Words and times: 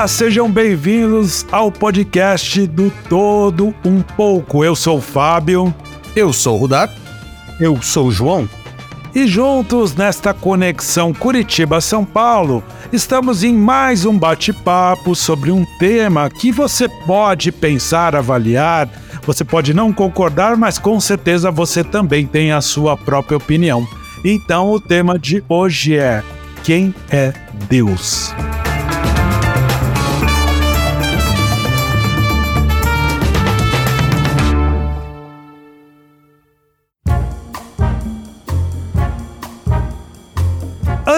Olá, 0.00 0.08
sejam 0.08 0.50
bem-vindos 0.50 1.44
ao 1.52 1.70
podcast 1.70 2.66
do 2.68 2.90
Todo 3.06 3.74
Um 3.84 4.00
Pouco. 4.00 4.64
Eu 4.64 4.74
sou 4.74 4.96
o 4.96 5.00
Fábio. 5.02 5.74
Eu 6.16 6.32
sou 6.32 6.56
o 6.56 6.58
Rudar. 6.58 6.90
Eu 7.60 7.82
sou 7.82 8.06
o 8.06 8.10
João. 8.10 8.48
E 9.14 9.26
juntos 9.26 9.94
nesta 9.94 10.32
conexão 10.32 11.12
Curitiba-São 11.12 12.02
Paulo, 12.02 12.64
estamos 12.90 13.44
em 13.44 13.52
mais 13.52 14.06
um 14.06 14.18
bate-papo 14.18 15.14
sobre 15.14 15.52
um 15.52 15.66
tema 15.78 16.30
que 16.30 16.50
você 16.50 16.88
pode 16.88 17.52
pensar, 17.52 18.16
avaliar, 18.16 18.88
você 19.26 19.44
pode 19.44 19.74
não 19.74 19.92
concordar, 19.92 20.56
mas 20.56 20.78
com 20.78 20.98
certeza 20.98 21.50
você 21.50 21.84
também 21.84 22.26
tem 22.26 22.52
a 22.52 22.62
sua 22.62 22.96
própria 22.96 23.36
opinião. 23.36 23.86
Então, 24.24 24.72
o 24.72 24.80
tema 24.80 25.18
de 25.18 25.44
hoje 25.46 25.94
é: 25.94 26.22
Quem 26.64 26.94
é 27.10 27.34
Deus? 27.68 28.32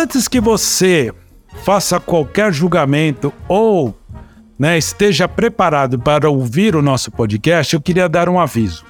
Antes 0.02 0.26
que 0.26 0.40
você 0.40 1.12
faça 1.62 2.00
qualquer 2.00 2.52
julgamento 2.52 3.32
ou 3.46 3.96
né, 4.58 4.76
esteja 4.76 5.28
preparado 5.28 5.96
para 5.96 6.28
ouvir 6.28 6.74
o 6.74 6.82
nosso 6.82 7.08
podcast, 7.12 7.72
eu 7.72 7.80
queria 7.80 8.08
dar 8.08 8.28
um 8.28 8.40
aviso. 8.40 8.84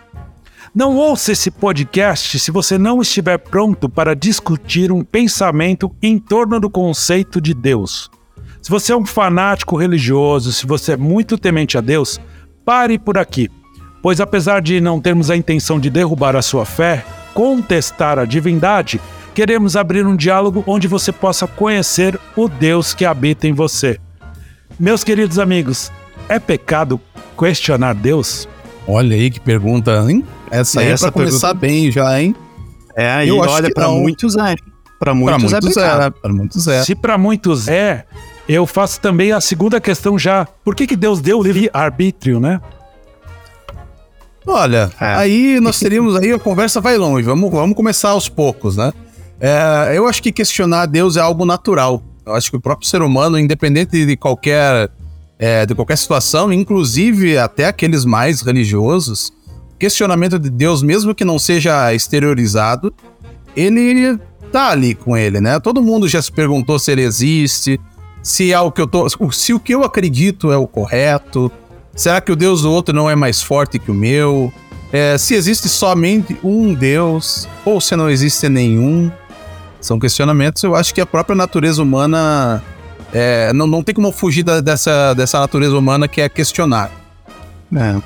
Não 0.75 0.97
ouça 0.97 1.33
esse 1.33 1.51
podcast 1.51 2.39
se 2.39 2.51
você 2.51 2.79
não 2.79 3.03
estiver 3.03 3.37
pronto 3.37 3.91
para 3.91 4.17
discutir 4.17 4.91
um 4.91 5.05
pensamento 5.05 5.95
em 6.01 6.19
torno 6.19 6.59
do 6.59 6.71
conceito 6.71 7.43
de 7.43 7.53
Deus. 7.53 8.11
Se 8.63 8.71
você 8.71 8.95
é 8.95 8.97
um 8.97 9.05
fanático 9.05 9.77
religioso, 9.77 10.51
se 10.51 10.67
você 10.67 10.93
é 10.93 10.97
muito 10.97 11.37
temente 11.37 11.77
a 11.77 11.83
Deus, 11.83 12.19
pare 12.65 12.99
por 12.99 13.19
aqui, 13.19 13.51
pois 14.01 14.19
apesar 14.19 14.63
de 14.63 14.81
não 14.81 14.99
termos 14.99 15.31
a 15.31 15.37
intenção 15.37 15.79
de 15.79 15.91
derrubar 15.91 16.35
a 16.37 16.41
sua 16.41 16.65
fé, 16.65 17.05
contestar 17.35 18.19
a 18.19 18.25
divindade, 18.25 18.99
queremos 19.35 19.77
abrir 19.77 20.07
um 20.07 20.17
diálogo 20.17 20.63
onde 20.67 20.87
você 20.87 21.11
possa 21.11 21.47
conhecer 21.47 22.19
o 22.37 22.49
Deus 22.49 22.95
que 22.95 23.05
habita 23.05 23.47
em 23.47 23.53
você. 23.53 23.99
Meus 24.79 25.05
queridos 25.05 25.39
amigos, 25.39 25.91
é 26.29 26.39
pecado 26.39 27.01
questionar 27.39 27.95
Deus? 27.95 28.49
Olha 28.87 29.17
aí 29.17 29.31
que 29.31 29.41
pergunta, 29.41 30.05
hein? 30.09 30.25
Essa 30.51 30.81
aí 30.81 30.89
é 30.89 30.97
pra 30.97 31.11
começar 31.11 31.55
pergunta... 31.55 31.61
bem 31.61 31.91
já, 31.91 32.21
hein? 32.21 32.35
É, 32.95 33.27
e 33.27 33.33
olha, 33.33 33.73
para 33.73 33.89
muitos 33.89 34.37
é. 34.37 34.55
Para 34.99 35.15
muitos, 35.15 35.51
pra 35.51 35.61
muitos 35.61 35.77
é, 35.77 36.07
é 36.07 36.11
para 36.11 36.33
muitos 36.33 36.69
é. 36.69 36.85
Se 36.85 36.95
para 36.95 37.19
muitos 37.19 37.69
é, 37.69 38.05
eu 38.49 38.67
faço 38.67 39.01
também 39.01 39.33
a 39.33 39.41
segunda 39.41 39.81
questão 39.81 40.19
já. 40.19 40.47
Por 40.65 40.75
que, 40.75 40.87
que 40.87 40.97
Deus 40.97 41.21
deu 41.21 41.39
o 41.39 41.43
livre-arbítrio, 41.43 42.39
né? 42.39 42.61
Olha, 44.47 44.91
é. 45.01 45.07
aí 45.15 45.61
nós 45.61 45.79
teríamos 45.79 46.17
aí 46.17 46.33
a 46.33 46.39
conversa 46.39 46.81
vai 46.81 46.97
longe. 46.99 47.25
Vamos, 47.25 47.51
vamos 47.51 47.77
começar 47.77 48.11
aos 48.11 48.29
poucos, 48.29 48.77
né? 48.77 48.93
É, 49.45 49.99
eu 49.99 50.07
acho 50.07 50.23
que 50.23 50.31
questionar 50.31 50.87
Deus 50.87 51.17
é 51.17 51.21
algo 51.21 51.45
natural. 51.45 52.01
Eu 52.25 52.33
acho 52.35 52.49
que 52.49 52.57
o 52.57 52.61
próprio 52.61 52.89
ser 52.89 53.03
humano, 53.03 53.37
independente 53.37 54.07
de 54.07 54.17
qualquer, 54.17 54.89
é, 55.37 55.67
de 55.67 55.75
qualquer 55.75 55.99
situação, 55.99 56.53
inclusive 56.53 57.37
até 57.37 57.67
aqueles 57.67 58.05
mais 58.05 58.41
religiosos, 58.41 59.33
questionamento 59.81 60.39
de 60.39 60.49
Deus, 60.49 60.81
mesmo 60.81 61.13
que 61.13 61.25
não 61.25 61.41
seja 61.41 61.93
exteriorizado, 61.93 62.95
ele 63.57 64.17
tá 64.53 64.69
ali 64.69 64.95
com 64.95 65.17
ele, 65.17 65.41
né? 65.41 65.59
Todo 65.59 65.83
mundo 65.83 66.07
já 66.07 66.23
se 66.23 66.31
perguntou 66.31 66.79
se 66.79 66.93
ele 66.93 67.03
existe, 67.03 67.81
se 68.23 68.53
é 68.53 68.61
o 68.61 68.71
que 68.71 68.81
eu 68.81 68.87
tô, 68.87 69.09
se 69.33 69.53
o 69.53 69.59
que 69.59 69.75
eu 69.75 69.83
acredito 69.83 70.53
é 70.53 70.57
o 70.57 70.69
correto, 70.69 71.51
será 71.97 72.21
que 72.21 72.31
o 72.31 72.37
Deus 72.37 72.63
do 72.63 72.71
outro 72.71 72.95
não 72.95 73.11
é 73.11 73.17
mais 73.17 73.43
forte 73.43 73.77
que 73.77 73.91
o 73.91 73.95
meu? 73.95 74.53
É, 74.93 75.19
se 75.19 75.35
existe 75.35 75.69
somente 75.69 76.37
um 76.45 76.75
Deus 76.75 77.49
ou 77.65 77.81
se 77.81 77.97
não 77.97 78.09
existe 78.09 78.49
nenhum? 78.49 79.11
São 79.83 79.99
questionamentos, 79.99 80.63
eu 80.63 80.77
acho 80.77 80.95
que 80.95 81.01
a 81.01 81.07
própria 81.07 81.35
natureza 81.35 81.83
humana. 81.83 82.63
É, 83.13 83.53
não, 83.53 83.67
não 83.67 83.83
tem 83.83 83.95
como 83.95 84.11
fugir 84.11 84.43
da, 84.43 84.61
dessa, 84.61 85.13
dessa 85.13 85.39
natureza 85.39 85.77
humana 85.77 86.09
que 86.09 86.21
é 86.21 86.29
questionar. 86.29 86.91
É. 87.75 88.01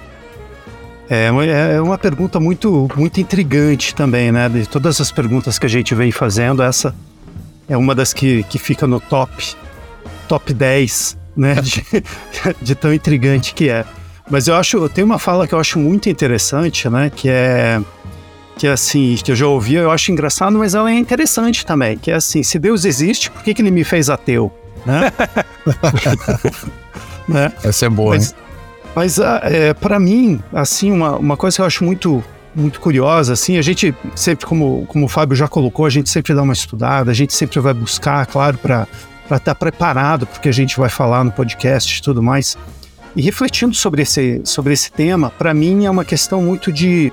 É, 1.09 1.75
é 1.77 1.81
uma 1.81 1.97
pergunta 1.97 2.41
muito, 2.41 2.89
muito 2.97 3.21
intrigante 3.21 3.95
também, 3.95 4.33
né? 4.33 4.49
De 4.49 4.67
todas 4.67 5.01
as 5.01 5.13
perguntas 5.13 5.59
que 5.59 5.67
a 5.67 5.69
gente 5.69 5.95
vem 5.95 6.11
fazendo, 6.11 6.63
essa 6.63 6.93
é 7.69 7.77
uma 7.77 7.95
das 7.95 8.13
que, 8.13 8.43
que 8.45 8.59
fica 8.59 8.87
no 8.87 8.99
top, 8.99 9.55
top 10.27 10.53
10, 10.53 11.17
né? 11.37 11.57
De, 11.63 11.85
de 12.61 12.75
tão 12.75 12.93
intrigante 12.93 13.55
que 13.55 13.69
é. 13.69 13.85
Mas 14.29 14.49
eu 14.49 14.57
acho, 14.57 14.89
tem 14.89 15.05
uma 15.05 15.19
fala 15.19 15.47
que 15.47 15.55
eu 15.55 15.61
acho 15.61 15.79
muito 15.79 16.09
interessante, 16.09 16.89
né? 16.89 17.11
Que 17.15 17.29
é 17.29 17.81
que 18.57 18.67
é 18.67 18.73
assim, 18.73 19.17
que 19.23 19.31
eu 19.31 19.37
já 19.37 19.47
ouvi, 19.47 19.75
eu 19.75 19.91
acho 19.91 20.11
engraçado, 20.11 20.59
mas 20.59 20.75
ela 20.75 20.91
é 20.91 20.95
interessante 20.95 21.65
também, 21.65 21.99
que 21.99 22.11
é 22.11 22.15
assim, 22.15 22.43
se 22.43 22.59
Deus 22.59 22.85
existe, 22.85 23.31
por 23.31 23.43
que, 23.43 23.53
que 23.53 23.61
ele 23.61 23.71
me 23.71 23.85
fez 23.85 24.09
ateu? 24.09 24.51
Né? 24.85 25.13
né? 27.29 27.53
Essa 27.63 27.87
é 27.87 27.89
boa, 27.89 28.15
mas, 28.15 28.31
hein? 28.31 28.37
Mas 28.95 29.21
ah, 29.21 29.41
é, 29.45 29.75
para 29.75 30.01
mim, 30.01 30.41
assim, 30.55 30.91
uma, 30.91 31.17
uma 31.17 31.37
coisa 31.37 31.57
que 31.57 31.61
eu 31.61 31.67
acho 31.67 31.85
muito 31.85 32.25
muito 32.55 32.81
curiosa, 32.81 33.35
assim, 33.35 33.59
a 33.59 33.63
gente 33.63 33.95
sempre, 34.15 34.47
como, 34.47 34.87
como 34.87 35.05
o 35.05 35.09
Fábio 35.09 35.37
já 35.37 35.47
colocou, 35.47 35.85
a 35.85 35.91
gente 35.91 36.09
sempre 36.09 36.33
dá 36.33 36.41
uma 36.41 36.55
estudada, 36.55 37.11
a 37.11 37.15
gente 37.15 37.35
sempre 37.35 37.61
vai 37.61 37.75
buscar, 37.75 38.25
claro, 38.25 38.57
para 38.57 38.89
estar 39.25 39.41
tá 39.41 39.55
preparado 39.55 40.27
porque 40.27 40.49
a 40.49 40.53
gente 40.53 40.79
vai 40.79 40.89
falar 40.89 41.23
no 41.23 41.31
podcast 41.31 41.99
e 41.99 42.03
tudo 42.03 42.23
mais. 42.23 42.57
E 43.15 43.21
refletindo 43.21 43.75
sobre 43.75 44.01
esse, 44.01 44.41
sobre 44.43 44.73
esse 44.73 44.91
tema, 44.91 45.29
para 45.29 45.53
mim 45.53 45.85
é 45.85 45.91
uma 45.91 46.05
questão 46.05 46.41
muito 46.41 46.73
de 46.73 47.13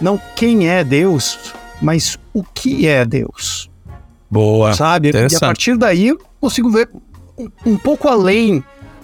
não 0.00 0.20
quem 0.36 0.68
é 0.68 0.82
Deus, 0.82 1.52
mas 1.80 2.18
o 2.32 2.42
que 2.42 2.86
é 2.86 3.04
Deus. 3.04 3.70
Boa. 4.30 4.72
Sabe? 4.74 5.10
E 5.10 5.36
a 5.36 5.40
partir 5.40 5.76
daí 5.76 6.08
eu 6.08 6.20
consigo 6.40 6.70
ver 6.70 6.88
um, 7.36 7.48
um 7.66 7.76
pouco 7.76 8.08
além 8.08 8.62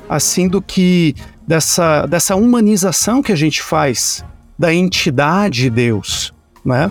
assim 0.09 0.49
do 0.49 0.63
que 0.63 1.15
dessa, 1.47 2.07
dessa 2.07 2.37
humanização 2.37 3.23
que 3.23 3.33
a 3.33 3.37
gente 3.37 3.63
faz 3.63 4.25
da 4.59 4.73
entidade 4.73 5.69
Deus, 5.69 6.33
né? 6.65 6.91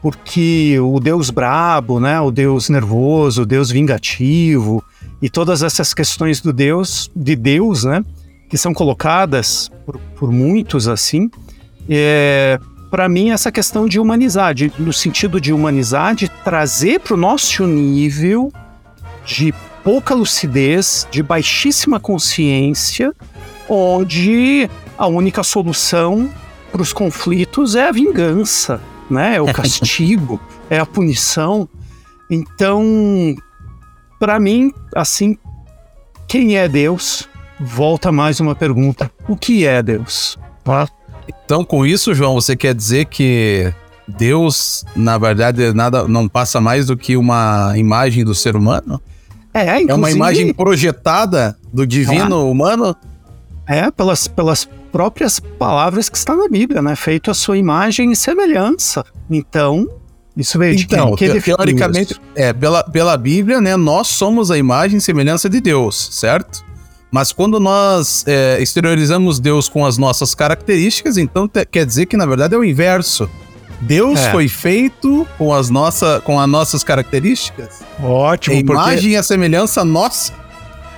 Porque 0.00 0.78
o 0.80 0.98
Deus 0.98 1.30
brabo, 1.30 2.00
né? 2.00 2.20
O 2.20 2.30
Deus 2.30 2.68
nervoso, 2.68 3.42
o 3.42 3.46
Deus 3.46 3.70
vingativo 3.70 4.82
e 5.20 5.30
todas 5.30 5.62
essas 5.62 5.94
questões 5.94 6.40
do 6.40 6.52
Deus, 6.52 7.10
de 7.14 7.36
Deus, 7.36 7.84
né? 7.84 8.04
Que 8.48 8.58
são 8.58 8.74
colocadas 8.74 9.70
por, 9.86 9.98
por 10.16 10.32
muitos 10.32 10.88
assim, 10.88 11.30
é, 11.88 12.58
para 12.92 13.08
mim, 13.08 13.30
essa 13.30 13.50
questão 13.50 13.88
de 13.88 13.98
humanizar, 13.98 14.52
de, 14.52 14.70
no 14.78 14.92
sentido 14.92 15.40
de 15.40 15.50
humanizar, 15.50 16.14
de 16.14 16.28
trazer 16.28 17.00
para 17.00 17.14
o 17.14 17.16
nosso 17.16 17.66
nível 17.66 18.52
de 19.24 19.54
pouca 19.82 20.14
lucidez, 20.14 21.08
de 21.10 21.22
baixíssima 21.22 21.98
consciência, 21.98 23.14
onde 23.66 24.68
a 24.98 25.06
única 25.06 25.42
solução 25.42 26.30
para 26.70 26.82
os 26.82 26.92
conflitos 26.92 27.74
é 27.74 27.88
a 27.88 27.92
vingança, 27.92 28.78
né? 29.08 29.36
É 29.36 29.40
o 29.40 29.46
castigo, 29.54 30.38
é 30.68 30.78
a 30.78 30.84
punição. 30.84 31.66
Então, 32.30 33.34
para 34.20 34.38
mim, 34.38 34.70
assim, 34.94 35.38
quem 36.28 36.58
é 36.58 36.68
Deus? 36.68 37.26
Volta 37.58 38.12
mais 38.12 38.38
uma 38.38 38.54
pergunta: 38.54 39.10
o 39.26 39.34
que 39.34 39.64
é 39.64 39.82
Deus? 39.82 40.38
Tá? 40.62 40.86
Então, 41.28 41.64
com 41.64 41.84
isso, 41.86 42.14
João, 42.14 42.34
você 42.34 42.56
quer 42.56 42.74
dizer 42.74 43.06
que 43.06 43.72
Deus, 44.06 44.84
na 44.96 45.18
verdade, 45.18 45.72
nada 45.72 46.06
não 46.08 46.28
passa 46.28 46.60
mais 46.60 46.86
do 46.86 46.96
que 46.96 47.16
uma 47.16 47.72
imagem 47.76 48.24
do 48.24 48.34
ser 48.34 48.56
humano? 48.56 49.00
É, 49.54 49.62
inclusive... 49.62 49.90
É 49.90 49.94
uma 49.94 50.10
imagem 50.10 50.52
projetada 50.52 51.56
do 51.72 51.86
divino 51.86 52.36
ah. 52.36 52.44
humano? 52.44 52.96
É, 53.66 53.90
pelas, 53.90 54.26
pelas 54.26 54.68
próprias 54.90 55.38
palavras 55.40 56.08
que 56.08 56.16
está 56.16 56.34
na 56.34 56.48
Bíblia, 56.48 56.82
né? 56.82 56.96
Feito 56.96 57.30
a 57.30 57.34
sua 57.34 57.56
imagem 57.56 58.12
e 58.12 58.16
semelhança. 58.16 59.04
Então, 59.30 59.88
isso 60.36 60.58
veio 60.58 60.74
de 60.74 60.84
então, 60.84 61.14
quem? 61.14 61.32
Te, 61.32 61.40
teoricamente, 61.40 62.20
é, 62.34 62.52
pela, 62.52 62.82
pela 62.82 63.16
Bíblia, 63.16 63.60
né? 63.60 63.76
Nós 63.76 64.08
somos 64.08 64.50
a 64.50 64.58
imagem 64.58 64.98
e 64.98 65.00
semelhança 65.00 65.48
de 65.48 65.60
Deus, 65.60 66.08
certo? 66.12 66.64
Mas 67.12 67.30
quando 67.30 67.60
nós 67.60 68.24
é, 68.26 68.56
exteriorizamos 68.58 69.38
Deus 69.38 69.68
com 69.68 69.84
as 69.84 69.98
nossas 69.98 70.34
características, 70.34 71.18
então 71.18 71.46
te, 71.46 71.62
quer 71.66 71.84
dizer 71.84 72.06
que 72.06 72.16
na 72.16 72.24
verdade 72.24 72.54
é 72.54 72.58
o 72.58 72.64
inverso. 72.64 73.28
Deus 73.82 74.18
é. 74.18 74.30
foi 74.30 74.48
feito 74.48 75.26
com 75.36 75.52
as, 75.52 75.68
nossa, 75.68 76.22
com 76.24 76.40
as 76.40 76.48
nossas 76.48 76.82
características. 76.82 77.82
Ótimo. 78.02 78.56
A 78.56 78.58
imagem 78.58 78.94
porque... 78.94 79.08
e 79.08 79.16
a 79.16 79.22
semelhança 79.22 79.84
nossa. 79.84 80.32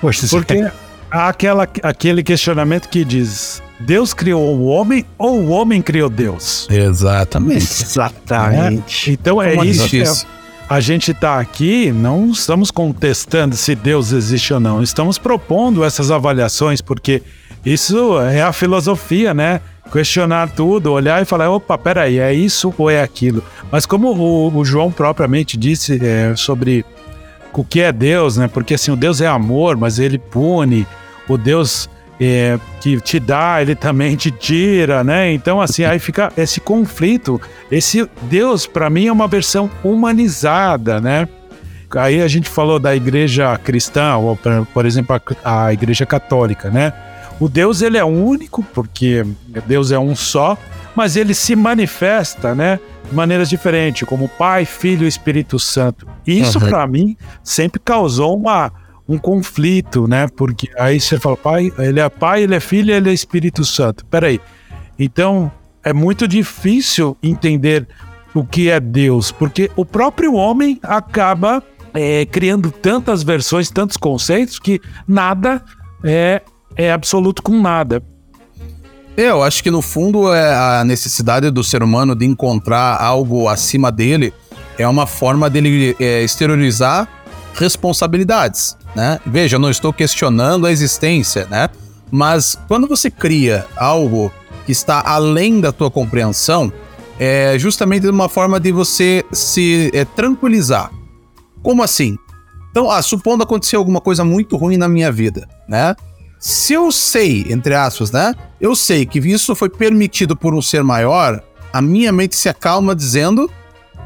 Poxa, 0.01 0.29
porque 0.29 0.71
há 1.11 1.29
aquela, 1.29 1.69
aquele 1.83 2.23
questionamento 2.23 2.89
que 2.89 3.05
diz: 3.05 3.61
Deus 3.81 4.15
criou 4.15 4.57
o 4.57 4.67
homem 4.67 5.05
ou 5.19 5.41
o 5.41 5.49
homem 5.49 5.83
criou 5.83 6.09
Deus? 6.09 6.69
Exatamente. 6.71 7.65
Exatamente. 7.65 9.11
É? 9.11 9.13
Então 9.15 9.43
é 9.43 9.55
isso. 9.65 10.27
A 10.75 10.81
gente 10.81 11.13
está 11.13 11.39
aqui, 11.39 11.93
não 11.93 12.33
estamos 12.33 12.69
contestando 12.69 13.55
se 13.55 13.77
Deus 13.77 14.11
existe 14.11 14.53
ou 14.53 14.59
não, 14.59 14.83
estamos 14.83 15.19
propondo 15.19 15.85
essas 15.85 16.11
avaliações, 16.11 16.81
porque 16.81 17.23
isso 17.65 18.19
é 18.19 18.43
a 18.43 18.53
filosofia, 18.53 19.33
né? 19.33 19.61
Questionar 19.93 20.51
tudo, 20.51 20.91
olhar 20.91 21.23
e 21.23 21.25
falar: 21.25 21.49
opa, 21.49 21.79
peraí, 21.79 22.19
é 22.19 22.35
isso 22.35 22.75
ou 22.77 22.91
é 22.91 23.01
aquilo? 23.01 23.41
Mas 23.71 23.87
como 23.87 24.17
o, 24.17 24.53
o 24.53 24.65
João 24.65 24.91
propriamente 24.91 25.57
disse 25.57 26.05
é, 26.05 26.35
sobre 26.35 26.85
o 27.53 27.63
que 27.63 27.81
é 27.81 27.93
Deus, 27.93 28.37
né? 28.37 28.49
Porque 28.49 28.75
assim, 28.75 28.91
o 28.91 28.97
Deus 28.97 29.21
é 29.21 29.29
amor, 29.29 29.77
mas 29.77 30.01
ele 30.01 30.19
pune, 30.19 30.85
o 31.29 31.39
Deus 31.39 31.89
é, 32.21 32.59
que 32.81 33.01
te 33.01 33.19
dá, 33.19 33.61
ele 33.61 33.75
também 33.75 34.17
te 34.17 34.31
tira, 34.31 35.03
né? 35.03 35.33
Então, 35.33 35.61
assim, 35.61 35.85
aí 35.85 35.99
fica 35.99 36.33
esse 36.37 36.61
conflito. 36.61 37.41
Esse 37.71 38.09
Deus, 38.23 38.67
para 38.67 38.89
mim, 38.89 39.07
é 39.07 39.13
uma 39.13 39.27
versão 39.27 39.71
humanizada, 39.83 41.01
né? 41.01 41.29
Aí 41.97 42.21
a 42.21 42.29
gente 42.29 42.49
falou 42.49 42.79
da 42.79 42.95
igreja 42.95 43.57
cristã, 43.59 44.17
ou 44.17 44.39
por 44.73 44.85
exemplo, 44.85 45.21
a, 45.45 45.67
a 45.67 45.73
igreja 45.73 46.05
católica, 46.05 46.71
né? 46.71 46.93
O 47.39 47.49
Deus, 47.49 47.83
ele 47.83 47.99
é 47.99 48.05
único, 48.05 48.63
porque 48.63 49.25
Deus 49.67 49.91
é 49.91 49.99
um 49.99 50.15
só, 50.15 50.57
mas 50.95 51.17
ele 51.17 51.35
se 51.35 51.55
manifesta, 51.57 52.55
né? 52.55 52.79
De 53.09 53.15
maneiras 53.15 53.49
diferentes, 53.49 54.09
como 54.09 54.29
Pai, 54.29 54.65
Filho 54.65 55.05
e 55.05 55.09
Espírito 55.09 55.59
Santo. 55.59 56.07
Isso, 56.27 56.59
uhum. 56.59 56.69
para 56.69 56.87
mim, 56.87 57.17
sempre 57.43 57.81
causou 57.85 58.37
uma 58.37 58.73
um 59.09 59.19
conflito, 59.19 60.07
né? 60.07 60.27
Porque 60.29 60.69
aí 60.79 61.01
você 61.01 61.19
fala, 61.19 61.37
pai, 61.37 61.73
ele 61.79 62.01
é 62.01 62.09
pai, 62.09 62.43
ele 62.43 62.55
é 62.55 62.61
filho, 62.61 62.93
ele 62.93 63.11
é 63.11 63.13
Espírito 63.13 63.65
Santo. 63.65 64.05
Peraí. 64.07 64.41
Então, 64.99 65.51
é 65.83 65.93
muito 65.93 66.27
difícil 66.27 67.17
entender 67.23 67.87
o 68.35 68.45
que 68.45 68.71
é 68.71 68.81
Deus, 68.81 69.31
porque 69.31 69.71
o 69.77 69.85
próprio 69.85 70.35
homem 70.35 70.79
acaba 70.83 71.63
é, 71.93 72.27
criando 72.27 72.71
tantas 72.71 73.23
versões, 73.23 73.71
tantos 73.71 73.97
conceitos, 73.97 74.59
que 74.59 74.81
nada 75.07 75.63
é, 76.03 76.43
é 76.77 76.91
absoluto 76.91 77.43
com 77.43 77.61
nada. 77.61 78.03
É, 79.17 79.31
eu 79.31 79.43
acho 79.45 79.63
que 79.63 79.71
no 79.71 79.81
fundo 79.81 80.33
é 80.35 80.81
a 80.81 80.85
necessidade 80.85 81.49
do 81.51 81.63
ser 81.63 81.83
humano 81.83 82.17
de 82.17 82.25
encontrar 82.25 83.01
algo 83.01 83.49
acima 83.49 83.93
dele 83.93 84.33
é 84.79 84.87
uma 84.89 85.07
forma 85.07 85.49
dele 85.49 85.97
é, 86.01 86.23
exteriorizar 86.23 87.09
responsabilidades, 87.55 88.77
né? 88.95 89.19
Veja, 89.25 89.59
não 89.59 89.71
estou 89.71 89.93
questionando 89.93 90.67
a 90.67 90.73
existência, 90.73 91.47
né? 91.47 91.69
Mas 92.11 92.59
quando 92.69 92.87
você 92.87 93.11
cria 93.11 93.67
algo 93.77 94.33
que 94.67 94.73
está 94.73 95.03
além 95.05 95.61
da 95.61 95.73
tua 95.73 95.91
compreensão, 95.91 96.73
é 97.19 97.57
justamente 97.59 98.07
uma 98.09 98.29
forma 98.29 98.59
de 98.59 98.73
você 98.73 99.25
se 99.33 99.91
é, 99.95 100.05
tranquilizar. 100.05 100.91
Como 101.63 101.83
assim? 101.83 102.17
Então, 102.71 102.91
ah, 102.91 103.01
supondo 103.03 103.45
acontecer 103.45 103.77
alguma 103.77 104.01
coisa 104.01 104.25
muito 104.25 104.57
ruim 104.57 104.77
na 104.77 104.89
minha 104.89 105.13
vida, 105.13 105.49
né? 105.69 105.95
Se 106.41 106.75
eu 106.75 106.91
sei, 106.93 107.47
entre 107.49 107.75
aspas, 107.75 108.11
né? 108.11 108.35
Eu 108.61 108.75
sei 108.77 109.07
que 109.07 109.19
isso 109.19 109.55
foi 109.55 109.69
permitido 109.69 110.37
por 110.37 110.55
um 110.55 110.61
ser 110.61 110.83
maior, 110.83 111.43
a 111.73 111.81
minha 111.81 112.13
mente 112.13 112.37
se 112.37 112.49
acalma 112.49 112.95
dizendo 112.95 113.51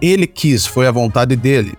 ele 0.01 0.27
quis, 0.27 0.67
foi 0.67 0.87
a 0.87 0.93
vontade 0.93 1.35
dele. 1.35 1.77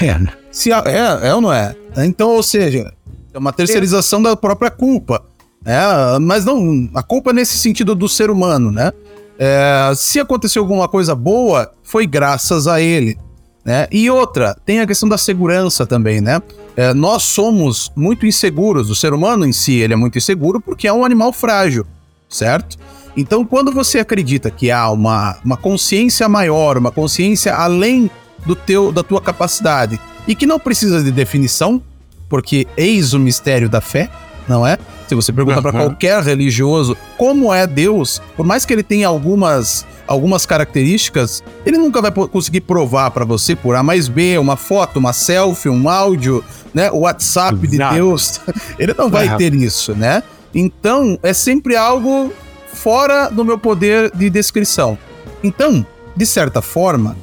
É, 0.00 0.18
né? 0.18 0.32
Se 0.50 0.72
a, 0.72 0.82
é, 0.86 1.28
é 1.28 1.34
ou 1.34 1.40
não 1.40 1.52
é? 1.52 1.74
Então, 1.98 2.30
ou 2.30 2.42
seja, 2.42 2.92
é 3.32 3.38
uma 3.38 3.52
terceirização 3.52 4.20
é. 4.20 4.24
da 4.24 4.36
própria 4.36 4.70
culpa. 4.70 5.22
É, 5.64 6.18
mas 6.18 6.44
não, 6.44 6.88
a 6.94 7.02
culpa 7.02 7.30
é 7.30 7.32
nesse 7.34 7.58
sentido 7.58 7.94
do 7.94 8.08
ser 8.08 8.30
humano, 8.30 8.70
né? 8.70 8.92
É, 9.38 9.92
se 9.94 10.20
aconteceu 10.20 10.62
alguma 10.62 10.88
coisa 10.88 11.14
boa, 11.14 11.70
foi 11.82 12.06
graças 12.06 12.66
a 12.66 12.80
ele. 12.80 13.18
Né? 13.64 13.86
E 13.90 14.10
outra, 14.10 14.56
tem 14.64 14.80
a 14.80 14.86
questão 14.86 15.08
da 15.08 15.18
segurança 15.18 15.86
também, 15.86 16.20
né? 16.20 16.40
É, 16.76 16.94
nós 16.94 17.24
somos 17.24 17.90
muito 17.94 18.26
inseguros, 18.26 18.90
o 18.90 18.94
ser 18.94 19.12
humano 19.12 19.44
em 19.44 19.52
si 19.52 19.74
ele 19.74 19.92
é 19.92 19.96
muito 19.96 20.16
inseguro 20.16 20.60
porque 20.60 20.88
é 20.88 20.92
um 20.92 21.04
animal 21.04 21.32
frágil, 21.32 21.86
certo? 22.28 22.78
Então, 23.16 23.44
quando 23.44 23.72
você 23.72 23.98
acredita 23.98 24.50
que 24.50 24.70
há 24.70 24.88
uma, 24.90 25.36
uma 25.44 25.56
consciência 25.56 26.28
maior, 26.28 26.78
uma 26.78 26.90
consciência 26.90 27.54
além 27.54 28.10
do 28.46 28.54
teu, 28.54 28.92
da 28.92 29.02
tua 29.02 29.20
capacidade, 29.20 30.00
e 30.26 30.34
que 30.34 30.46
não 30.46 30.58
precisa 30.58 31.02
de 31.02 31.10
definição, 31.10 31.82
porque 32.28 32.66
eis 32.76 33.12
o 33.12 33.18
mistério 33.18 33.68
da 33.68 33.80
fé, 33.80 34.10
não 34.48 34.66
é? 34.66 34.78
Se 35.06 35.14
você 35.14 35.32
pergunta 35.32 35.56
uhum. 35.56 35.62
para 35.62 35.72
qualquer 35.72 36.22
religioso 36.22 36.96
como 37.16 37.52
é 37.52 37.66
Deus, 37.66 38.22
por 38.36 38.46
mais 38.46 38.64
que 38.64 38.72
ele 38.72 38.82
tenha 38.82 39.08
algumas, 39.08 39.86
algumas 40.06 40.46
características, 40.46 41.42
ele 41.66 41.78
nunca 41.78 42.00
vai 42.00 42.10
conseguir 42.10 42.60
provar 42.62 43.10
para 43.10 43.24
você 43.24 43.54
por 43.54 43.74
A 43.74 43.82
mais 43.82 44.08
B, 44.08 44.38
uma 44.38 44.56
foto, 44.56 44.98
uma 44.98 45.12
selfie, 45.12 45.68
um 45.68 45.88
áudio, 45.88 46.44
né? 46.72 46.90
O 46.90 47.00
WhatsApp 47.00 47.54
Exato. 47.54 47.68
de 47.68 47.94
Deus. 47.96 48.40
Ele 48.78 48.94
não 48.96 49.10
vai 49.10 49.28
uhum. 49.28 49.36
ter 49.36 49.54
isso, 49.54 49.94
né? 49.94 50.22
Então, 50.54 51.18
é 51.22 51.32
sempre 51.32 51.76
algo 51.76 52.32
fora 52.72 53.28
do 53.28 53.44
meu 53.44 53.58
poder 53.58 54.10
de 54.14 54.30
descrição. 54.30 54.98
Então, 55.42 55.84
de 56.16 56.26
certa 56.26 56.62
forma, 56.62 57.16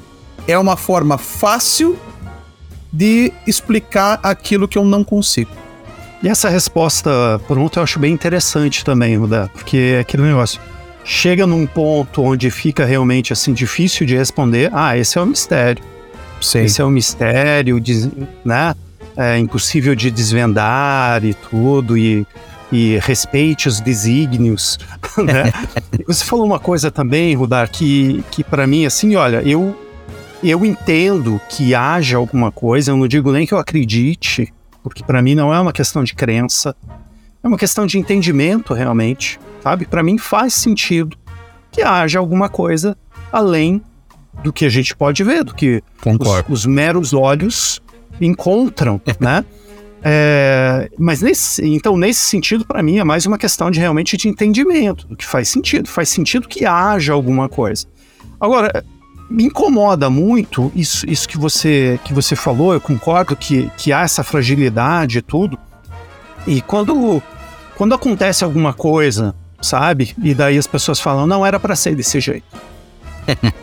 é 0.48 0.58
uma 0.58 0.78
forma 0.78 1.18
fácil 1.18 1.98
de 2.92 3.32
explicar 3.46 4.20
aquilo 4.24 4.68
que 4.68 4.78
eu 4.78 4.86
não 4.86 5.04
consigo. 5.04 5.52
E 6.24 6.28
essa 6.28 6.50
resposta 6.50 7.40
pronta 7.48 7.80
eu 7.80 7.84
acho 7.84 8.00
bem 8.00 8.14
interessante 8.14 8.84
também, 8.84 9.18
Rudá, 9.18 9.50
porque 9.54 9.96
é 9.96 10.00
aquele 10.00 10.24
negócio 10.24 10.60
chega 11.04 11.48
num 11.48 11.66
ponto 11.66 12.22
onde 12.22 12.52
fica 12.52 12.86
realmente 12.86 13.32
assim 13.32 13.54
difícil 13.54 14.06
de 14.06 14.16
responder. 14.16 14.70
Ah, 14.74 14.98
esse 14.98 15.18
é 15.18 15.22
um 15.22 15.28
mistério. 15.28 15.84
Sim. 16.42 16.64
Esse 16.64 16.82
é 16.82 16.86
um 16.86 16.90
mistério, 16.90 17.82
né? 18.44 18.76
É 19.16 19.38
impossível 19.38 19.96
de 19.96 20.12
desvendar 20.12 21.24
e 21.24 21.34
tudo 21.34 21.98
e 21.98 22.26
e 22.70 23.00
respeite 23.02 23.70
os 23.70 23.80
desígnios, 23.80 24.78
né? 25.18 25.54
Você 26.06 26.26
falou 26.26 26.46
uma 26.46 26.60
coisa 26.60 26.92
também, 26.92 27.34
Rudar, 27.34 27.70
que, 27.70 28.22
que 28.30 28.44
para 28.44 28.68
mim, 28.68 28.86
assim, 28.86 29.16
olha, 29.16 29.42
eu 29.44 29.74
eu 30.44 30.66
entendo 30.66 31.42
que 31.50 31.74
haja 31.74 32.18
alguma 32.18 32.52
coisa, 32.52 32.92
eu 32.92 32.98
não 32.98 33.08
digo 33.08 33.32
nem 33.32 33.46
que 33.46 33.54
eu 33.54 33.58
acredite, 33.58 34.54
porque 34.84 35.04
para 35.04 35.22
mim 35.22 35.36
não 35.36 35.54
é 35.54 35.60
uma 35.60 35.74
questão 35.74 36.04
de 36.04 36.14
crença, 36.14 36.76
é 37.44 37.48
uma 37.48 37.58
questão 37.58 37.86
de 37.86 37.98
entendimento 37.98 38.74
realmente, 38.74 39.40
sabe? 39.62 39.86
Para 39.86 40.04
mim 40.04 40.18
faz 40.18 40.54
sentido 40.54 41.18
que 41.72 41.82
haja 41.82 42.20
alguma 42.20 42.50
coisa 42.50 42.98
além 43.32 43.82
do 44.44 44.54
que 44.54 44.66
a 44.66 44.70
gente 44.70 44.96
pode 44.96 45.24
ver, 45.24 45.44
do 45.44 45.54
que 45.54 45.84
os, 46.06 46.44
os, 46.50 46.66
meros 46.66 47.14
olhos 47.14 47.82
encontram, 48.22 49.02
né? 49.20 49.44
É, 50.04 50.90
mas 50.98 51.24
nesse, 51.24 51.66
então 51.66 51.98
nesse 51.98 52.22
sentido 52.22 52.64
para 52.64 52.84
mim 52.84 53.00
é 53.00 53.04
mais 53.04 53.26
uma 53.26 53.38
questão 53.38 53.72
de 53.72 53.80
realmente 53.80 54.16
de 54.16 54.30
entendimento 54.30 55.08
do 55.08 55.18
que 55.18 55.26
faz 55.26 55.50
sentido, 55.50 55.90
faz 55.90 56.08
sentido 56.10 56.48
que 56.48 56.66
haja 56.66 57.14
alguma 57.14 57.50
coisa. 57.50 57.88
Agora 58.40 58.86
me 59.30 59.46
incomoda 59.46 60.10
muito 60.10 60.72
isso, 60.76 61.10
isso 61.10 61.28
que 61.28 61.38
você 61.38 62.00
que 62.04 62.14
você 62.14 62.36
falou. 62.36 62.74
Eu 62.74 62.82
concordo 62.82 63.36
que, 63.36 63.70
que 63.78 63.92
há 63.92 64.02
essa 64.02 64.24
fragilidade 64.24 65.20
e 65.20 65.22
tudo. 65.22 65.58
E 66.46 66.62
quando 66.62 67.22
quando 67.76 67.94
acontece 67.94 68.44
alguma 68.44 68.74
coisa, 68.74 69.36
sabe? 69.62 70.16
E 70.24 70.34
daí 70.34 70.58
as 70.58 70.68
pessoas 70.68 71.00
falam, 71.00 71.28
não 71.28 71.46
era 71.46 71.60
para 71.60 71.76
ser 71.76 71.96
desse 71.96 72.20
jeito. 72.20 72.46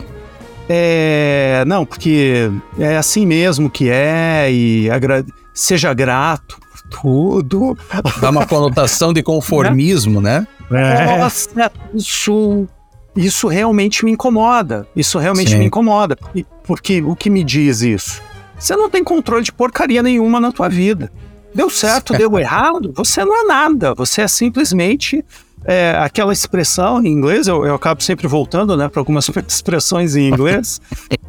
é, 0.69 1.63
não, 1.67 1.85
porque 1.85 2.49
é 2.79 2.97
assim 2.97 3.25
mesmo 3.25 3.69
que 3.69 3.89
é 3.89 4.51
e 4.51 4.89
agra 4.89 5.25
seja 5.53 5.93
grato 5.93 6.57
por 6.59 7.01
tudo. 7.01 7.77
Dá 8.21 8.29
uma 8.29 8.45
conotação 8.45 9.11
de 9.11 9.23
conformismo, 9.23 10.21
né? 10.21 10.47
É. 10.71 11.17
Nossa, 11.17 11.71
isso 11.93 12.67
isso 13.15 13.47
realmente 13.47 14.03
me 14.03 14.11
incomoda. 14.11 14.87
Isso 14.95 15.17
realmente 15.17 15.51
Sim. 15.51 15.59
me 15.59 15.65
incomoda. 15.65 16.17
Porque 16.63 17.01
o 17.01 17.15
que 17.15 17.29
me 17.29 17.43
diz 17.43 17.81
isso? 17.81 18.21
Você 18.57 18.75
não 18.75 18.89
tem 18.89 19.03
controle 19.03 19.43
de 19.43 19.51
porcaria 19.51 20.01
nenhuma 20.03 20.39
na 20.39 20.51
tua 20.51 20.69
vida. 20.69 21.11
Deu 21.53 21.69
certo, 21.69 22.13
deu 22.13 22.35
errado, 22.39 22.91
você 22.93 23.23
não 23.23 23.43
é 23.43 23.47
nada. 23.47 23.93
Você 23.93 24.21
é 24.21 24.27
simplesmente 24.27 25.23
é, 25.63 25.95
aquela 25.99 26.31
expressão 26.31 27.03
em 27.03 27.07
inglês, 27.07 27.47
eu, 27.47 27.65
eu 27.65 27.73
acabo 27.73 28.03
sempre 28.03 28.27
voltando 28.27 28.77
né, 28.77 28.87
para 28.87 29.01
algumas 29.01 29.27
expressões 29.47 30.15
em 30.15 30.29
inglês. 30.29 30.79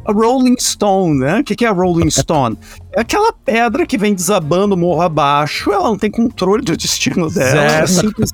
a 0.05 0.11
Rolling 0.11 0.57
Stone, 0.59 1.19
né? 1.19 1.39
O 1.39 1.43
que, 1.43 1.55
que 1.55 1.65
é 1.65 1.67
a 1.67 1.71
Rolling 1.71 2.11
Stone? 2.11 2.57
É 2.91 3.01
aquela 3.01 3.33
pedra 3.33 3.85
que 3.85 3.97
vem 3.97 4.13
desabando 4.13 4.77
morro 4.77 5.01
abaixo, 5.01 5.71
ela 5.71 5.85
não 5.85 5.97
tem 5.97 6.11
controle 6.11 6.63
do 6.63 6.77
destino 6.77 7.29
dela. 7.29 7.63
É 7.63 7.87
simples, 7.87 8.31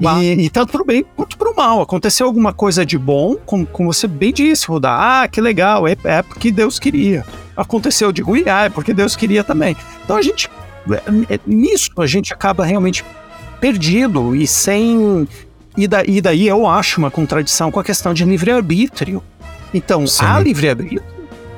e, 0.00 0.44
e 0.44 0.50
tanto 0.50 0.72
pro 0.72 0.84
bem 0.84 1.04
quanto 1.16 1.36
pro 1.36 1.54
mal. 1.54 1.80
Aconteceu 1.80 2.26
alguma 2.26 2.52
coisa 2.52 2.84
de 2.84 2.98
bom, 2.98 3.36
como, 3.46 3.66
como 3.66 3.92
você 3.92 4.06
bem 4.06 4.32
disse, 4.32 4.66
Rudá. 4.66 5.22
Ah, 5.22 5.28
que 5.28 5.40
legal, 5.40 5.86
é, 5.86 5.96
é 6.04 6.22
porque 6.22 6.50
Deus 6.50 6.78
queria. 6.78 7.24
Aconteceu 7.56 8.12
de 8.12 8.22
ruim, 8.22 8.44
ah, 8.46 8.64
é 8.64 8.68
porque 8.68 8.92
Deus 8.92 9.14
queria 9.14 9.44
também. 9.44 9.76
Então 10.04 10.16
a 10.16 10.22
gente. 10.22 10.50
É, 10.90 11.34
é, 11.34 11.40
nisso 11.46 11.90
a 11.98 12.06
gente 12.06 12.32
acaba 12.32 12.64
realmente 12.64 13.04
perdido 13.60 14.34
e 14.34 14.46
sem. 14.46 15.28
E, 15.76 15.88
da, 15.88 16.04
e 16.04 16.20
daí 16.20 16.46
eu 16.46 16.66
acho 16.66 16.98
uma 16.98 17.10
contradição 17.10 17.70
com 17.70 17.80
a 17.80 17.84
questão 17.84 18.14
de 18.14 18.24
livre-arbítrio. 18.24 19.22
Então, 19.72 20.06
Sim. 20.06 20.24
há 20.24 20.38
livre-arbítrio? 20.38 21.02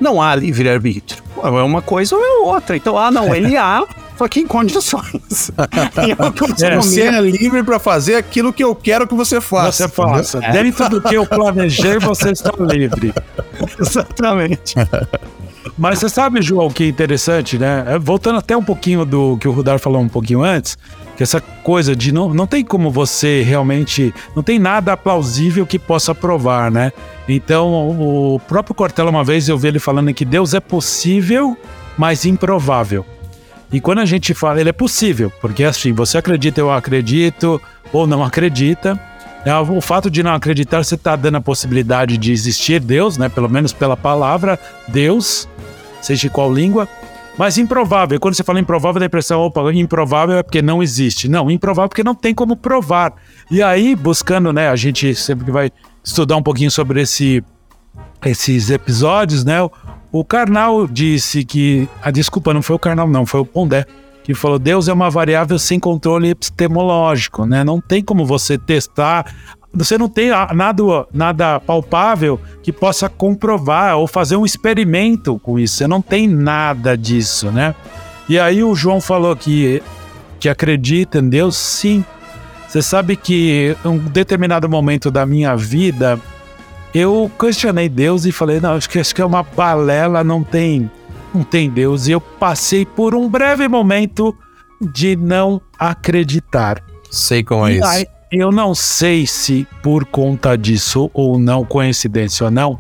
não 0.00 0.20
há 0.20 0.34
livre-arbítrio. 0.34 1.22
É 1.42 1.48
uma 1.48 1.82
coisa 1.82 2.16
ou 2.16 2.22
é 2.22 2.54
outra. 2.54 2.76
Então, 2.76 2.96
ah, 2.98 3.10
não, 3.10 3.32
ele 3.34 3.56
há, 3.56 3.84
só 4.16 4.26
que 4.28 4.40
em 4.40 4.46
condições. 4.46 5.50
é, 6.62 6.76
você 6.76 7.02
é 7.02 7.20
livre 7.20 7.62
para 7.62 7.78
fazer 7.78 8.16
aquilo 8.16 8.52
que 8.52 8.64
eu 8.64 8.75
quero 8.75 9.06
que 9.06 9.14
você 9.14 9.40
faça. 9.40 9.87
Você 9.87 9.88
faça. 9.88 10.38
É. 10.42 10.52
Dentro 10.52 10.88
do 10.88 11.02
que 11.02 11.14
eu 11.14 11.26
planejei, 11.26 11.99
você 11.99 12.30
está 12.30 12.52
livre. 12.58 13.12
Exatamente. 13.78 14.75
Mas 15.76 15.99
você 15.99 16.08
sabe, 16.08 16.40
João, 16.40 16.70
que 16.70 16.87
interessante, 16.87 17.58
né? 17.58 17.85
É, 17.87 17.99
voltando 17.99 18.38
até 18.38 18.56
um 18.56 18.62
pouquinho 18.62 19.04
do 19.04 19.37
que 19.37 19.46
o 19.46 19.52
Rudar 19.52 19.78
falou 19.78 20.00
um 20.00 20.08
pouquinho 20.08 20.42
antes, 20.42 20.78
que 21.16 21.23
essa 21.23 21.40
coisa 21.40 21.94
de 21.94 22.12
não, 22.12 22.32
não 22.32 22.46
tem 22.46 22.64
como 22.64 22.90
você 22.90 23.42
realmente. 23.42 24.14
Não 24.35 24.42
tem 24.42 24.58
nada 24.58 24.96
plausível 24.96 25.66
que 25.66 25.78
possa 25.78 26.14
provar, 26.14 26.70
né? 26.70 26.92
Então, 27.28 27.90
o 27.90 28.40
próprio 28.46 28.75
Cortella, 28.75 29.11
uma 29.11 29.25
vez 29.25 29.49
eu 29.49 29.58
vi 29.58 29.68
ele 29.68 29.78
falando 29.78 30.14
que 30.14 30.25
Deus 30.25 30.54
é 30.54 30.61
possível, 30.61 31.56
mas 31.99 32.25
improvável. 32.25 33.04
E 33.73 33.80
quando 33.80 33.99
a 33.99 34.04
gente 34.04 34.32
fala, 34.32 34.61
ele 34.61 34.70
é 34.70 34.73
possível, 34.73 35.32
porque 35.40 35.64
assim, 35.64 35.92
você 35.92 36.18
acredita, 36.18 36.61
eu 36.61 36.70
acredito, 36.70 37.61
ou 37.92 38.06
não 38.06 38.23
acredita. 38.23 38.99
É, 39.44 39.54
o 39.56 39.80
fato 39.80 40.11
de 40.11 40.23
não 40.23 40.35
acreditar, 40.35 40.85
você 40.85 40.96
está 40.96 41.14
dando 41.14 41.37
a 41.37 41.40
possibilidade 41.40 42.18
de 42.18 42.32
existir 42.32 42.80
Deus, 42.80 43.16
né? 43.16 43.28
Pelo 43.28 43.49
menos 43.49 43.73
pela 43.73 43.96
palavra 43.96 44.58
Deus, 44.88 45.49
seja 46.00 46.28
qual 46.28 46.52
língua. 46.52 46.88
Mas 47.38 47.58
improvável. 47.58 48.18
Quando 48.18 48.35
você 48.35 48.42
fala 48.42 48.58
improvável, 48.58 48.99
dá 48.99 49.04
a 49.04 49.06
impressão, 49.06 49.40
opa, 49.42 49.73
improvável 49.73 50.38
é 50.38 50.42
porque 50.42 50.62
não 50.62 50.82
existe. 50.82 51.28
Não, 51.28 51.50
improvável 51.50 51.88
porque 51.88 52.02
não 52.02 52.14
tem 52.14 52.35
como 52.35 52.56
provar. 52.56 53.12
E 53.50 53.62
aí, 53.62 53.94
buscando, 53.94 54.52
né? 54.52 54.68
A 54.68 54.76
gente 54.76 55.14
sempre 55.14 55.52
vai 55.52 55.70
estudar 56.02 56.37
um 56.37 56.42
pouquinho 56.42 56.70
sobre 56.70 57.02
esse, 57.02 57.44
esses 58.25 58.70
episódios, 58.70 59.44
né? 59.44 59.58
O 60.12 60.25
Karnal 60.25 60.86
disse 60.86 61.44
que. 61.44 61.88
A 62.02 62.10
desculpa 62.10 62.54
não 62.54 62.62
foi 62.62 62.76
o 62.76 62.78
Karnal, 62.78 63.08
não, 63.08 63.26
foi 63.26 63.40
o 63.40 63.44
Pondé, 63.44 63.84
que 64.25 64.34
falou: 64.34 64.58
Deus 64.58 64.88
é 64.88 64.92
uma 64.92 65.10
variável 65.10 65.58
sem 65.58 65.78
controle 65.78 66.30
epistemológico, 66.30 67.44
né? 67.44 67.62
Não 67.64 67.80
tem 67.80 68.02
como 68.02 68.25
você 68.25 68.56
testar. 68.56 69.34
Você 69.72 69.98
não 69.98 70.08
tem 70.08 70.30
nada, 70.54 70.82
nada 71.12 71.60
palpável 71.60 72.40
que 72.62 72.72
possa 72.72 73.10
comprovar 73.10 73.98
ou 73.98 74.06
fazer 74.06 74.36
um 74.36 74.46
experimento 74.46 75.38
com 75.38 75.58
isso. 75.58 75.76
Você 75.76 75.86
não 75.86 76.00
tem 76.00 76.26
nada 76.26 76.96
disso, 76.96 77.50
né? 77.50 77.75
E 78.28 78.38
aí 78.38 78.64
o 78.64 78.75
João 78.75 79.00
falou 79.00 79.36
que, 79.36 79.82
que 80.40 80.48
acredita 80.48 81.18
em 81.18 81.28
Deus, 81.28 81.56
sim. 81.56 82.04
Você 82.66 82.80
sabe 82.80 83.16
que 83.16 83.76
em 83.84 83.88
um 83.88 83.98
determinado 83.98 84.68
momento 84.68 85.10
da 85.10 85.26
minha 85.26 85.54
vida, 85.54 86.18
eu 86.98 87.30
questionei 87.38 87.88
Deus 87.88 88.24
e 88.24 88.32
falei, 88.32 88.60
não, 88.60 88.74
acho 88.74 88.88
que, 88.88 88.98
acho 88.98 89.14
que 89.14 89.20
é 89.20 89.24
uma 89.24 89.42
balela, 89.42 90.24
não 90.24 90.42
tem, 90.42 90.90
não 91.34 91.44
tem 91.44 91.68
Deus. 91.68 92.06
E 92.06 92.12
eu 92.12 92.20
passei 92.20 92.86
por 92.86 93.14
um 93.14 93.28
breve 93.28 93.68
momento 93.68 94.36
de 94.80 95.16
não 95.16 95.60
acreditar. 95.78 96.82
Sei 97.10 97.42
como 97.42 97.66
é 97.66 97.74
isso. 97.74 97.84
Aí, 97.84 98.06
eu 98.32 98.50
não 98.50 98.74
sei 98.74 99.26
se 99.26 99.66
por 99.82 100.04
conta 100.04 100.56
disso 100.56 101.10
ou 101.12 101.38
não, 101.38 101.64
coincidência 101.64 102.44
ou 102.44 102.50
não, 102.50 102.78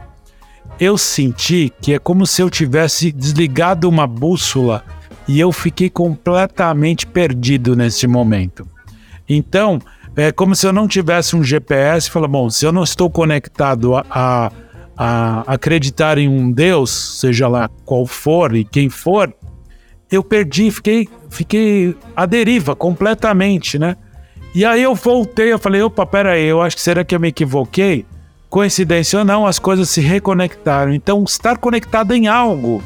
eu 0.80 0.98
senti 0.98 1.72
que 1.80 1.94
é 1.94 1.98
como 1.98 2.26
se 2.26 2.42
eu 2.42 2.50
tivesse 2.50 3.12
desligado 3.12 3.88
uma 3.88 4.06
bússola 4.06 4.84
e 5.28 5.40
eu 5.40 5.52
fiquei 5.52 5.90
completamente 5.90 7.06
perdido 7.06 7.74
nesse 7.74 8.06
momento. 8.06 8.68
Então, 9.28 9.80
é 10.16 10.32
como 10.32 10.56
se 10.56 10.66
eu 10.66 10.72
não 10.72 10.88
tivesse 10.88 11.36
um 11.36 11.44
GPS 11.44 12.08
e 12.08 12.10
falar, 12.10 12.26
bom, 12.26 12.48
se 12.48 12.64
eu 12.64 12.72
não 12.72 12.82
estou 12.82 13.10
conectado 13.10 13.94
a, 13.94 14.04
a, 14.08 14.52
a, 14.96 15.44
acreditar 15.46 16.16
em 16.16 16.26
um 16.26 16.50
Deus, 16.50 17.18
seja 17.20 17.46
lá 17.46 17.68
qual 17.84 18.06
for 18.06 18.56
e 18.56 18.64
quem 18.64 18.88
for, 18.88 19.32
eu 20.10 20.24
perdi, 20.24 20.70
fiquei, 20.70 21.06
fiquei 21.28 21.94
à 22.16 22.24
deriva 22.24 22.74
completamente, 22.74 23.78
né? 23.78 23.96
E 24.54 24.64
aí 24.64 24.82
eu 24.82 24.94
voltei, 24.94 25.52
eu 25.52 25.58
falei, 25.58 25.82
opa, 25.82 26.06
peraí, 26.06 26.46
eu 26.46 26.62
acho 26.62 26.76
que 26.76 26.82
será 26.82 27.04
que 27.04 27.14
eu 27.14 27.20
me 27.20 27.28
equivoquei? 27.28 28.06
Coincidência 28.48 29.18
ou 29.18 29.24
não, 29.24 29.46
as 29.46 29.58
coisas 29.58 29.90
se 29.90 30.00
reconectaram. 30.00 30.94
Então, 30.94 31.22
estar 31.24 31.58
conectado 31.58 32.14
em 32.14 32.26
algo. 32.26 32.82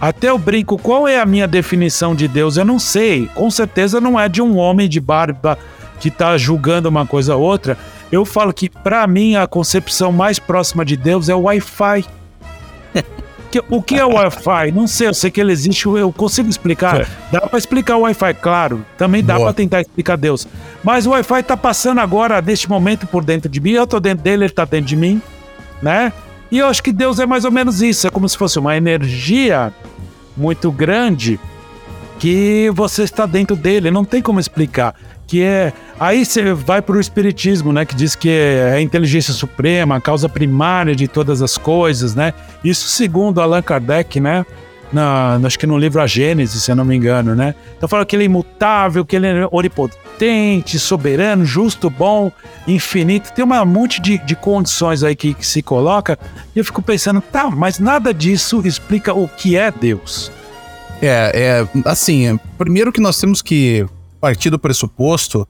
Até 0.00 0.30
eu 0.30 0.38
brinco, 0.38 0.76
qual 0.76 1.06
é 1.06 1.20
a 1.20 1.26
minha 1.26 1.46
definição 1.46 2.16
de 2.16 2.26
Deus? 2.26 2.56
Eu 2.56 2.64
não 2.64 2.80
sei. 2.80 3.28
Com 3.34 3.48
certeza 3.48 4.00
não 4.00 4.18
é 4.18 4.28
de 4.28 4.42
um 4.42 4.56
homem 4.56 4.88
de 4.88 4.98
barba 4.98 5.56
que 6.04 6.08
está 6.08 6.36
julgando 6.36 6.86
uma 6.86 7.06
coisa 7.06 7.34
ou 7.34 7.42
outra, 7.42 7.78
eu 8.12 8.26
falo 8.26 8.52
que 8.52 8.68
para 8.68 9.06
mim 9.06 9.36
a 9.36 9.46
concepção 9.46 10.12
mais 10.12 10.38
próxima 10.38 10.84
de 10.84 10.98
Deus 10.98 11.30
é 11.30 11.34
o 11.34 11.44
Wi-Fi. 11.44 12.04
o 13.70 13.82
que 13.82 13.94
é 13.94 14.04
o 14.04 14.12
Wi-Fi? 14.12 14.70
Não 14.70 14.86
sei, 14.86 15.08
eu 15.08 15.14
sei 15.14 15.30
que 15.30 15.40
ele 15.40 15.50
existe, 15.50 15.86
eu 15.86 16.12
consigo 16.12 16.46
explicar. 16.50 17.00
É. 17.00 17.06
Dá 17.32 17.40
para 17.40 17.58
explicar 17.58 17.96
o 17.96 18.00
Wi-Fi, 18.00 18.34
claro. 18.34 18.84
Também 18.98 19.24
dá 19.24 19.40
para 19.40 19.54
tentar 19.54 19.80
explicar 19.80 20.18
Deus. 20.18 20.46
Mas 20.82 21.06
o 21.06 21.12
Wi-Fi 21.12 21.42
tá 21.42 21.56
passando 21.56 22.02
agora, 22.02 22.42
neste 22.42 22.68
momento, 22.68 23.06
por 23.06 23.24
dentro 23.24 23.48
de 23.48 23.58
mim. 23.58 23.70
Eu 23.70 23.86
tô 23.86 23.98
dentro 23.98 24.22
dele, 24.22 24.44
ele 24.44 24.52
tá 24.52 24.66
dentro 24.66 24.88
de 24.88 24.96
mim, 24.96 25.22
né? 25.80 26.12
E 26.50 26.58
eu 26.58 26.66
acho 26.66 26.82
que 26.82 26.92
Deus 26.92 27.18
é 27.18 27.24
mais 27.24 27.46
ou 27.46 27.50
menos 27.50 27.80
isso. 27.80 28.06
É 28.06 28.10
como 28.10 28.28
se 28.28 28.36
fosse 28.36 28.58
uma 28.58 28.76
energia 28.76 29.72
muito 30.36 30.70
grande 30.70 31.40
que 32.18 32.70
você 32.74 33.04
está 33.04 33.24
dentro 33.24 33.56
dele. 33.56 33.90
Não 33.90 34.04
tem 34.04 34.20
como 34.20 34.38
explicar 34.38 34.94
que 35.26 35.42
é. 35.42 35.72
Aí 35.98 36.24
você 36.24 36.52
vai 36.52 36.82
para 36.82 36.96
o 36.96 37.00
Espiritismo, 37.00 37.72
né? 37.72 37.84
Que 37.84 37.94
diz 37.94 38.14
que 38.14 38.28
é 38.28 38.74
a 38.76 38.80
inteligência 38.80 39.32
suprema, 39.32 39.96
a 39.96 40.00
causa 40.00 40.28
primária 40.28 40.94
de 40.94 41.08
todas 41.08 41.42
as 41.42 41.56
coisas, 41.56 42.14
né? 42.14 42.32
Isso 42.62 42.88
segundo 42.88 43.40
Allan 43.40 43.62
Kardec, 43.62 44.20
né? 44.20 44.44
Na, 44.92 45.40
acho 45.44 45.58
que 45.58 45.66
no 45.66 45.76
livro 45.76 46.00
A 46.00 46.06
Gênese, 46.06 46.60
se 46.60 46.70
eu 46.70 46.76
não 46.76 46.84
me 46.84 46.94
engano, 46.94 47.34
né? 47.34 47.54
Então 47.76 47.88
fala 47.88 48.04
que 48.06 48.14
ele 48.14 48.24
é 48.24 48.26
imutável, 48.26 49.04
que 49.04 49.16
ele 49.16 49.26
é 49.26 49.48
onipotente, 49.50 50.78
soberano, 50.78 51.44
justo, 51.44 51.90
bom, 51.90 52.30
infinito. 52.66 53.32
Tem 53.32 53.44
um 53.44 53.66
monte 53.66 54.00
de, 54.00 54.18
de 54.18 54.36
condições 54.36 55.02
aí 55.02 55.16
que, 55.16 55.34
que 55.34 55.46
se 55.46 55.62
coloca. 55.62 56.18
E 56.54 56.58
eu 56.60 56.64
fico 56.64 56.80
pensando, 56.80 57.20
tá, 57.20 57.50
mas 57.50 57.78
nada 57.80 58.14
disso 58.14 58.62
explica 58.64 59.12
o 59.12 59.26
que 59.26 59.56
é 59.56 59.72
Deus. 59.72 60.30
É, 61.02 61.32
é 61.34 61.88
assim, 61.90 62.28
é, 62.28 62.38
primeiro 62.56 62.92
que 62.92 63.00
nós 63.00 63.18
temos 63.18 63.42
que 63.42 63.84
partir 64.24 64.48
do 64.48 64.58
pressuposto 64.58 65.46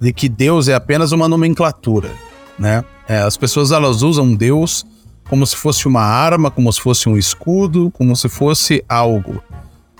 de 0.00 0.12
que 0.12 0.28
Deus 0.28 0.68
é 0.68 0.74
apenas 0.74 1.10
uma 1.10 1.26
nomenclatura, 1.26 2.12
né? 2.56 2.84
É, 3.08 3.18
as 3.18 3.36
pessoas 3.36 3.72
elas 3.72 4.02
usam 4.02 4.36
Deus 4.36 4.86
como 5.28 5.44
se 5.44 5.56
fosse 5.56 5.88
uma 5.88 6.02
arma, 6.02 6.48
como 6.48 6.72
se 6.72 6.80
fosse 6.80 7.08
um 7.08 7.18
escudo, 7.18 7.90
como 7.90 8.14
se 8.14 8.28
fosse 8.28 8.84
algo, 8.88 9.42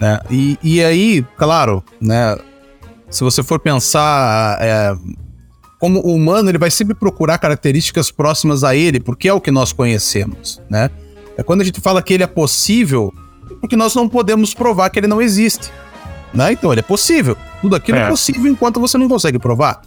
né? 0.00 0.20
E, 0.30 0.56
e 0.62 0.84
aí, 0.84 1.26
claro, 1.36 1.82
né? 2.00 2.38
Se 3.10 3.24
você 3.24 3.42
for 3.42 3.58
pensar 3.58 4.58
é, 4.60 4.94
como 5.80 5.98
humano, 5.98 6.48
ele 6.48 6.58
vai 6.58 6.70
sempre 6.70 6.94
procurar 6.94 7.38
características 7.38 8.12
próximas 8.12 8.62
a 8.62 8.76
ele, 8.76 9.00
porque 9.00 9.28
é 9.28 9.32
o 9.32 9.40
que 9.40 9.50
nós 9.50 9.72
conhecemos, 9.72 10.62
né? 10.70 10.88
É 11.36 11.42
quando 11.42 11.62
a 11.62 11.64
gente 11.64 11.80
fala 11.80 12.00
que 12.00 12.14
ele 12.14 12.22
é 12.22 12.28
possível, 12.28 13.12
porque 13.60 13.74
nós 13.74 13.92
não 13.92 14.08
podemos 14.08 14.54
provar 14.54 14.88
que 14.90 15.00
ele 15.00 15.08
não 15.08 15.20
existe, 15.20 15.72
né? 16.34 16.52
Então 16.52 16.72
ele 16.72 16.80
é 16.80 16.82
possível. 16.82 17.36
Tudo 17.60 17.76
aquilo 17.76 17.98
é. 17.98 18.02
é 18.02 18.08
possível 18.08 18.50
enquanto 18.50 18.80
você 18.80 18.98
não 18.98 19.08
consegue 19.08 19.38
provar, 19.38 19.80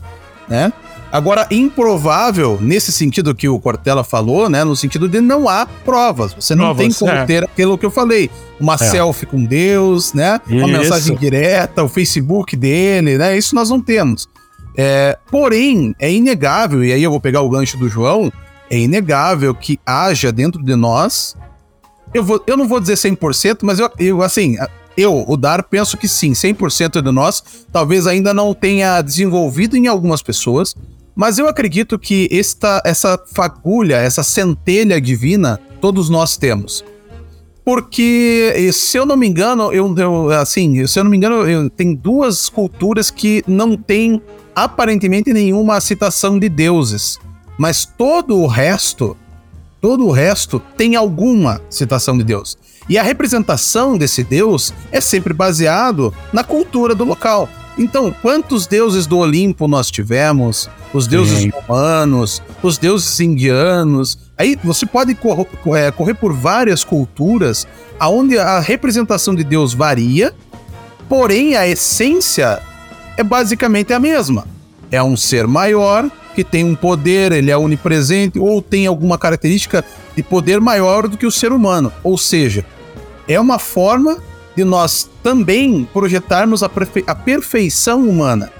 né? 0.48 0.72
Agora, 1.12 1.48
improvável, 1.50 2.58
nesse 2.62 2.92
sentido 2.92 3.34
que 3.34 3.48
o 3.48 3.60
Cortella 3.60 4.04
falou, 4.04 4.50
né? 4.50 4.64
No 4.64 4.76
sentido 4.76 5.08
de 5.08 5.22
não 5.22 5.48
há 5.48 5.66
provas. 5.66 6.34
Você 6.34 6.54
não 6.54 6.66
provas, 6.66 6.84
tem 6.84 6.94
como 6.94 7.12
é. 7.12 7.26
ter 7.26 7.44
aquilo 7.46 7.78
que 7.78 7.86
eu 7.86 7.92
falei. 7.92 8.30
Uma 8.60 8.74
é. 8.74 8.78
selfie 8.78 9.26
com 9.26 9.44
Deus, 9.44 10.14
né? 10.14 10.42
Isso. 10.46 10.58
Uma 10.58 10.68
mensagem 10.68 11.16
direta, 11.16 11.84
o 11.84 11.88
Facebook 11.88 12.58
dele, 12.58 13.18
né? 13.18 13.38
Isso 13.38 13.56
nós 13.56 13.70
não 13.70 13.82
temos. 13.82 14.28
É, 14.76 15.18
porém, 15.32 15.96
é 15.98 16.12
inegável, 16.12 16.84
e 16.84 16.92
aí 16.92 17.02
eu 17.02 17.10
vou 17.10 17.22
pegar 17.22 17.42
o 17.42 17.50
gancho 17.50 17.78
do 17.78 17.90
João, 17.90 18.32
é 18.70 18.78
inegável 18.78 19.56
que 19.56 19.80
haja 19.86 20.32
dentro 20.32 20.62
de 20.62 20.76
nós. 20.76 21.36
Eu, 22.14 22.24
vou, 22.24 22.44
eu 22.46 22.58
não 22.58 22.68
vou 22.68 22.80
dizer 22.80 22.94
100%, 22.94 23.60
mas 23.64 23.80
eu, 23.80 23.90
eu 23.98 24.22
assim, 24.22 24.56
eu, 24.98 25.24
o 25.28 25.38
Dar, 25.38 25.64
penso 25.64 25.96
que 25.96 26.08
sim, 26.08 26.32
100% 26.32 27.02
de 27.02 27.12
nós 27.12 27.44
talvez 27.72 28.08
ainda 28.08 28.34
não 28.34 28.54
tenha 28.54 29.02
desenvolvido 29.02 29.78
em 29.78 29.88
algumas 29.88 30.24
pessoas, 30.24 30.76
mas 31.16 31.38
eu 31.38 31.48
acredito 31.48 31.98
que 31.98 32.28
esta, 32.32 32.82
essa 32.84 33.20
fagulha, 33.34 33.96
essa 33.96 34.24
centelha 34.24 35.00
divina, 35.00 35.60
todos 35.80 36.10
nós 36.10 36.36
temos. 36.38 36.84
Porque, 37.64 38.72
se 38.72 38.98
eu 38.98 39.06
não 39.06 39.18
me 39.18 39.28
engano, 39.28 39.74
eu, 39.74 39.94
eu 39.98 40.30
assim, 40.32 40.88
se 40.88 41.00
eu 41.00 41.04
não 41.04 41.12
me 41.12 41.18
engano, 41.18 41.48
eu, 41.48 41.70
tem 41.70 41.94
duas 41.94 42.50
culturas 42.50 43.12
que 43.12 43.44
não 43.46 43.76
tem 43.76 44.22
aparentemente 44.56 45.34
nenhuma 45.34 45.80
citação 45.82 46.40
de 46.40 46.50
deuses, 46.50 47.20
mas 47.60 47.86
todo 47.86 48.38
o 48.38 48.48
resto, 48.48 49.18
todo 49.82 50.08
o 50.08 50.12
resto 50.12 50.62
tem 50.78 50.96
alguma 50.96 51.62
citação 51.70 52.18
de 52.18 52.24
Deus. 52.24 52.58
E 52.90 52.98
a 52.98 53.04
representação 53.04 53.98
desse 53.98 54.24
deus 54.24 54.74
é 54.92 55.02
sempre 55.02 55.34
baseado 55.34 56.14
na 56.32 56.44
cultura 56.44 56.96
do 56.96 57.04
local. 57.04 57.50
Então, 57.78 58.14
quantos 58.22 58.66
deuses 58.66 59.06
do 59.06 59.18
Olimpo 59.20 59.68
nós 59.68 59.92
tivemos? 59.92 60.68
Os 60.94 61.06
deuses 61.06 61.40
Sim. 61.40 61.50
romanos, 61.50 62.42
os 62.64 62.78
deuses 62.78 63.20
indianos. 63.20 64.18
Aí 64.38 64.58
você 64.64 64.86
pode 64.86 65.14
cor- 65.14 65.46
é, 65.76 65.92
correr 65.92 66.16
por 66.16 66.34
várias 66.34 66.84
culturas 66.84 67.68
aonde 68.00 68.38
a 68.40 68.60
representação 68.60 69.36
de 69.36 69.44
Deus 69.44 69.74
varia, 69.74 70.34
porém 71.10 71.56
a 71.56 71.68
essência 71.68 72.60
é 73.16 73.24
basicamente 73.24 73.94
a 73.94 74.00
mesma. 74.00 74.48
É 74.90 75.04
um 75.04 75.18
ser 75.18 75.46
maior 75.46 76.10
que 76.34 76.44
tem 76.44 76.64
um 76.64 76.76
poder, 76.76 77.32
ele 77.32 77.52
é 77.52 77.58
onipresente 77.58 78.40
ou 78.40 78.62
tem 78.62 78.88
alguma 78.88 79.18
característica 79.18 79.84
de 80.16 80.24
poder 80.24 80.62
maior 80.62 81.08
do 81.08 81.18
que 81.18 81.26
o 81.26 81.32
ser 81.32 81.52
humano. 81.52 81.92
Ou 82.04 82.18
seja, 82.18 82.66
é 83.28 83.40
uma 83.40 83.60
forma 83.60 84.18
de 84.56 84.64
nós 84.64 85.10
também 85.22 85.88
projetarmos 85.94 86.64
a, 86.64 86.70
perfe- 86.70 87.04
a 87.06 87.14
perfeição 87.14 88.08
humana. 88.08 88.52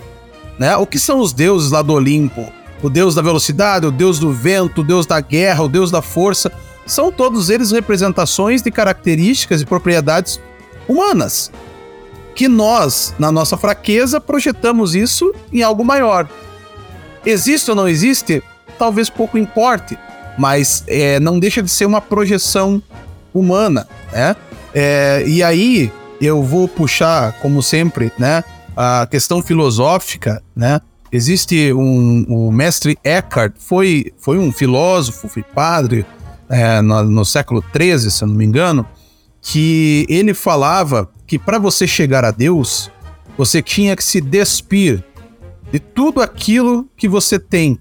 Né? 0.60 0.76
O 0.78 0.86
que 0.86 1.00
são 1.00 1.20
os 1.20 1.34
deuses 1.34 1.72
lá 1.72 1.82
do 1.82 1.94
Olimpo? 1.94 2.52
O 2.82 2.90
deus 2.90 3.16
da 3.16 3.22
velocidade, 3.22 3.88
o 3.88 3.92
deus 3.92 4.20
do 4.20 4.32
vento, 4.32 4.82
o 4.82 4.84
deus 4.84 5.06
da 5.06 5.20
guerra, 5.20 5.64
o 5.64 5.70
deus 5.70 5.90
da 5.90 6.02
força. 6.02 6.52
São 6.86 7.12
todos 7.12 7.50
eles 7.50 7.72
representações 7.72 8.62
de 8.62 8.70
características 8.70 9.62
e 9.62 9.66
propriedades 9.66 10.40
humanas. 10.88 11.52
Que 12.36 12.48
nós, 12.48 13.16
na 13.18 13.32
nossa 13.32 13.58
fraqueza, 13.58 14.22
projetamos 14.22 14.94
isso 14.94 15.34
em 15.52 15.64
algo 15.64 15.84
maior. 15.84 16.30
Existe 17.26 17.72
ou 17.72 17.76
não 17.76 17.88
existe? 17.88 18.44
Talvez 18.78 19.10
pouco 19.10 19.40
importe, 19.40 19.98
mas 20.38 20.84
é, 20.88 21.20
não 21.20 21.40
deixa 21.40 21.64
de 21.64 21.70
ser 21.70 21.86
uma 21.86 22.00
projeção 22.00 22.82
humana, 23.34 23.88
né? 24.12 24.36
É, 24.74 25.24
e 25.26 25.42
aí 25.42 25.92
eu 26.22 26.44
vou 26.44 26.68
puxar, 26.68 27.34
como 27.40 27.62
sempre, 27.62 28.12
né, 28.18 28.44
a 28.76 29.08
questão 29.10 29.42
filosófica, 29.42 30.42
né? 30.56 30.82
Existe 31.12 31.72
um, 31.74 32.26
o 32.28 32.52
mestre 32.52 32.98
Eckhart, 33.04 33.54
foi, 33.58 34.12
foi 34.18 34.38
um 34.38 34.52
filósofo, 34.52 35.30
foi 35.30 35.42
padre 35.42 36.06
é, 36.50 36.82
no, 36.82 37.04
no 37.04 37.26
século 37.26 37.64
XIII, 37.76 38.12
se 38.12 38.24
eu 38.24 38.28
não 38.28 38.36
me 38.36 38.46
engano, 38.46 38.86
que 39.42 40.06
ele 40.10 40.34
falava 40.34 41.10
que 41.26 41.40
para 41.40 41.58
você 41.58 41.88
chegar 41.88 42.26
a 42.26 42.32
Deus, 42.32 42.92
você 43.38 43.62
tinha 43.62 43.96
que 43.96 44.04
se 44.04 44.20
despir 44.20 45.04
de 45.72 45.80
tudo 45.80 46.22
aquilo 46.22 46.90
que 46.98 47.08
você 47.08 47.40
tem, 47.40 47.80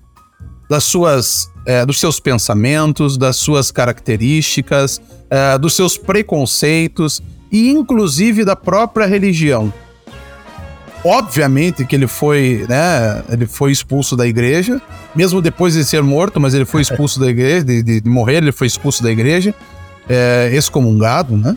das 0.69 0.85
suas, 0.85 1.51
é, 1.67 1.85
dos 1.85 1.99
seus 2.01 2.19
pensamentos, 2.21 3.19
das 3.19 3.37
suas 3.37 3.71
características, 3.71 5.01
é, 5.29 5.59
dos 5.59 5.75
seus 5.75 5.99
preconceitos 5.99 7.21
e 7.53 7.71
inclusive 7.71 8.45
da 8.45 8.57
própria 8.57 9.07
religião. 9.07 9.73
Obviamente 11.05 11.85
que 11.85 11.95
ele 11.95 12.07
foi, 12.09 12.67
né, 12.69 13.23
ele 13.31 13.47
foi 13.47 13.71
expulso 13.71 14.17
da 14.17 14.27
igreja, 14.27 14.81
mesmo 15.15 15.41
depois 15.41 15.75
de 15.75 15.85
ser 15.85 16.03
morto, 16.03 16.41
mas 16.41 16.53
ele 16.53 16.65
foi 16.65 16.83
expulso 16.83 17.21
da 17.21 17.29
igreja, 17.29 17.65
de, 17.65 17.83
de- 17.83 18.01
de 18.01 18.09
morrer, 18.11 18.37
ele 18.39 18.51
foi 18.51 18.67
expulso 18.67 19.03
da 19.05 19.11
igreja, 19.11 19.55
é, 20.09 20.51
excomungado, 20.53 21.37
né? 21.37 21.57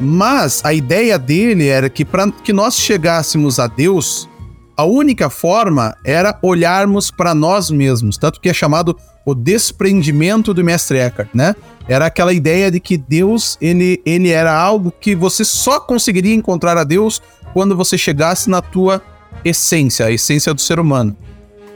Mas 0.00 0.60
a 0.64 0.72
ideia 0.72 1.18
dele 1.18 1.66
era 1.68 1.88
que 1.88 2.04
para 2.04 2.30
que 2.30 2.52
nós 2.52 2.76
chegássemos 2.76 3.58
a 3.60 3.66
Deus, 3.66 4.28
a 4.78 4.84
única 4.84 5.28
forma 5.28 5.96
era 6.04 6.38
olharmos 6.40 7.10
para 7.10 7.34
nós 7.34 7.68
mesmos, 7.68 8.16
tanto 8.16 8.40
que 8.40 8.48
é 8.48 8.54
chamado 8.54 8.96
o 9.26 9.34
desprendimento 9.34 10.54
do 10.54 10.62
mestre 10.62 10.98
Eckhart, 10.98 11.30
né? 11.34 11.56
Era 11.88 12.06
aquela 12.06 12.32
ideia 12.32 12.70
de 12.70 12.78
que 12.78 12.96
Deus, 12.96 13.58
ele, 13.60 14.00
ele 14.06 14.30
era 14.30 14.56
algo 14.56 14.92
que 14.92 15.16
você 15.16 15.44
só 15.44 15.80
conseguiria 15.80 16.32
encontrar 16.32 16.78
a 16.78 16.84
Deus 16.84 17.20
quando 17.52 17.76
você 17.76 17.98
chegasse 17.98 18.48
na 18.48 18.62
tua 18.62 19.02
essência, 19.44 20.06
a 20.06 20.12
essência 20.12 20.54
do 20.54 20.60
ser 20.60 20.78
humano. 20.78 21.16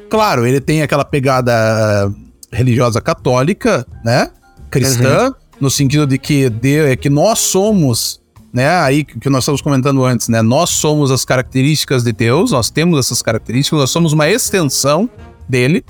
Claro, 0.09 0.47
ele 0.47 0.61
tem 0.61 0.81
aquela 0.81 1.05
pegada 1.05 1.53
ah, 1.53 2.13
religiosa 2.53 3.01
católica, 3.01 3.85
né? 4.05 4.31
Cristã, 4.71 5.35
no 5.61 5.69
sentido 5.69 6.07
de 6.07 6.19
que, 6.19 6.49
de, 6.49 6.97
que 6.99 7.11
nós 7.11 7.41
somos, 7.41 8.22
né? 8.53 8.69
Aí 8.81 9.05
que 9.05 9.31
nós 9.31 9.45
estamos 9.45 9.63
comentando 9.63 10.05
antes, 10.05 10.29
né? 10.29 10.43
Nós 10.43 10.71
somos 10.71 11.11
as 11.11 11.25
características 11.25 12.05
de 12.05 12.13
Deus, 12.13 12.53
nós 12.53 12.71
temos 12.71 12.99
essas 12.99 13.23
características, 13.23 13.81
nós 13.81 13.91
somos 13.91 14.13
uma 14.13 14.29
extensão 14.29 15.09
dele. 15.49 15.85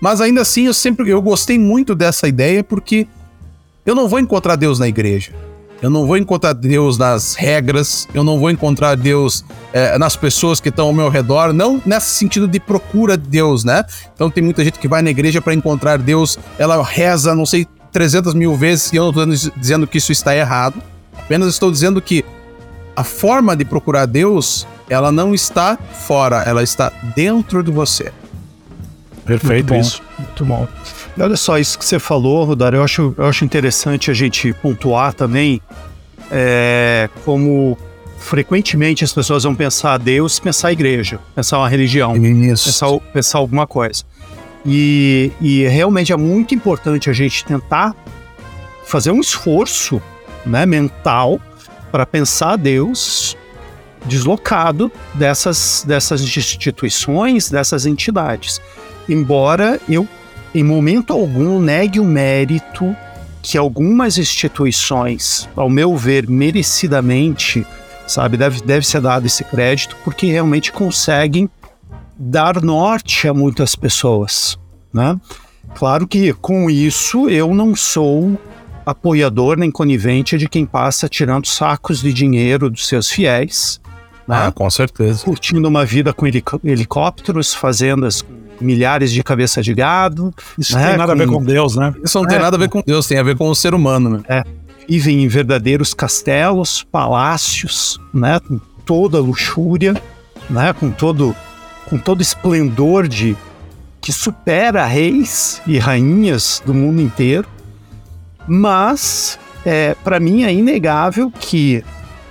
Mas 0.00 0.20
ainda 0.20 0.40
assim, 0.40 0.66
eu 0.66 0.74
sempre 0.74 1.08
eu 1.10 1.20
gostei 1.20 1.58
muito 1.58 1.94
dessa 1.94 2.26
ideia 2.26 2.64
porque 2.64 3.06
eu 3.84 3.94
não 3.94 4.08
vou 4.08 4.18
encontrar 4.18 4.56
Deus 4.56 4.78
na 4.78 4.88
igreja. 4.88 5.32
Eu 5.82 5.90
não 5.90 6.06
vou 6.06 6.16
encontrar 6.16 6.54
Deus 6.54 6.96
nas 6.96 7.34
regras, 7.34 8.08
eu 8.14 8.24
não 8.24 8.38
vou 8.38 8.50
encontrar 8.50 8.94
Deus 8.94 9.44
eh, 9.70 9.98
nas 9.98 10.16
pessoas 10.16 10.58
que 10.58 10.70
estão 10.70 10.86
ao 10.86 10.94
meu 10.94 11.10
redor, 11.10 11.52
não 11.52 11.82
nesse 11.84 12.10
sentido 12.10 12.48
de 12.48 12.58
procura 12.58 13.18
de 13.18 13.28
Deus, 13.28 13.64
né? 13.64 13.84
Então 14.14 14.30
tem 14.30 14.42
muita 14.42 14.64
gente 14.64 14.78
que 14.78 14.88
vai 14.88 15.02
na 15.02 15.10
igreja 15.10 15.42
para 15.42 15.52
encontrar 15.52 15.98
Deus, 15.98 16.38
ela 16.58 16.82
reza, 16.82 17.34
não 17.34 17.44
sei, 17.44 17.66
300 17.92 18.32
mil 18.32 18.56
vezes, 18.56 18.92
e 18.94 18.96
eu 18.96 19.12
não 19.12 19.34
dizendo 19.56 19.86
que 19.86 19.98
isso 19.98 20.10
está 20.10 20.34
errado, 20.34 20.82
apenas 21.24 21.48
estou 21.48 21.70
dizendo 21.70 22.00
que 22.00 22.24
a 22.96 23.02
forma 23.02 23.56
de 23.56 23.64
procurar 23.64 24.06
Deus, 24.06 24.66
ela 24.88 25.10
não 25.10 25.34
está 25.34 25.76
fora, 25.76 26.42
ela 26.46 26.62
está 26.62 26.92
dentro 27.14 27.62
de 27.62 27.70
você. 27.70 28.12
Perfeito 29.24 29.72
Muito 29.72 29.74
bom, 29.74 29.80
isso. 29.80 30.02
Muito 30.18 30.44
bom. 30.44 30.68
E 31.16 31.22
olha 31.22 31.36
só, 31.36 31.58
isso 31.58 31.78
que 31.78 31.84
você 31.84 31.98
falou, 31.98 32.44
Rodar, 32.44 32.74
eu 32.74 32.82
acho, 32.82 33.14
eu 33.16 33.24
acho 33.24 33.44
interessante 33.44 34.10
a 34.10 34.14
gente 34.14 34.52
pontuar 34.54 35.14
também 35.14 35.60
é, 36.30 37.08
como 37.24 37.76
frequentemente 38.18 39.04
as 39.04 39.12
pessoas 39.12 39.44
vão 39.44 39.54
pensar 39.54 39.98
Deus, 39.98 40.38
pensar 40.38 40.68
a 40.68 40.72
igreja, 40.72 41.18
pensar 41.34 41.58
uma 41.58 41.68
religião, 41.68 42.16
Isso. 42.16 42.64
pensar, 42.64 42.98
pensar 43.12 43.38
alguma 43.38 43.66
coisa. 43.66 44.02
E, 44.64 45.30
e 45.40 45.66
realmente 45.68 46.12
é 46.12 46.16
muito 46.16 46.54
importante 46.54 47.10
a 47.10 47.12
gente 47.12 47.44
tentar 47.44 47.94
fazer 48.86 49.10
um 49.10 49.20
esforço 49.20 50.00
né, 50.44 50.66
mental 50.66 51.40
para 51.90 52.04
pensar 52.04 52.56
Deus 52.56 53.36
deslocado 54.04 54.92
dessas, 55.14 55.84
dessas 55.86 56.20
instituições, 56.20 57.50
dessas 57.50 57.86
entidades. 57.86 58.60
Embora 59.08 59.80
eu, 59.88 60.06
em 60.54 60.62
momento 60.62 61.12
algum, 61.12 61.60
negue 61.60 62.00
o 62.00 62.04
mérito 62.04 62.94
que 63.42 63.58
algumas 63.58 64.16
instituições, 64.18 65.48
ao 65.54 65.68
meu 65.68 65.96
ver, 65.96 66.28
merecidamente, 66.28 67.66
sabe, 68.06 68.36
deve, 68.36 68.62
deve 68.62 68.86
ser 68.86 69.00
dado 69.00 69.26
esse 69.26 69.44
crédito, 69.44 69.96
porque 70.04 70.26
realmente 70.26 70.72
conseguem 70.72 71.48
dar 72.16 72.62
norte 72.62 73.28
a 73.28 73.34
muitas 73.34 73.74
pessoas, 73.74 74.58
né? 74.92 75.18
Claro 75.74 76.06
que 76.06 76.32
com 76.34 76.70
isso 76.70 77.28
eu 77.28 77.54
não 77.54 77.74
sou 77.74 78.38
apoiador 78.84 79.56
nem 79.56 79.70
conivente 79.70 80.36
de 80.38 80.48
quem 80.48 80.64
passa 80.66 81.08
tirando 81.08 81.46
sacos 81.46 82.00
de 82.00 82.12
dinheiro 82.12 82.68
dos 82.70 82.86
seus 82.86 83.08
fiéis, 83.10 83.80
né? 84.28 84.46
Ah, 84.46 84.52
com 84.52 84.68
certeza. 84.70 85.24
curtindo 85.24 85.68
uma 85.68 85.84
vida 85.84 86.12
com 86.12 86.26
helicó- 86.26 86.60
helicópteros, 86.64 87.52
fazendas 87.54 88.22
com 88.22 88.32
milhares 88.60 89.10
de 89.12 89.22
cabeça 89.22 89.62
de 89.62 89.74
gado, 89.74 90.32
Isso 90.58 90.76
né, 90.76 90.88
tem 90.88 90.96
nada 90.96 91.12
a 91.12 91.16
ver 91.16 91.26
com- 91.26 91.34
com 91.34 91.44
Deus, 91.44 91.76
né? 91.76 91.92
Isso 92.04 92.18
não 92.18 92.26
tem 92.26 92.38
É. 92.38 92.40
nada 92.40 92.56
a 92.56 92.58
ver 92.60 92.68
com 92.68 92.82
Deus, 92.86 93.06
tem 93.06 93.18
a 93.18 93.22
ver 93.22 93.36
com 93.36 93.48
o 93.48 93.54
ser 93.54 93.74
humano, 93.74 94.22
né? 94.28 94.44
vivem 94.86 95.24
em 95.24 95.28
verdadeiros 95.28 95.94
castelos, 95.94 96.84
palácios, 96.92 97.98
né, 98.12 98.38
com 98.38 98.60
toda 98.84 99.16
a 99.16 99.20
luxúria, 99.20 99.94
né, 100.50 100.74
com 100.74 100.90
todo 100.90 101.34
com 101.86 101.96
todo 101.98 102.20
esplendor 102.20 103.08
de 103.08 103.34
que 104.00 104.12
supera 104.12 104.84
reis 104.84 105.60
e 105.66 105.78
rainhas 105.78 106.62
do 106.66 106.74
mundo 106.74 107.00
inteiro. 107.00 107.46
Mas 108.46 109.38
é, 109.64 109.94
para 110.04 110.20
mim 110.20 110.44
é 110.44 110.52
inegável 110.52 111.30
que 111.30 111.82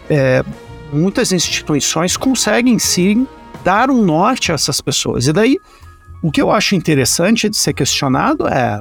é, 0.10 0.43
muitas 0.91 1.32
instituições 1.32 2.15
conseguem 2.17 2.78
sim 2.80 3.28
dar 3.63 3.89
um 3.89 4.04
norte 4.04 4.52
a 4.52 4.56
essas 4.56 4.80
pessoas. 4.82 5.28
E 5.28 5.34
daí 5.34 5.58
o 6.21 6.32
que 6.32 6.41
eu 6.41 6.52
acho 6.52 6.76
interessante 6.76 7.49
de 7.49 7.58
ser 7.58 7.73
questionado 7.73 8.47
é 8.47 8.80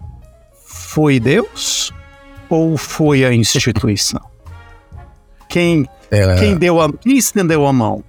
foi 0.64 1.18
Deus 1.18 1.92
ou 2.48 2.76
foi 2.76 3.24
a 3.24 3.32
instituição? 3.32 4.20
Quem, 5.48 5.86
É, 6.10 6.36
quem 6.36 6.56
deu 6.56 6.80
a, 6.80 6.92
quem 6.92 7.16
estendeu 7.16 7.66
a 7.66 7.72
mão? 7.72 8.02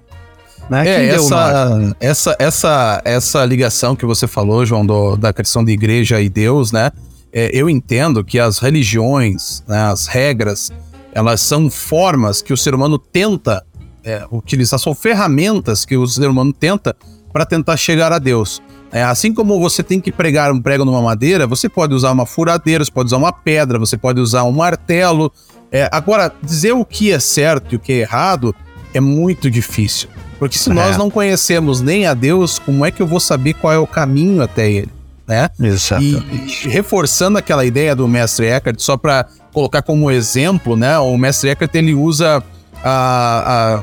Né? 0.69 0.87
É, 0.87 1.07
essa, 1.09 1.95
essa, 1.99 2.35
essa, 2.39 3.01
essa 3.03 3.45
ligação 3.45 3.95
que 3.95 4.05
você 4.05 4.27
falou, 4.27 4.65
João, 4.65 4.85
do- 4.85 5.17
da 5.17 5.33
questão 5.33 5.63
de 5.63 5.71
igreja 5.73 6.21
e 6.21 6.29
Deus, 6.29 6.71
né? 6.71 6.91
É, 7.33 7.49
eu 7.51 7.67
entendo 7.67 8.23
que 8.23 8.39
as 8.39 8.59
religiões, 8.59 9.63
né, 9.67 9.85
as 9.85 10.05
regras, 10.05 10.71
elas 11.11 11.41
são 11.41 11.69
formas 11.69 12.41
que 12.43 12.53
o 12.53 12.57
ser 12.57 12.75
humano 12.75 12.99
tenta 12.99 13.65
é, 14.03 14.25
utilizar, 14.31 14.79
são 14.79 14.93
ferramentas 14.93 15.83
que 15.83 15.97
o 15.97 16.05
ser 16.05 16.27
humano 16.29 16.53
tenta 16.53 16.95
para 17.31 17.45
tentar 17.45 17.75
chegar 17.75 18.13
a 18.13 18.19
Deus. 18.19 18.61
É, 18.91 19.01
assim 19.03 19.33
como 19.33 19.59
você 19.59 19.81
tem 19.81 19.99
que 19.99 20.11
pregar 20.11 20.51
um 20.51 20.61
prego 20.61 20.85
numa 20.85 21.01
madeira, 21.01 21.47
você 21.47 21.67
pode 21.67 21.95
usar 21.95 22.11
uma 22.11 22.27
furadeira, 22.27 22.85
você 22.85 22.91
pode 22.91 23.07
usar 23.07 23.17
uma 23.17 23.33
pedra, 23.33 23.79
você 23.79 23.97
pode 23.97 24.19
usar 24.21 24.43
um 24.43 24.51
martelo. 24.51 25.31
É, 25.71 25.89
agora, 25.91 26.31
dizer 26.43 26.73
o 26.73 26.85
que 26.85 27.11
é 27.11 27.19
certo 27.19 27.73
e 27.73 27.75
o 27.77 27.79
que 27.79 27.93
é 27.93 27.97
errado 28.01 28.53
é 28.93 28.99
muito 28.99 29.49
difícil. 29.49 30.09
Porque 30.37 30.59
se 30.59 30.69
é. 30.69 30.73
nós 30.73 30.95
não 30.95 31.09
conhecemos 31.09 31.81
nem 31.81 32.05
a 32.05 32.13
Deus, 32.13 32.59
como 32.59 32.85
é 32.85 32.91
que 32.91 33.01
eu 33.01 33.07
vou 33.07 33.19
saber 33.19 33.55
qual 33.55 33.73
é 33.73 33.79
o 33.79 33.87
caminho 33.87 34.43
até 34.43 34.69
ele? 34.69 34.91
Né? 35.27 35.49
Exatamente. 35.59 36.67
E, 36.67 36.69
reforçando 36.69 37.37
aquela 37.37 37.65
ideia 37.65 37.95
do 37.95 38.07
mestre 38.07 38.47
Eckhart, 38.47 38.79
só 38.79 38.97
para 38.97 39.25
colocar 39.53 39.81
como 39.81 40.11
exemplo, 40.11 40.75
né? 40.75 40.97
O 40.99 41.17
mestre 41.17 41.49
Eckhart 41.49 41.73
ele 41.75 41.93
usa 41.93 42.43
a, 42.83 43.81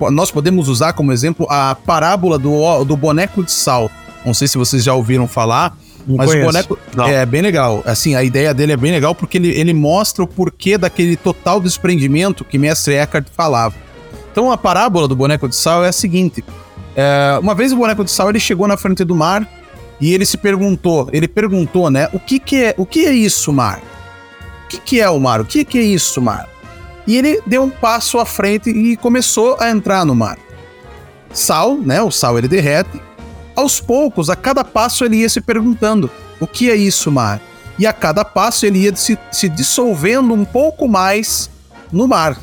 a, 0.00 0.10
nós 0.10 0.30
podemos 0.30 0.68
usar 0.68 0.92
como 0.92 1.12
exemplo 1.12 1.46
a 1.48 1.74
parábola 1.74 2.38
do, 2.38 2.84
do 2.84 2.96
boneco 2.96 3.42
de 3.42 3.50
sal. 3.50 3.90
Não 4.24 4.34
sei 4.34 4.46
se 4.46 4.58
vocês 4.58 4.84
já 4.84 4.94
ouviram 4.94 5.26
falar, 5.26 5.74
não 6.06 6.16
mas 6.16 6.30
conheço. 6.30 6.48
o 6.48 6.52
boneco 6.52 6.78
Não. 6.94 7.06
é 7.06 7.24
bem 7.24 7.40
legal. 7.40 7.82
Assim, 7.86 8.14
a 8.14 8.22
ideia 8.22 8.52
dele 8.52 8.72
é 8.72 8.76
bem 8.76 8.92
legal 8.92 9.14
porque 9.14 9.38
ele, 9.38 9.48
ele 9.48 9.72
mostra 9.72 10.22
o 10.22 10.26
porquê 10.26 10.76
daquele 10.76 11.16
total 11.16 11.60
desprendimento 11.60 12.44
que 12.44 12.58
Mestre 12.58 12.94
Eckhart 12.94 13.26
falava. 13.34 13.74
Então 14.30 14.50
a 14.50 14.56
parábola 14.56 15.08
do 15.08 15.16
boneco 15.16 15.48
de 15.48 15.56
sal 15.56 15.84
é 15.84 15.88
a 15.88 15.92
seguinte: 15.92 16.44
é, 16.96 17.38
uma 17.40 17.54
vez 17.54 17.72
o 17.72 17.76
boneco 17.76 18.04
de 18.04 18.10
sal 18.10 18.28
ele 18.30 18.40
chegou 18.40 18.66
na 18.66 18.76
frente 18.76 19.04
do 19.04 19.14
mar 19.14 19.48
e 20.02 20.12
ele 20.12 20.26
se 20.26 20.36
perguntou, 20.36 21.08
ele 21.12 21.28
perguntou, 21.28 21.88
né, 21.88 22.08
o 22.12 22.18
que 22.18 22.40
que 22.40 22.56
é, 22.56 22.74
o 22.76 22.84
que 22.84 23.06
é 23.06 23.12
isso, 23.12 23.52
mar? 23.52 23.80
O 24.64 24.68
que 24.68 24.78
que 24.78 25.00
é 25.00 25.08
o 25.08 25.20
mar? 25.20 25.40
O 25.40 25.44
que 25.44 25.64
que 25.64 25.78
é 25.78 25.82
isso, 25.82 26.20
mar? 26.20 26.48
E 27.06 27.16
ele 27.16 27.40
deu 27.46 27.62
um 27.62 27.70
passo 27.70 28.18
à 28.18 28.26
frente 28.26 28.68
e 28.68 28.96
começou 28.96 29.56
a 29.60 29.70
entrar 29.70 30.04
no 30.04 30.12
mar. 30.12 30.38
Sal, 31.32 31.76
né? 31.76 32.02
O 32.02 32.10
sal 32.10 32.36
ele 32.36 32.48
derrete 32.48 33.00
aos 33.54 33.80
poucos, 33.80 34.28
a 34.28 34.34
cada 34.34 34.64
passo 34.64 35.04
ele 35.04 35.18
ia 35.18 35.28
se 35.28 35.40
perguntando: 35.40 36.10
o 36.40 36.48
que 36.48 36.68
é 36.68 36.74
isso, 36.74 37.08
mar? 37.12 37.40
E 37.78 37.86
a 37.86 37.92
cada 37.92 38.24
passo 38.24 38.66
ele 38.66 38.80
ia 38.80 38.96
se, 38.96 39.16
se 39.30 39.48
dissolvendo 39.48 40.34
um 40.34 40.44
pouco 40.44 40.88
mais 40.88 41.48
no 41.92 42.08
mar. 42.08 42.36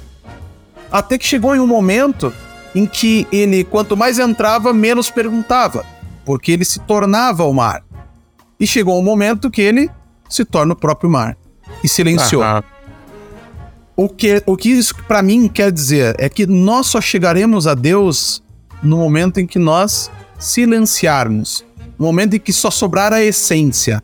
Até 0.89 1.17
que 1.17 1.25
chegou 1.25 1.53
em 1.53 1.59
um 1.59 1.67
momento 1.67 2.33
em 2.73 2.85
que 2.85 3.27
ele, 3.33 3.65
quanto 3.65 3.97
mais 3.97 4.17
entrava, 4.17 4.71
menos 4.71 5.09
perguntava, 5.09 5.85
porque 6.25 6.51
ele 6.51 6.65
se 6.65 6.79
tornava 6.79 7.43
o 7.43 7.53
mar. 7.53 7.83
E 8.59 8.67
chegou 8.67 8.99
um 8.99 9.03
momento 9.03 9.49
que 9.49 9.61
ele 9.61 9.89
se 10.29 10.45
torna 10.45 10.73
o 10.73 10.75
próprio 10.75 11.09
mar 11.09 11.37
e 11.83 11.87
silenciou. 11.87 12.43
O 13.95 14.07
que, 14.07 14.41
o 14.45 14.55
que 14.55 14.69
isso 14.69 14.95
para 15.07 15.21
mim 15.21 15.47
quer 15.47 15.71
dizer 15.71 16.15
é 16.17 16.29
que 16.29 16.45
nós 16.45 16.87
só 16.87 17.01
chegaremos 17.01 17.67
a 17.67 17.73
Deus 17.73 18.41
no 18.81 18.97
momento 18.97 19.39
em 19.39 19.47
que 19.47 19.59
nós 19.59 20.09
silenciarmos, 20.37 21.65
no 21.97 22.05
momento 22.05 22.35
em 22.35 22.39
que 22.39 22.53
só 22.53 22.71
sobrar 22.71 23.11
a 23.11 23.21
essência. 23.21 24.01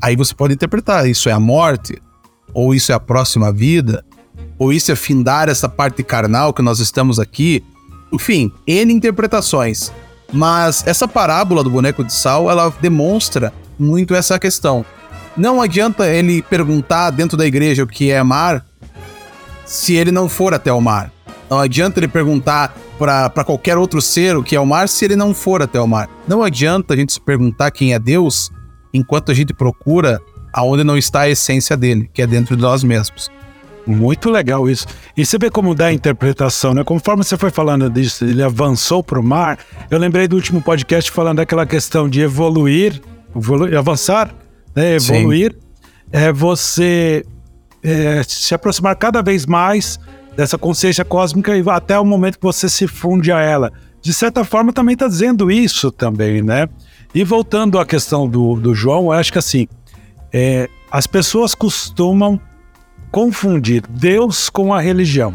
Aí 0.00 0.16
você 0.16 0.34
pode 0.34 0.54
interpretar: 0.54 1.08
isso 1.08 1.28
é 1.28 1.32
a 1.32 1.38
morte, 1.38 2.00
ou 2.52 2.74
isso 2.74 2.90
é 2.90 2.94
a 2.94 3.00
próxima 3.00 3.52
vida, 3.52 4.04
ou 4.58 4.72
isso 4.72 4.90
é 4.90 4.96
findar 4.96 5.48
essa 5.48 5.68
parte 5.68 6.02
carnal 6.02 6.52
que 6.52 6.62
nós 6.62 6.80
estamos 6.80 7.20
aqui. 7.20 7.62
Enfim, 8.12 8.50
N 8.66 8.92
interpretações. 8.92 9.92
Mas 10.32 10.86
essa 10.86 11.06
parábola 11.06 11.62
do 11.62 11.70
boneco 11.70 12.02
de 12.02 12.12
sal, 12.12 12.50
ela 12.50 12.72
demonstra 12.80 13.52
muito 13.78 14.14
essa 14.14 14.38
questão. 14.38 14.84
Não 15.36 15.60
adianta 15.60 16.08
ele 16.08 16.42
perguntar 16.42 17.10
dentro 17.10 17.36
da 17.36 17.46
igreja 17.46 17.82
o 17.82 17.86
que 17.86 18.10
é 18.10 18.22
mar 18.22 18.64
se 19.64 19.94
ele 19.94 20.10
não 20.10 20.28
for 20.28 20.54
até 20.54 20.72
o 20.72 20.80
mar. 20.80 21.12
Não 21.48 21.60
adianta 21.60 22.00
ele 22.00 22.08
perguntar 22.08 22.74
para 22.98 23.44
qualquer 23.44 23.76
outro 23.76 24.00
ser 24.00 24.36
o 24.36 24.42
que 24.42 24.56
é 24.56 24.60
o 24.60 24.66
mar 24.66 24.88
se 24.88 25.04
ele 25.04 25.14
não 25.16 25.34
for 25.34 25.62
até 25.62 25.80
o 25.80 25.86
mar. 25.86 26.08
Não 26.26 26.42
adianta 26.42 26.94
a 26.94 26.96
gente 26.96 27.12
se 27.12 27.20
perguntar 27.20 27.70
quem 27.70 27.92
é 27.92 27.98
Deus 27.98 28.50
enquanto 28.92 29.30
a 29.30 29.34
gente 29.34 29.52
procura 29.52 30.20
aonde 30.52 30.82
não 30.82 30.96
está 30.96 31.20
a 31.20 31.28
essência 31.28 31.76
dele, 31.76 32.08
que 32.14 32.22
é 32.22 32.26
dentro 32.26 32.56
de 32.56 32.62
nós 32.62 32.82
mesmos. 32.82 33.30
Muito 33.86 34.28
legal 34.30 34.68
isso. 34.68 34.86
E 35.16 35.24
você 35.24 35.38
vê 35.38 35.48
como 35.48 35.74
dá 35.74 35.86
a 35.86 35.92
interpretação, 35.92 36.74
né? 36.74 36.82
Conforme 36.82 37.22
você 37.22 37.36
foi 37.36 37.50
falando 37.50 37.88
disso, 37.88 38.24
ele 38.24 38.42
avançou 38.42 39.02
para 39.02 39.20
o 39.20 39.22
mar. 39.22 39.58
Eu 39.88 39.98
lembrei 39.98 40.26
do 40.26 40.34
último 40.34 40.60
podcast 40.60 41.10
falando 41.10 41.36
daquela 41.36 41.64
questão 41.64 42.08
de 42.08 42.20
evoluir, 42.20 43.00
evoluir 43.34 43.78
avançar, 43.78 44.34
né? 44.74 44.96
evoluir. 44.96 45.52
Sim. 45.52 45.58
É 46.10 46.32
você 46.32 47.24
é, 47.82 48.22
se 48.26 48.54
aproximar 48.54 48.96
cada 48.96 49.22
vez 49.22 49.46
mais 49.46 50.00
dessa 50.36 50.58
consciência 50.58 51.04
cósmica 51.04 51.56
e 51.56 51.62
até 51.70 51.98
o 51.98 52.04
momento 52.04 52.38
que 52.38 52.44
você 52.44 52.68
se 52.68 52.88
funde 52.88 53.30
a 53.30 53.40
ela. 53.40 53.72
De 54.02 54.12
certa 54.12 54.44
forma, 54.44 54.72
também 54.72 54.94
está 54.94 55.08
dizendo 55.08 55.50
isso 55.50 55.90
também, 55.90 56.42
né? 56.42 56.68
E 57.14 57.24
voltando 57.24 57.78
à 57.78 57.86
questão 57.86 58.28
do, 58.28 58.56
do 58.56 58.74
João, 58.74 59.04
eu 59.06 59.12
acho 59.12 59.32
que 59.32 59.38
assim, 59.38 59.66
é, 60.32 60.68
as 60.90 61.06
pessoas 61.06 61.54
costumam 61.54 62.40
confundir 63.16 63.82
Deus 63.88 64.50
com 64.50 64.74
a 64.74 64.78
religião. 64.78 65.34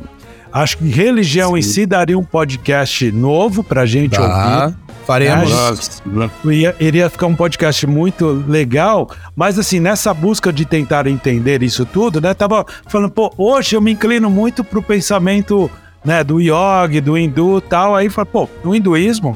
Acho 0.53 0.77
que 0.77 0.87
religião 0.87 1.53
Sim. 1.53 1.57
em 1.57 1.61
si 1.63 1.85
daria 1.87 2.15
um 2.15 2.23
podcast 2.23 3.11
novo 3.11 3.63
para 3.63 3.81
a 3.81 3.85
gente 3.87 4.21
ouvir. 4.21 4.75
Faremos. 5.03 5.99
Ia, 6.45 6.75
iria 6.79 7.09
ficar 7.09 7.25
um 7.25 7.35
podcast 7.35 7.87
muito 7.87 8.45
legal, 8.47 9.09
mas 9.35 9.57
assim, 9.57 9.79
nessa 9.79 10.13
busca 10.13 10.53
de 10.53 10.63
tentar 10.63 11.07
entender 11.07 11.63
isso 11.63 11.83
tudo, 11.83 12.21
né? 12.21 12.35
Tava 12.35 12.63
falando, 12.85 13.09
pô, 13.09 13.33
hoje 13.35 13.75
eu 13.75 13.81
me 13.81 13.93
inclino 13.93 14.29
muito 14.29 14.63
pro 14.63 14.83
pensamento, 14.83 15.67
né, 16.05 16.23
do 16.23 16.39
yoga, 16.39 17.01
do 17.01 17.17
hindu 17.17 17.57
e 17.57 17.61
tal. 17.61 17.95
Aí 17.95 18.11
fala, 18.11 18.27
pô, 18.27 18.47
no 18.63 18.75
hinduísmo 18.75 19.35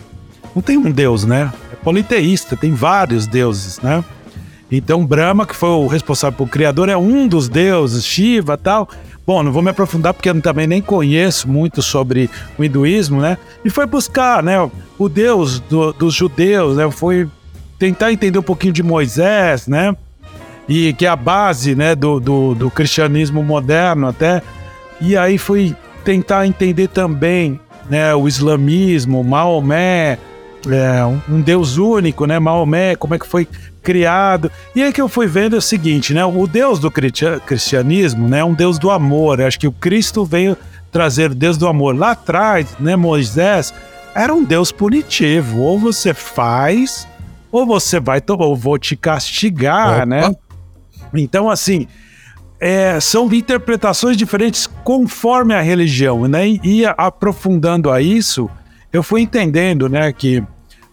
não 0.56 0.62
tem 0.62 0.78
um 0.78 0.92
deus, 0.92 1.26
né? 1.26 1.52
É 1.74 1.76
politeísta, 1.78 2.56
tem 2.56 2.76
vários 2.76 3.26
deuses, 3.26 3.80
né? 3.80 4.04
Então 4.72 5.06
Brahma, 5.06 5.46
que 5.46 5.56
foi 5.56 5.70
o 5.70 5.88
responsável 5.88 6.38
por 6.38 6.50
criador, 6.50 6.90
é 6.90 6.98
um 6.98 7.28
dos 7.28 7.48
deuses, 7.48 8.06
Shiva 8.06 8.58
tal. 8.58 8.90
Bom, 9.26 9.42
não 9.42 9.52
vou 9.52 9.62
me 9.62 9.72
aprofundar 9.72 10.14
porque 10.14 10.30
eu 10.30 10.40
também 10.42 10.68
nem 10.68 10.82
conheço 10.82 11.50
muito 11.50 11.82
sobre 11.82 12.30
o 12.58 12.64
hinduísmo, 12.64 13.22
né? 13.22 13.38
E 13.64 13.72
foi 13.72 13.88
buscar, 13.88 14.44
né, 14.44 14.70
o 15.00 15.10
Deus 15.10 15.60
do, 15.60 15.92
dos 15.94 16.14
judeus, 16.14 16.78
né? 16.78 16.90
Foi 16.92 17.28
tentar 17.80 18.12
entender 18.12 18.38
um 18.38 18.44
pouquinho 18.44 18.74
de 18.74 18.84
Moisés, 18.84 19.68
né? 19.68 19.96
E 20.70 20.94
que 20.94 21.06
é 21.06 21.10
a 21.10 21.16
base, 21.16 21.76
né, 21.76 21.96
do, 21.96 22.20
do, 22.20 22.56
do 22.56 22.72
cristianismo 22.72 23.44
moderno 23.44 24.08
até. 24.08 24.42
E 25.02 25.18
aí 25.18 25.38
foi 25.38 25.76
tentar 26.04 26.46
entender 26.46 26.88
também, 26.88 27.60
né, 27.90 28.14
o 28.14 28.28
islamismo, 28.28 29.24
Maomé, 29.24 30.20
é, 30.68 31.04
um 31.30 31.42
Deus 31.42 31.78
único, 31.78 32.26
né? 32.26 32.40
Maomé, 32.40 32.96
como 32.96 33.16
é 33.16 33.20
que 33.20 33.28
foi 33.28 33.48
criado. 33.86 34.52
E 34.76 34.82
aí 34.82 34.92
que 34.92 35.02
eu 35.02 35.08
fui 35.08 35.28
vendo 35.28 35.56
é 35.56 35.60
o 35.60 35.62
seguinte, 35.62 36.14
né? 36.14 36.26
O 36.26 36.48
Deus 36.48 36.80
do 36.80 36.92
cristianismo, 36.92 38.28
né? 38.28 38.40
É 38.40 38.44
um 38.44 38.54
Deus 38.54 38.80
do 38.80 38.90
amor. 38.90 39.40
Eu 39.40 39.48
acho 39.48 39.60
que 39.60 39.68
o 39.68 39.72
Cristo 39.72 40.26
veio 40.26 40.58
trazer 40.92 41.32
o 41.32 41.36
Deus 41.36 41.58
do 41.58 41.68
amor. 41.68 41.96
Lá 41.96 42.12
atrás, 42.12 42.68
né? 42.80 42.96
Moisés 42.96 43.74
era 44.16 44.34
um 44.34 44.44
Deus 44.44 44.72
punitivo. 44.72 45.62
Ou 45.62 45.80
você 45.80 46.14
faz, 46.14 47.08
ou 47.52 47.66
você 47.66 48.00
vai, 48.00 48.22
ou 48.28 48.56
vou 48.56 48.78
te 48.80 48.96
castigar, 48.96 49.98
Opa. 49.98 50.06
né? 50.06 50.36
Então, 51.14 51.50
assim, 51.50 51.88
é, 52.60 53.00
são 53.00 53.32
interpretações 53.32 54.18
diferentes 54.18 54.68
conforme 54.84 55.54
a 55.54 55.62
religião, 55.62 56.28
né? 56.28 56.48
E 56.48 56.84
aprofundando 56.98 57.92
a 57.92 58.02
isso, 58.02 58.50
eu 58.92 59.04
fui 59.04 59.22
entendendo, 59.22 59.90
né, 59.90 60.14
que, 60.14 60.42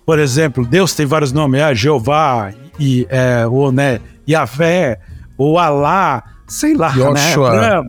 por 0.05 0.19
exemplo, 0.19 0.67
Deus 0.67 0.93
tem 0.95 1.07
vários 1.07 1.33
nomes, 1.33 1.61
é 1.61 1.75
Jeová, 1.75 2.53
e, 2.79 3.07
é, 3.11 3.47
ou, 3.47 3.71
né, 3.71 4.01
Yahvé, 4.29 4.99
ou 5.37 5.59
Alá, 5.59 6.23
sei 6.47 6.75
lá, 6.75 6.93
Yoshua. 6.95 7.61
né? 7.61 7.89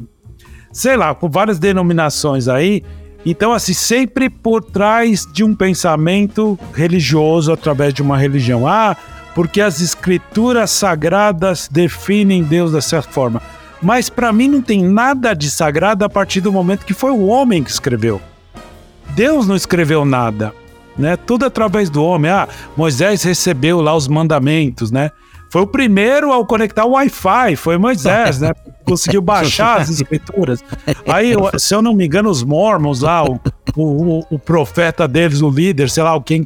Sei 0.72 0.98
lá, 0.98 1.14
com 1.14 1.30
várias 1.30 1.60
denominações 1.60 2.48
aí. 2.48 2.84
Então, 3.26 3.54
assim, 3.54 3.74
sempre 3.74 4.30
por 4.30 4.64
trás 4.64 5.26
de 5.32 5.44
um 5.44 5.56
pensamento 5.56 6.58
religioso 6.74 7.54
através 7.54 7.94
de 7.94 8.02
uma 8.02 8.18
religião. 8.18 8.68
Ah, 8.68 8.98
porque 9.36 9.62
as 9.62 9.80
escrituras 9.80 10.72
sagradas 10.72 11.70
definem 11.72 12.44
Deus 12.44 12.72
dessa 12.72 13.02
forma. 13.02 13.42
Mas 13.82 14.10
para 14.10 14.34
mim 14.34 14.48
não 14.48 14.62
tem 14.62 14.84
nada 14.84 15.34
de 15.34 15.50
sagrado 15.50 16.06
a 16.06 16.10
partir 16.10 16.42
do 16.42 16.52
momento 16.52 16.86
que 16.86 16.94
foi 16.94 17.12
o 17.12 17.26
homem 17.26 17.64
que 17.64 17.70
escreveu. 17.70 18.22
Deus 19.10 19.48
não 19.48 19.56
escreveu 19.56 20.06
nada 20.06 20.54
né? 20.98 21.18
Tudo 21.18 21.46
através 21.46 21.90
do 21.90 22.04
homem. 22.04 22.32
Ah, 22.32 22.48
Moisés 22.76 23.24
recebeu 23.24 23.82
lá 23.82 23.96
os 23.96 24.08
mandamentos, 24.08 24.92
né? 24.92 25.12
Foi 25.50 25.62
o 25.62 25.68
primeiro 25.68 26.32
ao 26.32 26.46
conectar 26.46 26.86
o 26.86 26.92
Wi-Fi, 26.92 27.56
foi 27.56 27.78
Moisés, 27.78 28.40
né? 28.40 28.52
Conseguiu 28.84 29.22
baixar 29.24 29.82
as 29.82 29.90
escrituras. 29.90 30.64
Aí, 31.08 31.34
se 31.58 31.74
eu 31.74 31.82
não 31.82 31.94
me 31.94 32.06
engano, 32.06 32.30
os 32.30 32.44
Mormons 32.44 33.02
lá, 33.02 33.24
o, 33.24 33.40
o, 33.76 34.26
o 34.30 34.40
profeta 34.40 35.08
deles, 35.08 35.42
o 35.42 35.50
líder, 35.50 35.90
sei 35.90 36.04
lá, 36.04 36.20
quem 36.22 36.46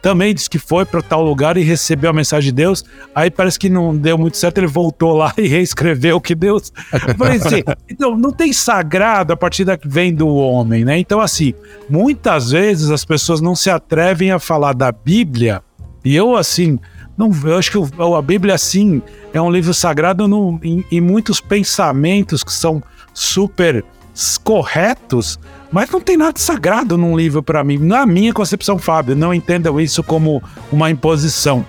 também 0.00 0.34
disse 0.34 0.48
que 0.48 0.58
foi 0.58 0.84
para 0.84 1.02
tal 1.02 1.22
lugar 1.22 1.56
e 1.56 1.62
recebeu 1.62 2.10
a 2.10 2.12
mensagem 2.12 2.50
de 2.50 2.56
Deus. 2.56 2.84
Aí 3.14 3.30
parece 3.30 3.58
que 3.58 3.68
não 3.68 3.96
deu 3.96 4.16
muito 4.16 4.36
certo, 4.36 4.58
ele 4.58 4.66
voltou 4.66 5.16
lá 5.16 5.32
e 5.38 5.46
reescreveu 5.46 6.16
o 6.16 6.20
que 6.20 6.34
Deus. 6.34 6.72
Assim, 7.44 7.62
então 7.88 8.16
não 8.16 8.32
tem 8.32 8.52
sagrado 8.52 9.32
a 9.32 9.36
partir 9.36 9.64
da 9.64 9.76
que 9.76 9.88
vem 9.88 10.14
do 10.14 10.28
homem, 10.28 10.84
né? 10.84 10.98
Então, 10.98 11.20
assim, 11.20 11.54
muitas 11.88 12.50
vezes 12.50 12.90
as 12.90 13.04
pessoas 13.04 13.40
não 13.40 13.54
se 13.54 13.70
atrevem 13.70 14.30
a 14.30 14.38
falar 14.38 14.72
da 14.72 14.90
Bíblia, 14.90 15.62
e 16.04 16.16
eu, 16.16 16.36
assim, 16.36 16.78
não, 17.18 17.32
eu 17.44 17.58
acho 17.58 17.72
que 17.72 17.78
a 18.16 18.22
Bíblia, 18.22 18.54
assim, 18.54 19.02
é 19.32 19.42
um 19.42 19.50
livro 19.50 19.74
sagrado 19.74 20.28
no, 20.28 20.60
em, 20.62 20.84
em 20.88 21.00
muitos 21.00 21.40
pensamentos 21.40 22.44
que 22.44 22.52
são 22.52 22.80
super 23.12 23.84
corretos, 24.42 25.38
Mas 25.70 25.90
não 25.90 26.00
tem 26.00 26.16
nada 26.16 26.38
sagrado 26.38 26.96
num 26.96 27.16
livro 27.16 27.42
para 27.42 27.62
mim. 27.62 27.78
Na 27.78 28.06
minha 28.06 28.32
concepção, 28.32 28.78
Fábio, 28.78 29.14
não 29.14 29.34
entendam 29.34 29.80
isso 29.80 30.02
como 30.02 30.42
uma 30.72 30.90
imposição. 30.90 31.64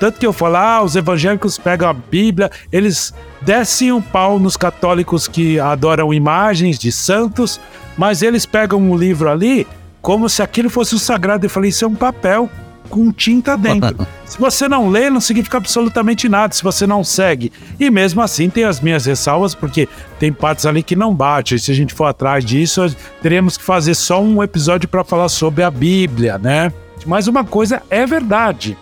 Tanto 0.00 0.18
que 0.18 0.26
eu 0.26 0.32
falo, 0.32 0.56
ah, 0.56 0.82
os 0.82 0.96
evangélicos 0.96 1.58
pegam 1.58 1.88
a 1.88 1.92
Bíblia, 1.92 2.50
eles 2.72 3.14
descem 3.40 3.92
um 3.92 4.00
pau 4.00 4.38
nos 4.38 4.56
católicos 4.56 5.28
que 5.28 5.60
adoram 5.60 6.14
imagens 6.14 6.78
de 6.78 6.90
santos, 6.90 7.60
mas 7.96 8.22
eles 8.22 8.46
pegam 8.46 8.80
um 8.80 8.96
livro 8.96 9.28
ali 9.28 9.66
como 10.00 10.28
se 10.28 10.42
aquilo 10.42 10.70
fosse 10.70 10.94
o 10.94 10.98
sagrado. 10.98 11.46
Eu 11.46 11.50
falei, 11.50 11.70
isso 11.70 11.84
é 11.84 11.88
um 11.88 11.94
papel 11.94 12.50
com 12.92 13.10
tinta 13.10 13.56
dentro. 13.56 14.06
se 14.26 14.38
você 14.38 14.68
não 14.68 14.90
lê, 14.90 15.08
não 15.08 15.20
significa 15.20 15.56
absolutamente 15.56 16.28
nada, 16.28 16.52
se 16.52 16.62
você 16.62 16.86
não 16.86 17.02
segue. 17.02 17.50
E 17.80 17.90
mesmo 17.90 18.20
assim 18.20 18.50
tem 18.50 18.64
as 18.64 18.80
minhas 18.80 19.06
ressalvas, 19.06 19.54
porque 19.54 19.88
tem 20.18 20.30
partes 20.30 20.66
ali 20.66 20.82
que 20.82 20.94
não 20.94 21.14
bate. 21.14 21.54
E 21.54 21.58
se 21.58 21.72
a 21.72 21.74
gente 21.74 21.94
for 21.94 22.04
atrás 22.04 22.44
disso, 22.44 22.94
teremos 23.22 23.56
que 23.56 23.64
fazer 23.64 23.94
só 23.94 24.22
um 24.22 24.42
episódio 24.42 24.86
para 24.86 25.02
falar 25.02 25.30
sobre 25.30 25.62
a 25.62 25.70
Bíblia, 25.70 26.36
né? 26.36 26.70
Mas 27.06 27.26
uma 27.26 27.42
coisa 27.44 27.82
é 27.88 28.04
verdade, 28.04 28.76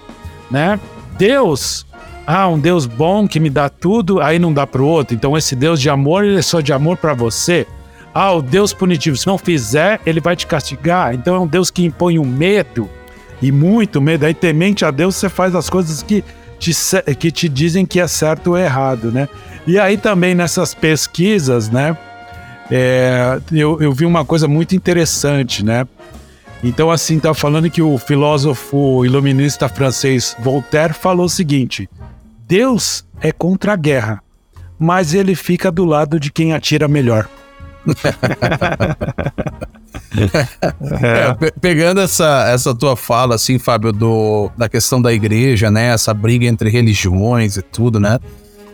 né? 0.51 0.79
Deus, 1.16 1.87
ah, 2.27 2.49
um 2.49 2.59
Deus 2.59 2.85
bom 2.85 3.29
que 3.29 3.38
me 3.38 3.49
dá 3.49 3.68
tudo, 3.68 4.20
aí 4.20 4.40
não 4.40 4.53
dá 4.53 4.66
para 4.66 4.83
o 4.83 4.87
outro. 4.87 5.14
Então 5.14 5.38
esse 5.38 5.55
Deus 5.55 5.81
de 5.81 5.88
amor, 5.88 6.25
ele 6.25 6.38
é 6.38 6.42
só 6.42 6.61
de 6.61 6.73
amor 6.73 6.96
para 6.96 7.14
você. 7.14 7.64
Ah, 8.12 8.33
o 8.33 8.42
Deus 8.42 8.75
punitivo, 8.75 9.16
se 9.16 9.27
não 9.29 9.38
fizer, 9.38 10.01
ele 10.05 10.20
vai 10.20 10.35
te 10.35 10.49
castigar. 10.49 11.14
Então 11.14 11.37
é 11.37 11.38
um 11.38 11.46
Deus 11.46 11.70
que 11.70 11.85
impõe 11.85 12.18
um 12.18 12.27
medo 12.27 12.90
e 13.40 13.50
muito 13.50 14.00
medo. 14.00 14.26
Aí 14.26 14.35
temente 14.35 14.85
a 14.85 14.90
Deus, 14.90 15.16
você 15.16 15.29
faz 15.29 15.55
as 15.55 15.70
coisas 15.70 16.03
que 16.03 16.24
te, 16.59 16.72
que 17.18 17.31
te 17.31 17.48
dizem 17.48 17.87
que 17.87 18.00
é 18.00 18.07
certo 18.07 18.48
ou 18.48 18.59
errado, 18.59 19.11
né? 19.11 19.29
E 19.66 19.79
aí 19.79 19.96
também 19.96 20.35
nessas 20.35 20.74
pesquisas, 20.74 21.70
né? 21.70 21.96
É, 22.70 23.40
eu, 23.50 23.81
eu 23.81 23.92
vi 23.92 24.05
uma 24.05 24.24
coisa 24.24 24.46
muito 24.46 24.76
interessante, 24.76 25.64
né? 25.64 25.87
Então, 26.62 26.90
assim, 26.90 27.18
tá 27.18 27.33
falando 27.33 27.70
que 27.70 27.81
o 27.81 27.96
filósofo 27.96 29.05
iluminista 29.05 29.68
francês 29.68 30.37
Voltaire 30.38 30.92
falou 30.92 31.26
o 31.26 31.31
seguinte: 31.31 31.88
Deus 32.46 33.05
é 33.20 33.33
contra 33.33 33.72
a 33.72 33.76
guerra, 33.76 34.22
mas 34.79 35.14
ele 35.14 35.35
fica 35.35 35.70
do 35.70 35.85
lado 35.85 36.20
de 36.20 36.31
quem 36.31 36.53
atira 36.53 36.87
melhor. 36.87 37.29
É, 41.03 41.35
pe 41.35 41.53
pegando 41.61 42.01
essa, 42.01 42.49
essa 42.49 42.75
tua 42.75 42.97
fala, 42.97 43.35
assim, 43.35 43.59
Fábio, 43.59 43.93
do, 43.93 44.51
da 44.57 44.69
questão 44.69 45.01
da 45.01 45.12
igreja, 45.12 45.71
né? 45.71 45.88
Essa 45.88 46.12
briga 46.12 46.47
entre 46.47 46.71
religiões 46.71 47.57
e 47.57 47.62
tudo, 47.62 48.01
né? 48.01 48.19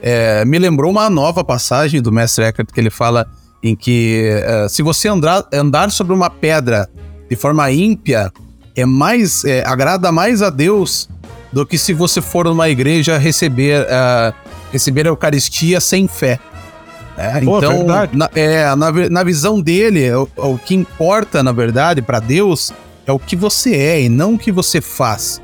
É, 0.03 0.45
me 0.45 0.59
lembrou 0.59 0.91
uma 0.91 1.09
nova 1.11 1.43
passagem 1.43 2.01
do 2.03 2.13
Mestre 2.13 2.45
Eckhart 2.45 2.71
que 2.73 2.81
ele 2.81 2.91
fala 2.91 3.27
em 3.63 3.75
que 3.75 4.43
é, 4.45 4.69
se 4.69 4.83
você 4.83 5.09
andar, 5.09 5.45
andar 5.53 5.91
sobre 5.91 6.13
uma 6.13 6.31
pedra 6.31 6.89
de 7.29 7.37
forma 7.37 7.71
ímpia 7.71 8.31
é 8.77 8.85
mais 8.85 9.45
é, 9.45 9.65
agrada 9.67 10.13
mais 10.13 10.43
a 10.43 10.51
Deus 10.51 11.09
do 11.53 11.65
que 11.65 11.79
se 11.79 11.95
você 11.95 12.21
for 12.21 12.45
numa 12.45 12.69
igreja 12.69 13.17
receber 13.17 13.83
uh, 13.83 14.35
receber 14.71 15.07
a 15.07 15.11
Eucaristia 15.11 15.81
sem 15.81 16.07
fé. 16.07 16.39
É, 17.17 17.41
Pô, 17.41 17.59
então, 17.59 17.85
na, 17.85 18.31
é, 18.35 18.75
na, 18.77 18.93
na, 19.11 19.25
visão 19.25 19.61
dele, 19.61 20.13
o, 20.13 20.29
o 20.37 20.59
que 20.59 20.75
importa, 20.75 21.43
na 21.43 21.51
verdade, 21.51 22.03
para 22.03 22.21
Deus 22.21 22.73
é 23.07 23.13
o 23.13 23.19
que 23.19 23.35
você 23.35 23.75
é 23.75 24.03
e 24.03 24.09
não 24.09 24.35
o 24.35 24.39
que 24.39 24.53
você 24.53 24.81
faz. 24.81 25.41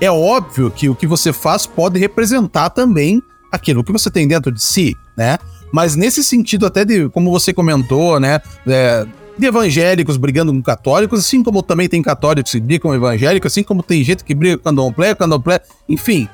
É 0.00 0.10
óbvio 0.10 0.70
que 0.70 0.88
o 0.88 0.94
que 0.94 1.06
você 1.06 1.32
faz 1.32 1.66
pode 1.66 1.98
representar 1.98 2.70
também 2.70 3.22
aquilo 3.50 3.82
que 3.82 3.92
você 3.92 4.10
tem 4.10 4.28
dentro 4.28 4.52
de 4.52 4.62
si, 4.62 4.94
né? 5.16 5.38
Mas 5.72 5.96
nesse 5.96 6.22
sentido, 6.22 6.66
até 6.66 6.84
de 6.84 7.08
como 7.08 7.30
você 7.30 7.52
comentou, 7.52 8.20
né? 8.20 8.40
É, 8.66 9.06
de 9.38 9.46
evangélicos 9.46 10.16
brigando 10.16 10.52
com 10.52 10.62
católicos, 10.62 11.20
assim 11.20 11.42
como 11.42 11.62
também 11.62 11.88
tem 11.88 12.02
católicos 12.02 12.52
que 12.52 12.60
brigam 12.60 12.90
com 12.90 12.94
evangélicos, 12.94 13.52
assim 13.52 13.62
como 13.62 13.82
tem 13.82 14.04
gente 14.04 14.22
que 14.24 14.34
briga 14.34 14.58
com 14.58 14.64
candomblé, 14.64 15.14
candomblé, 15.14 15.60
enfim. 15.88 16.28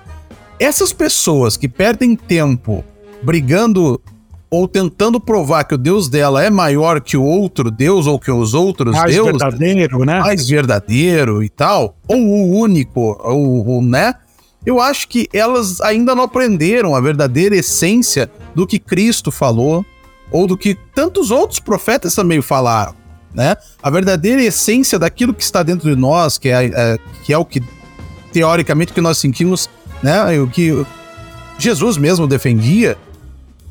Essas 0.59 0.93
pessoas 0.93 1.57
que 1.57 1.69
perdem 1.69 2.15
tempo 2.17 2.85
brigando 3.23 4.01
ou 4.51 4.67
tentando 4.67 5.21
provar 5.21 5.65
que 5.65 5.75
o 5.75 5.79
Deus 5.79 6.09
dela 6.09 6.43
é 6.43 6.51
maior 6.51 7.01
que 7.01 7.17
o 7.17 7.23
outro 7.23 7.71
Deus 7.71 8.07
ou 8.07 8.19
que 8.19 8.31
os 8.31 8.53
outros 8.53 8.97
mais 8.97 9.15
deuses, 9.15 9.33
verdadeiro, 9.33 10.05
né? 10.05 10.19
Mais 10.19 10.49
verdadeiro 10.49 11.43
e 11.43 11.49
tal, 11.49 11.97
ou 12.09 12.19
o 12.19 12.59
único, 12.59 13.17
ou, 13.23 13.67
ou 13.67 13.83
né? 13.83 14.15
Eu 14.67 14.81
acho 14.81 15.09
que 15.09 15.29
elas 15.33 15.81
ainda 15.81 16.15
não 16.15 16.25
aprenderam 16.25 16.95
a 16.95 17.01
verdadeira 17.01 17.57
essência 17.57 18.31
do 18.55 18.67
que 18.67 18.79
Cristo 18.79 19.31
falou, 19.31 19.87
ou 20.33 20.47
do 20.47 20.57
que 20.57 20.77
tantos 20.95 21.31
outros 21.31 21.61
profetas 21.61 22.15
também 22.15 22.43
falaram, 22.43 22.95
né? 23.33 23.57
A 23.81 23.89
verdadeira 23.89 24.43
essência 24.43 24.99
daquilo 24.99 25.33
que 25.33 25.43
está 25.43 25.63
dentro 25.63 25.89
de 25.89 25.97
nós, 25.97 26.39
que 26.39 26.49
é, 26.49 26.65
é 26.67 26.99
que 27.25 27.33
é 27.33 27.39
o 27.39 27.45
que 27.45 27.63
teoricamente 28.33 28.93
que 28.93 29.01
nós 29.01 29.17
sentimos, 29.19 29.71
né? 30.03 30.39
O 30.41 30.49
que 30.49 30.85
Jesus 31.57 31.97
mesmo 31.97 32.27
defendia, 32.27 32.99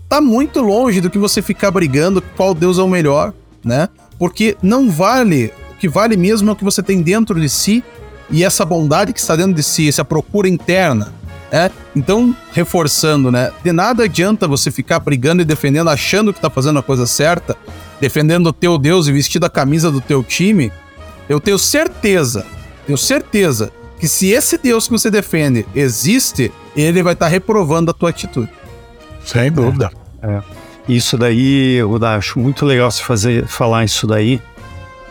tá 0.10 0.20
muito 0.20 0.60
longe 0.60 1.00
do 1.00 1.10
que 1.10 1.20
você 1.20 1.42
ficar 1.42 1.70
brigando 1.70 2.22
qual 2.36 2.56
Deus 2.56 2.80
é 2.80 2.82
o 2.82 2.88
melhor, 2.90 3.32
né? 3.64 3.88
Porque 4.18 4.58
não 4.62 4.90
vale, 4.90 5.54
o 5.72 5.76
que 5.76 5.88
vale 5.88 6.18
mesmo 6.18 6.50
é 6.50 6.54
o 6.54 6.56
que 6.56 6.64
você 6.64 6.82
tem 6.82 7.02
dentro 7.02 7.40
de 7.40 7.48
si 7.48 7.84
e 8.32 8.44
essa 8.44 8.66
bondade 8.66 9.14
que 9.14 9.20
está 9.20 9.36
dentro 9.36 9.54
de 9.54 9.64
si, 9.64 9.88
essa 9.88 10.04
procura 10.04 10.50
interna, 10.50 11.14
é, 11.52 11.72
então, 11.96 12.36
reforçando, 12.52 13.32
né? 13.32 13.52
De 13.64 13.72
nada 13.72 14.04
adianta 14.04 14.48
você 14.48 14.70
ficar 14.70 15.00
brigando 15.00 15.42
e 15.42 15.46
defendendo, 15.46 15.90
achando 15.90 16.34
que 16.34 16.40
tá 16.40 16.50
fazendo 16.50 16.80
a 16.80 16.84
coisa 16.84 17.08
certa, 17.08 17.58
defendendo 18.00 18.48
o 18.48 18.54
teu 18.54 18.78
Deus 18.78 19.08
e 19.08 19.12
vestindo 19.12 19.46
a 19.46 19.50
camisa 19.50 19.92
do 19.92 20.00
teu 20.00 20.24
time. 20.24 20.72
Eu 21.28 21.40
tenho 21.40 21.58
certeza, 21.58 22.46
tenho 22.86 22.98
certeza 22.98 23.72
que 24.00 24.08
se 24.08 24.28
esse 24.30 24.58
Deus 24.58 24.86
que 24.86 24.92
você 24.92 25.10
defende 25.10 25.66
existe, 25.76 26.52
ele 26.76 27.02
vai 27.02 27.14
estar 27.14 27.26
tá 27.26 27.32
reprovando 27.32 27.90
a 27.92 27.94
tua 27.94 28.12
atitude. 28.12 28.50
Sem 29.24 29.52
dúvida. 29.52 29.92
É, 30.22 30.28
é. 30.28 30.42
Isso 30.88 31.18
daí, 31.18 31.76
eu 31.76 31.96
acho 32.04 32.40
muito 32.40 32.66
legal 32.66 32.90
você 32.90 33.04
fazer, 33.04 33.46
falar 33.46 33.86
isso 33.86 34.08
daí, 34.08 34.42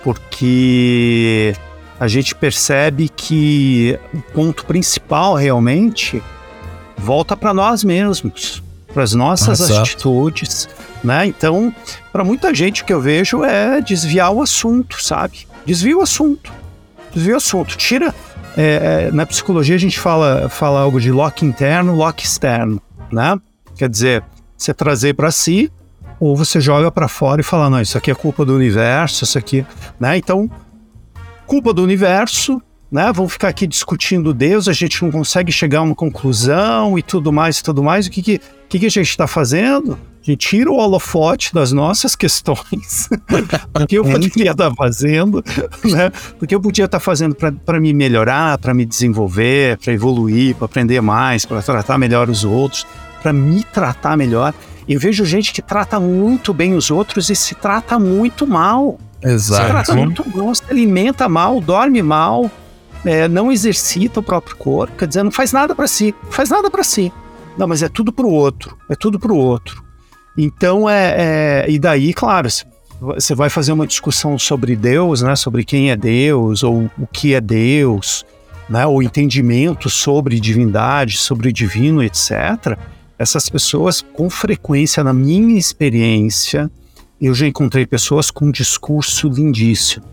porque 0.02 1.54
a 2.00 2.08
gente 2.08 2.34
percebe 2.34 3.08
que 3.08 3.98
o 4.12 4.20
ponto 4.32 4.64
principal 4.64 5.34
realmente 5.34 6.22
volta 6.96 7.36
para 7.36 7.54
nós 7.54 7.84
mesmos, 7.84 8.62
para 8.92 9.04
as 9.04 9.14
nossas 9.14 9.60
Nossa. 9.60 9.82
atitudes, 9.82 10.68
né? 11.02 11.26
Então, 11.26 11.72
para 12.12 12.24
muita 12.24 12.52
gente 12.52 12.82
o 12.82 12.84
que 12.84 12.92
eu 12.92 13.00
vejo 13.00 13.44
é 13.44 13.80
desviar 13.80 14.32
o 14.32 14.42
assunto, 14.42 15.02
sabe? 15.02 15.46
Desvia 15.64 15.96
o 15.96 16.02
assunto, 16.02 16.52
desvia 17.14 17.34
o 17.34 17.36
assunto, 17.36 17.76
tira. 17.76 18.14
É, 18.56 19.06
é, 19.06 19.12
na 19.12 19.24
psicologia 19.24 19.76
a 19.76 19.78
gente 19.78 20.00
fala, 20.00 20.48
fala 20.48 20.80
algo 20.80 21.00
de 21.00 21.12
lock 21.12 21.44
interno, 21.44 21.94
lock 21.94 22.24
externo, 22.24 22.82
né? 23.12 23.38
Quer 23.78 23.88
dizer, 23.88 24.24
você 24.56 24.74
trazer 24.74 25.14
para 25.14 25.30
si 25.30 25.70
ou 26.18 26.36
você 26.36 26.60
joga 26.60 26.90
para 26.90 27.06
fora 27.06 27.40
e 27.40 27.44
fala, 27.44 27.70
não, 27.70 27.80
isso 27.80 27.96
aqui 27.96 28.10
é 28.10 28.14
culpa 28.14 28.44
do 28.44 28.52
universo, 28.54 29.22
isso 29.22 29.38
aqui, 29.38 29.64
né? 30.00 30.18
Então, 30.18 30.50
culpa 31.46 31.72
do 31.72 31.80
universo, 31.80 32.60
né? 32.90 33.12
Vamos 33.14 33.32
ficar 33.32 33.48
aqui 33.48 33.68
discutindo 33.68 34.34
Deus, 34.34 34.66
a 34.66 34.72
gente 34.72 35.00
não 35.04 35.12
consegue 35.12 35.52
chegar 35.52 35.78
a 35.78 35.82
uma 35.82 35.94
conclusão 35.94 36.98
e 36.98 37.02
tudo 37.02 37.32
mais 37.32 37.60
e 37.60 37.62
tudo 37.62 37.80
mais. 37.80 38.08
O 38.08 38.10
que, 38.10 38.20
que, 38.20 38.40
que, 38.68 38.80
que 38.80 38.86
a 38.86 38.90
gente 38.90 39.08
está 39.08 39.28
fazendo? 39.28 39.96
A 40.20 40.24
gente 40.30 40.48
tira 40.48 40.70
o 40.70 40.76
holofote 40.76 41.54
das 41.54 41.70
nossas 41.70 42.16
questões, 42.16 43.08
o 43.80 43.86
que 43.86 43.96
eu 43.96 44.02
poderia 44.02 44.50
estar 44.50 44.70
tá 44.70 44.74
fazendo, 44.74 45.42
né? 45.84 46.10
O 46.42 46.46
que 46.48 46.54
eu 46.54 46.60
podia 46.60 46.86
estar 46.86 46.98
tá 46.98 47.04
fazendo 47.04 47.36
para 47.64 47.80
me 47.80 47.94
melhorar, 47.94 48.58
para 48.58 48.74
me 48.74 48.84
desenvolver, 48.84 49.78
para 49.78 49.92
evoluir, 49.92 50.56
para 50.56 50.64
aprender 50.64 51.00
mais, 51.00 51.46
para 51.46 51.62
tratar 51.62 51.96
melhor 51.96 52.28
os 52.28 52.44
outros, 52.44 52.84
para 53.22 53.32
me 53.32 53.62
tratar 53.64 54.16
melhor. 54.16 54.54
Eu 54.88 54.98
vejo 54.98 55.24
gente 55.24 55.52
que 55.52 55.60
trata 55.60 56.00
muito 56.00 56.54
bem 56.54 56.74
os 56.74 56.90
outros 56.90 57.28
e 57.28 57.36
se 57.36 57.54
trata 57.54 57.98
muito 57.98 58.46
mal. 58.46 58.98
Exato. 59.22 59.62
Se 59.62 59.68
trata 59.68 59.94
muito 59.94 60.24
mal, 60.36 60.54
se 60.54 60.62
alimenta 60.70 61.28
mal, 61.28 61.60
dorme 61.60 62.02
mal, 62.02 62.50
é, 63.04 63.28
não 63.28 63.52
exercita 63.52 64.20
o 64.20 64.22
próprio 64.22 64.56
corpo, 64.56 64.96
quer 64.96 65.06
dizer, 65.06 65.22
não 65.22 65.30
faz 65.30 65.52
nada 65.52 65.74
para 65.74 65.86
si, 65.86 66.14
não 66.24 66.32
faz 66.32 66.50
nada 66.50 66.70
para 66.70 66.84
si. 66.84 67.12
Não, 67.56 67.66
mas 67.66 67.82
é 67.82 67.88
tudo 67.88 68.12
pro 68.12 68.28
outro, 68.28 68.78
é 68.88 68.94
tudo 68.94 69.18
pro 69.18 69.36
outro. 69.36 69.82
Então 70.36 70.88
é, 70.88 71.64
é 71.66 71.66
e 71.68 71.78
daí, 71.78 72.14
claro, 72.14 72.48
você 73.00 73.34
vai 73.34 73.50
fazer 73.50 73.72
uma 73.72 73.86
discussão 73.86 74.38
sobre 74.38 74.74
Deus, 74.76 75.22
né, 75.22 75.34
sobre 75.36 75.64
quem 75.64 75.90
é 75.90 75.96
Deus 75.96 76.62
ou 76.62 76.90
o 76.98 77.06
que 77.06 77.34
é 77.34 77.40
Deus, 77.40 78.24
né, 78.68 78.86
o 78.86 79.02
entendimento 79.02 79.90
sobre 79.90 80.38
divindade, 80.38 81.18
sobre 81.18 81.48
o 81.48 81.52
divino, 81.52 82.02
etc. 82.02 82.78
Essas 83.18 83.48
pessoas, 83.48 84.00
com 84.00 84.30
frequência, 84.30 85.02
na 85.02 85.12
minha 85.12 85.58
experiência, 85.58 86.70
eu 87.20 87.34
já 87.34 87.46
encontrei 87.46 87.84
pessoas 87.84 88.30
com 88.30 88.46
um 88.46 88.50
discurso 88.52 89.28
lindíssimo, 89.28 90.04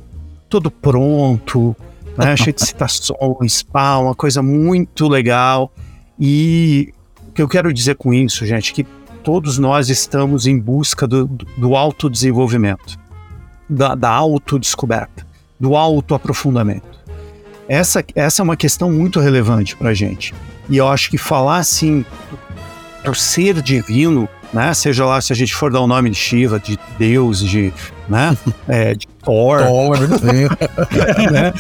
todo 0.50 0.72
pronto, 0.72 1.76
né, 2.18 2.36
cheio 2.38 2.54
de 2.56 2.66
citações, 2.66 3.62
pá, 3.62 3.98
uma 3.98 4.16
coisa 4.16 4.42
muito 4.42 5.08
legal. 5.08 5.72
E 6.20 6.94
o 7.28 7.32
que 7.32 7.42
eu 7.42 7.48
quero 7.48 7.72
dizer 7.72 7.96
com 7.96 8.14
isso, 8.14 8.46
gente, 8.46 8.72
é 8.72 8.76
que 8.76 8.84
todos 9.24 9.58
nós 9.60 9.90
estamos 9.90 10.48
em 10.48 10.58
busca 10.58 11.08
do, 11.08 11.26
do 11.58 11.76
autodesenvolvimento. 11.76 12.98
da, 13.70 13.96
da 13.96 14.10
autodescoberta, 14.10 15.26
do 15.60 15.76
autoaprofundamento. 15.76 16.96
Essa, 17.68 18.04
essa 18.14 18.42
é 18.42 18.44
uma 18.44 18.56
questão 18.56 18.92
muito 18.92 19.20
relevante 19.20 19.76
para 19.76 19.90
a 19.90 19.94
gente. 19.94 20.34
E 20.70 20.78
eu 20.78 20.88
acho 20.88 21.10
que 21.10 21.18
falar 21.18 21.58
assim 21.58 22.06
do 23.06 23.16
ser 23.16 23.62
divino, 23.62 24.28
né? 24.54 24.74
Seja 24.74 25.06
lá 25.06 25.20
se 25.22 25.32
a 25.32 25.36
gente 25.36 25.54
for 25.54 25.72
dar 25.72 25.82
o 25.82 25.88
nome 25.88 26.10
de 26.10 26.16
Shiva, 26.16 26.60
de 26.60 26.78
Deus, 26.98 27.40
de, 27.40 27.74
né? 28.08 28.38
é, 28.68 28.94
de 28.94 29.08
Thor. 29.24 29.60
Thor 29.64 29.98
né? 31.32 31.54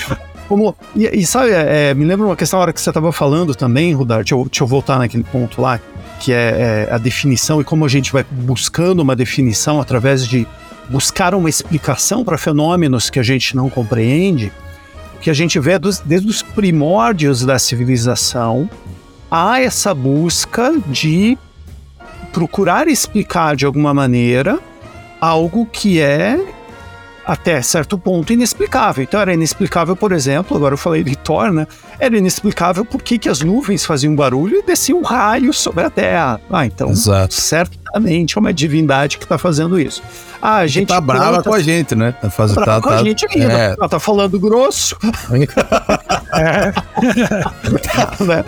Como, 0.47 0.75
e, 0.95 1.05
e 1.05 1.25
sabe, 1.25 1.51
é, 1.51 1.93
me 1.93 2.05
lembra 2.05 2.25
uma 2.27 2.35
questão, 2.35 2.59
a 2.59 2.63
hora 2.63 2.73
que 2.73 2.79
você 2.79 2.89
estava 2.89 3.11
falando 3.11 3.55
também, 3.55 3.93
Rudar, 3.93 4.17
deixa 4.17 4.35
eu, 4.35 4.45
deixa 4.45 4.63
eu 4.63 4.67
voltar 4.67 4.99
naquele 4.99 5.23
ponto 5.23 5.61
lá, 5.61 5.79
que 6.19 6.31
é, 6.31 6.87
é, 6.89 6.93
a 6.93 6.97
definição 6.97 7.59
e 7.59 7.63
como 7.63 7.83
a 7.83 7.87
gente 7.87 8.11
vai 8.11 8.23
buscando 8.29 9.01
uma 9.01 9.15
definição 9.15 9.81
através 9.81 10.27
de 10.27 10.47
buscar 10.89 11.33
uma 11.33 11.49
explicação 11.49 12.23
para 12.23 12.37
fenômenos 12.37 13.09
que 13.09 13.19
a 13.19 13.23
gente 13.23 13.55
não 13.55 13.69
compreende, 13.69 14.51
que 15.19 15.29
a 15.29 15.33
gente 15.33 15.59
vê 15.59 15.79
dos, 15.79 15.99
desde 15.99 16.29
os 16.29 16.43
primórdios 16.43 17.43
da 17.43 17.57
civilização, 17.57 18.69
há 19.37 19.59
essa 19.59 19.93
busca 19.93 20.73
de 20.87 21.37
procurar 22.31 22.87
explicar 22.87 23.53
de 23.53 23.65
alguma 23.65 23.93
maneira 23.93 24.57
algo 25.19 25.65
que 25.65 25.99
é 25.99 26.39
até 27.25 27.61
certo 27.61 27.97
ponto 27.97 28.31
inexplicável. 28.31 29.03
Então 29.03 29.19
era 29.19 29.33
inexplicável, 29.33 29.95
por 29.95 30.11
exemplo, 30.11 30.55
agora 30.55 30.73
eu 30.73 30.77
falei 30.77 31.03
de 31.03 31.15
Thor, 31.15 31.51
né? 31.51 31.67
Era 31.99 32.17
inexplicável 32.17 32.85
por 32.85 33.01
que, 33.01 33.27
as 33.27 33.41
nuvens 33.41 33.85
faziam 33.85 34.15
barulho 34.15 34.59
e 34.59 34.63
desciam 34.63 35.01
raios 35.01 35.57
sobre 35.59 35.83
a 35.83 35.89
Terra. 35.89 36.39
Ah, 36.51 36.65
então, 36.65 36.91
Exato. 36.91 37.33
certamente 37.33 38.37
é 38.37 38.39
uma 38.39 38.53
divindade 38.53 39.17
que 39.17 39.25
está 39.25 39.37
fazendo 39.37 39.79
isso. 39.79 40.03
Ah, 40.41 40.57
a 40.57 40.67
gente 40.67 40.89
tá 40.89 41.01
brava 41.01 41.41
com 41.41 41.53
a 41.53 41.59
gente, 41.59 41.95
né? 41.95 42.11
Tá 42.11 42.29
fazendo, 42.29 42.63
tá, 42.63 42.79
com 42.79 42.89
tá, 42.89 42.99
a 42.99 43.03
gente 43.03 43.25
ainda. 43.25 43.53
É. 43.53 43.75
Ela 43.77 43.89
tá 43.89 43.99
falando 43.99 44.39
grosso. 44.39 44.95
é. 46.33 46.71
né? 48.23 48.43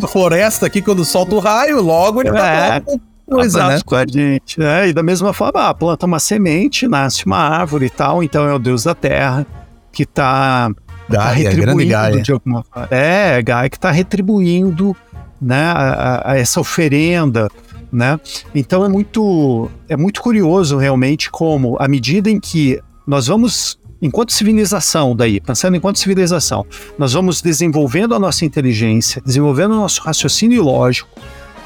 Na 0.00 0.08
floresta 0.08 0.66
aqui, 0.66 0.80
quando 0.80 1.04
solta 1.04 1.34
o 1.34 1.40
raio, 1.40 1.80
logo 1.80 2.20
ele 2.20 2.30
tá 2.30 2.80
é 3.30 3.34
coisa, 3.34 3.68
né? 3.68 3.80
com 3.84 3.94
a 3.94 4.06
gente. 4.06 4.62
É, 4.62 4.88
e 4.88 4.92
da 4.92 5.02
mesma 5.02 5.32
forma, 5.32 5.68
ah, 5.68 5.74
planta 5.74 6.06
uma 6.06 6.18
semente, 6.18 6.88
nasce 6.88 7.26
uma 7.26 7.38
árvore 7.38 7.86
e 7.86 7.90
tal, 7.90 8.22
então 8.22 8.48
é 8.48 8.54
o 8.54 8.58
deus 8.58 8.84
da 8.84 8.94
terra 8.94 9.46
que 9.92 10.02
está 10.02 10.70
tá 11.10 11.30
retribuindo 11.30 11.90
Gaia. 11.90 12.22
de 12.22 12.32
alguma 12.32 12.64
forma. 12.64 12.88
É, 12.90 13.42
Gaia 13.42 13.68
que 13.68 13.76
está 13.76 13.90
retribuindo 13.90 14.96
né, 15.40 15.64
a, 15.64 16.32
a 16.32 16.38
essa 16.38 16.60
oferenda. 16.60 17.48
Né? 17.92 18.20
Então 18.54 18.84
é 18.84 18.88
muito, 18.88 19.68
é 19.88 19.96
muito 19.96 20.22
curioso 20.22 20.76
realmente 20.76 21.28
como, 21.28 21.76
à 21.80 21.88
medida 21.88 22.30
em 22.30 22.38
que 22.38 22.80
nós 23.04 23.26
vamos 23.26 23.80
enquanto 24.00 24.32
civilização, 24.32 25.14
daí, 25.14 25.40
pensando 25.40 25.76
enquanto 25.76 25.98
civilização, 25.98 26.64
nós 26.98 27.12
vamos 27.12 27.42
desenvolvendo 27.42 28.14
a 28.14 28.18
nossa 28.18 28.44
inteligência, 28.44 29.20
desenvolvendo 29.24 29.72
o 29.72 29.76
nosso 29.76 30.00
raciocínio 30.02 30.62
lógico, 30.62 31.08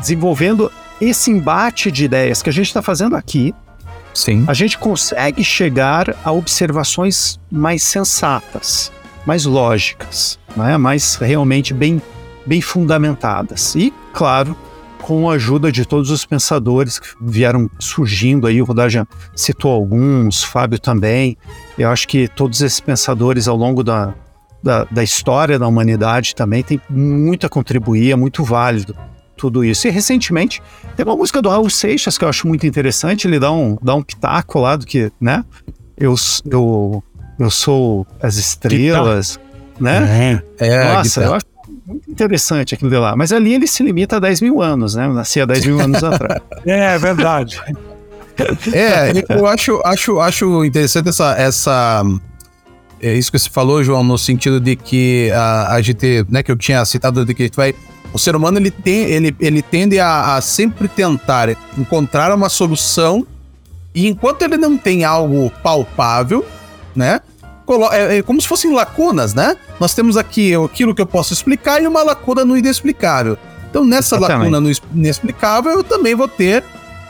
desenvolvendo 0.01 0.71
esse 1.01 1.31
embate 1.31 1.91
de 1.91 2.05
ideias 2.05 2.43
que 2.43 2.51
a 2.51 2.53
gente 2.53 2.67
está 2.67 2.83
fazendo 2.83 3.17
aqui, 3.17 3.55
Sim. 4.13 4.45
a 4.47 4.55
gente 4.55 4.79
consegue 4.79 5.43
chegar 5.43 6.15
a 6.25 6.33
observações 6.33 7.39
mais 7.51 7.83
sensatas, 7.83 8.93
mais 9.27 9.45
lógicas, 9.45 10.39
né? 10.57 10.77
mais 10.77 11.17
realmente 11.17 11.75
bem, 11.75 12.01
bem 12.47 12.61
fundamentadas. 12.61 13.75
E, 13.75 13.93
claro, 14.13 14.57
com 15.03 15.29
a 15.29 15.35
ajuda 15.35 15.71
de 15.71 15.85
todos 15.85 16.11
os 16.11 16.25
pensadores 16.25 16.99
que 16.99 17.09
vieram 17.21 17.69
surgindo 17.79 18.47
aí, 18.47 18.63
o 18.63 18.65
Rodar 18.65 18.89
já 18.89 19.07
citou 19.35 19.73
alguns, 19.73 20.43
Fábio 20.43 20.79
também. 20.79 21.37
Eu 21.77 21.91
acho 21.91 22.07
que 22.07 22.29
todos 22.29 22.61
esses 22.61 22.81
pensadores 22.81 23.49
ao 23.49 23.57
longo 23.57 23.83
da, 23.83 24.15
da, 24.63 24.85
da 24.85 25.03
história 25.03 25.59
da 25.59 25.67
humanidade 25.67 26.35
também 26.35 26.63
têm 26.63 26.81
muito 26.89 27.45
a 27.45 27.49
contribuir, 27.49 28.13
é 28.13 28.17
muito 28.17 28.45
válido 28.45 28.97
tudo 29.37 29.65
isso. 29.65 29.87
E 29.87 29.91
recentemente 29.91 30.63
tem 30.97 31.05
uma 31.05 31.17
música 31.17 31.41
do 31.41 31.49
Raul 31.49 31.69
Seixas 31.71 32.17
que 32.19 32.25
eu 32.25 32.29
acho 32.29 32.47
muito 32.47 32.67
interessante, 32.67 33.27
ele 33.27 33.39
dá 33.39 33.53
um, 33.53 33.77
dá 33.83 33.95
um 33.95 34.03
pitaco 34.03 34.59
lá 34.61 34.77
do 34.77 34.87
que, 34.87 35.11
né? 35.21 35.45
Eu, 35.97 36.15
eu, 36.51 37.03
eu 37.39 37.51
sou 37.51 38.07
as 38.23 38.37
estrelas, 38.37 39.39
né? 39.79 40.43
É, 40.59 40.67
é 40.67 40.95
Nossa, 40.95 41.23
eu 41.23 41.35
acho 41.35 41.47
muito 41.87 42.11
interessante 42.11 42.75
aquilo 42.75 42.91
de 42.91 42.97
lá. 42.97 43.15
Mas 43.17 43.33
ali 43.33 43.55
ele 43.55 43.67
se 43.67 43.83
limita 43.83 44.17
a 44.17 44.21
10 44.21 44.41
mil 44.41 44.63
anos, 44.63 44.95
né? 44.95 45.07
Eu 45.07 45.15
nasci 45.15 45.41
há 45.41 45.47
10 45.47 45.67
mil 45.67 45.81
anos 45.81 46.03
atrás. 46.03 46.41
É, 46.67 46.95
é 46.95 46.99
verdade. 46.99 47.61
É, 48.73 49.13
eu 49.29 49.47
acho, 49.47 49.81
acho, 49.85 50.19
acho 50.19 50.65
interessante 50.65 51.09
essa, 51.09 51.37
essa 51.39 52.03
é 53.01 53.15
isso 53.15 53.31
que 53.31 53.39
você 53.39 53.49
falou, 53.49 53.85
João, 53.85 54.03
no 54.03 54.19
sentido 54.19 54.59
de 54.59 54.75
que 54.75 55.31
a, 55.33 55.75
a 55.75 55.81
gente, 55.81 56.27
né, 56.29 56.43
que 56.43 56.51
eu 56.51 56.57
tinha 56.57 56.85
citado 56.85 57.25
de 57.25 57.33
que 57.33 57.43
a 57.43 57.47
gente 57.47 57.55
vai 57.55 57.73
o 58.15 58.19
ser 58.19 58.37
humano 58.37 58.59
ele, 58.59 58.71
tem, 58.71 59.07
ele, 59.07 59.37
ele 59.41 59.61
tende 59.61 59.99
a, 59.99 60.37
a 60.37 60.41
sempre 60.41 60.87
tentar 60.87 61.49
encontrar 61.77 62.33
uma 62.33 62.49
solução 62.49 63.27
e 63.93 64.07
enquanto 64.07 64.43
ele 64.43 64.57
não 64.57 64.79
tem 64.79 65.05
algo 65.05 65.51
palpável, 65.65 66.47
né? 66.95 67.21
É, 67.91 68.19
é, 68.19 68.23
como 68.23 68.41
se 68.41 68.47
fossem 68.47 68.73
lacunas, 68.73 69.35
né? 69.35 69.57
Nós 69.81 69.95
temos 69.95 70.17
aqui 70.17 70.55
aquilo 70.55 70.95
que 70.95 71.03
eu 71.03 71.07
posso 71.07 71.33
explicar 71.33 71.83
e 71.83 71.89
uma 71.89 72.05
lacuna 72.05 72.45
no 72.45 72.57
inexplicável. 72.57 73.37
Então, 73.69 73.85
nessa 73.85 74.15
Exatamente. 74.15 74.51
lacuna 74.53 74.61
no 74.61 74.71
inexplicável, 74.95 75.73
eu 75.73 75.83
também 75.83 76.15
vou 76.15 76.29
ter 76.29 76.63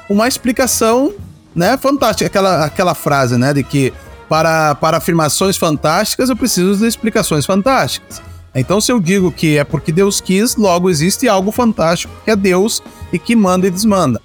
uma 0.08 0.26
explicação, 0.26 1.12
né? 1.54 1.76
Fantástica. 1.76 2.26
Aquela, 2.26 2.64
aquela 2.64 2.94
frase, 2.94 3.36
né? 3.36 3.52
De 3.52 3.62
que 3.62 3.92
para, 4.26 4.74
para 4.76 4.96
afirmações 4.96 5.58
fantásticas 5.58 6.30
eu 6.30 6.36
preciso 6.36 6.78
de 6.78 6.86
explicações 6.86 7.44
fantásticas. 7.44 8.22
Então, 8.54 8.80
se 8.80 8.92
eu 8.92 9.00
digo 9.00 9.32
que 9.32 9.58
é 9.58 9.64
porque 9.64 9.90
Deus 9.90 10.20
quis, 10.20 10.56
logo 10.56 10.88
existe 10.88 11.28
algo 11.28 11.50
fantástico 11.50 12.12
que 12.24 12.30
é 12.30 12.36
Deus 12.36 12.82
e 13.12 13.18
que 13.18 13.34
manda 13.34 13.66
e 13.66 13.70
desmanda. 13.70 14.20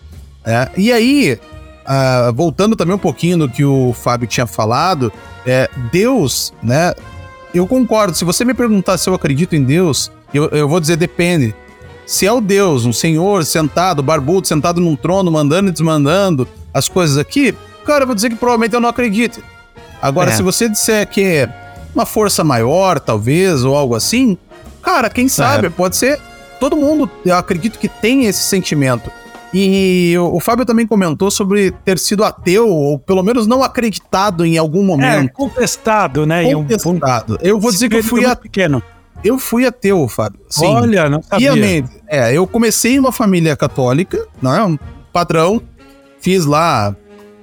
É, 0.45 0.69
e 0.77 0.91
aí, 0.91 1.39
uh, 1.85 2.33
voltando 2.33 2.75
também 2.75 2.95
um 2.95 2.99
pouquinho 2.99 3.37
no 3.37 3.49
que 3.49 3.65
o 3.65 3.91
Fábio 3.93 4.27
tinha 4.27 4.45
falado, 4.45 5.11
é, 5.45 5.69
Deus, 5.91 6.53
né? 6.61 6.93
Eu 7.53 7.65
concordo. 7.65 8.15
Se 8.15 8.23
você 8.23 8.45
me 8.45 8.53
perguntar 8.53 8.97
se 8.99 9.09
eu 9.09 9.15
acredito 9.15 9.55
em 9.55 9.63
Deus, 9.63 10.11
eu, 10.33 10.45
eu 10.49 10.69
vou 10.69 10.79
dizer 10.79 10.95
depende. 10.95 11.55
Se 12.05 12.25
é 12.25 12.31
o 12.31 12.41
Deus, 12.41 12.85
um 12.85 12.93
senhor 12.93 13.43
sentado, 13.45 14.01
barbudo, 14.03 14.47
sentado 14.47 14.79
num 14.79 14.95
trono, 14.95 15.31
mandando 15.31 15.69
e 15.69 15.71
desmandando 15.71 16.47
as 16.73 16.87
coisas 16.87 17.17
aqui, 17.17 17.55
cara, 17.85 18.03
eu 18.03 18.07
vou 18.07 18.15
dizer 18.15 18.29
que 18.29 18.35
provavelmente 18.35 18.73
eu 18.73 18.79
não 18.79 18.89
acredito. 18.89 19.43
Agora, 20.01 20.31
é. 20.31 20.33
se 20.33 20.41
você 20.41 20.69
disser 20.69 21.07
que 21.07 21.47
uma 21.93 22.05
força 22.05 22.43
maior, 22.43 22.99
talvez, 22.99 23.63
ou 23.63 23.75
algo 23.75 23.95
assim, 23.95 24.37
cara, 24.81 25.09
quem 25.09 25.27
sabe, 25.27 25.67
é. 25.67 25.69
pode 25.69 25.95
ser. 25.95 26.19
Todo 26.59 26.75
mundo, 26.75 27.09
eu 27.25 27.35
acredito 27.35 27.79
que 27.79 27.87
tem 27.87 28.25
esse 28.25 28.43
sentimento. 28.43 29.09
E 29.53 30.13
o, 30.19 30.39
Fábio 30.39 30.65
também 30.65 30.85
comentou 30.85 31.31
sobre 31.31 31.71
ter 31.71 31.97
sido 31.97 32.23
ateu, 32.23 32.67
ou 32.69 32.99
pelo 32.99 33.23
menos 33.23 33.47
não 33.47 33.63
acreditado 33.63 34.45
em 34.45 34.57
algum 34.57 34.83
momento. 34.83 35.25
É, 35.25 35.27
contestado, 35.29 36.25
né? 36.25 36.53
Contestado. 36.53 37.39
Eu 37.41 37.59
vou 37.59 37.71
dizer 37.71 37.89
que 37.89 37.97
eu 37.97 38.03
fui 38.03 38.25
ateu. 38.25 38.43
pequeno. 38.43 38.83
Eu 39.23 39.39
fui 39.39 39.65
ateu, 39.65 40.07
Fábio. 40.07 40.39
Sim. 40.49 40.67
Olha, 40.67 41.09
não 41.09 41.21
sabia. 41.23 41.53
Piamente. 41.53 41.89
É, 42.07 42.31
eu 42.31 42.45
comecei 42.45 42.99
uma 42.99 43.11
família 43.11 43.55
católica, 43.55 44.25
não 44.41 44.55
é? 44.55 44.63
Um 44.63 44.77
padrão. 45.11 45.61
Fiz 46.21 46.45
lá 46.45 46.95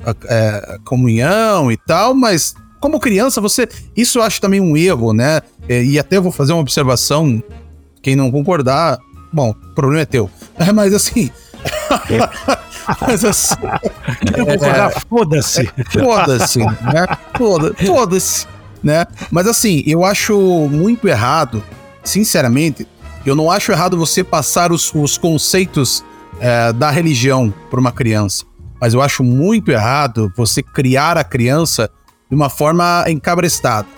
a, 0.05 0.15
é, 0.27 0.79
comunhão 0.85 1.73
e 1.73 1.77
tal, 1.77 2.15
mas 2.15 2.55
como 2.81 3.01
criança, 3.01 3.41
você. 3.41 3.69
Isso 3.97 4.19
eu 4.19 4.23
acho 4.23 4.41
também 4.41 4.61
um 4.61 4.77
erro, 4.77 5.13
né? 5.13 5.41
É, 5.69 5.83
e 5.83 5.99
até 5.99 6.21
vou 6.21 6.33
fazer 6.33 6.53
uma 6.53 6.61
observação. 6.61 7.43
Quem 8.03 8.15
não 8.15 8.31
concordar, 8.31 8.99
bom, 9.33 9.51
o 9.51 9.75
problema 9.75 10.03
é 10.03 10.07
teu. 10.07 10.31
É, 10.59 10.73
mas 10.73 10.95
assim. 10.95 11.31
mas 13.01 13.25
assim. 13.25 13.55
É, 14.35 15.01
foda-se. 15.01 15.61
É, 15.63 16.01
foda-se, 16.01 16.59
né? 16.61 17.07
Foda-se. 17.87 18.47
Né? 18.83 19.07
Mas 19.31 19.47
assim, 19.47 19.83
eu 19.87 20.05
acho 20.05 20.39
muito 20.69 21.09
errado, 21.09 21.63
sinceramente, 22.05 22.87
eu 23.25 23.35
não 23.35 23.51
acho 23.51 23.73
errado 23.73 23.99
você 23.99 24.23
passar 24.23 24.71
os, 24.71 24.95
os 24.95 25.19
conceitos 25.19 26.05
é, 26.39 26.73
da 26.73 26.91
religião 26.91 27.53
para 27.69 27.81
uma 27.81 27.91
criança. 27.91 28.45
Mas 28.81 28.95
eu 28.95 29.03
acho 29.03 29.25
muito 29.25 29.71
errado 29.71 30.33
você 30.37 30.63
criar 30.63 31.17
a 31.19 31.25
criança 31.25 31.91
de 32.29 32.35
uma 32.35 32.51
forma 32.51 33.05
encabrestada. 33.09 33.89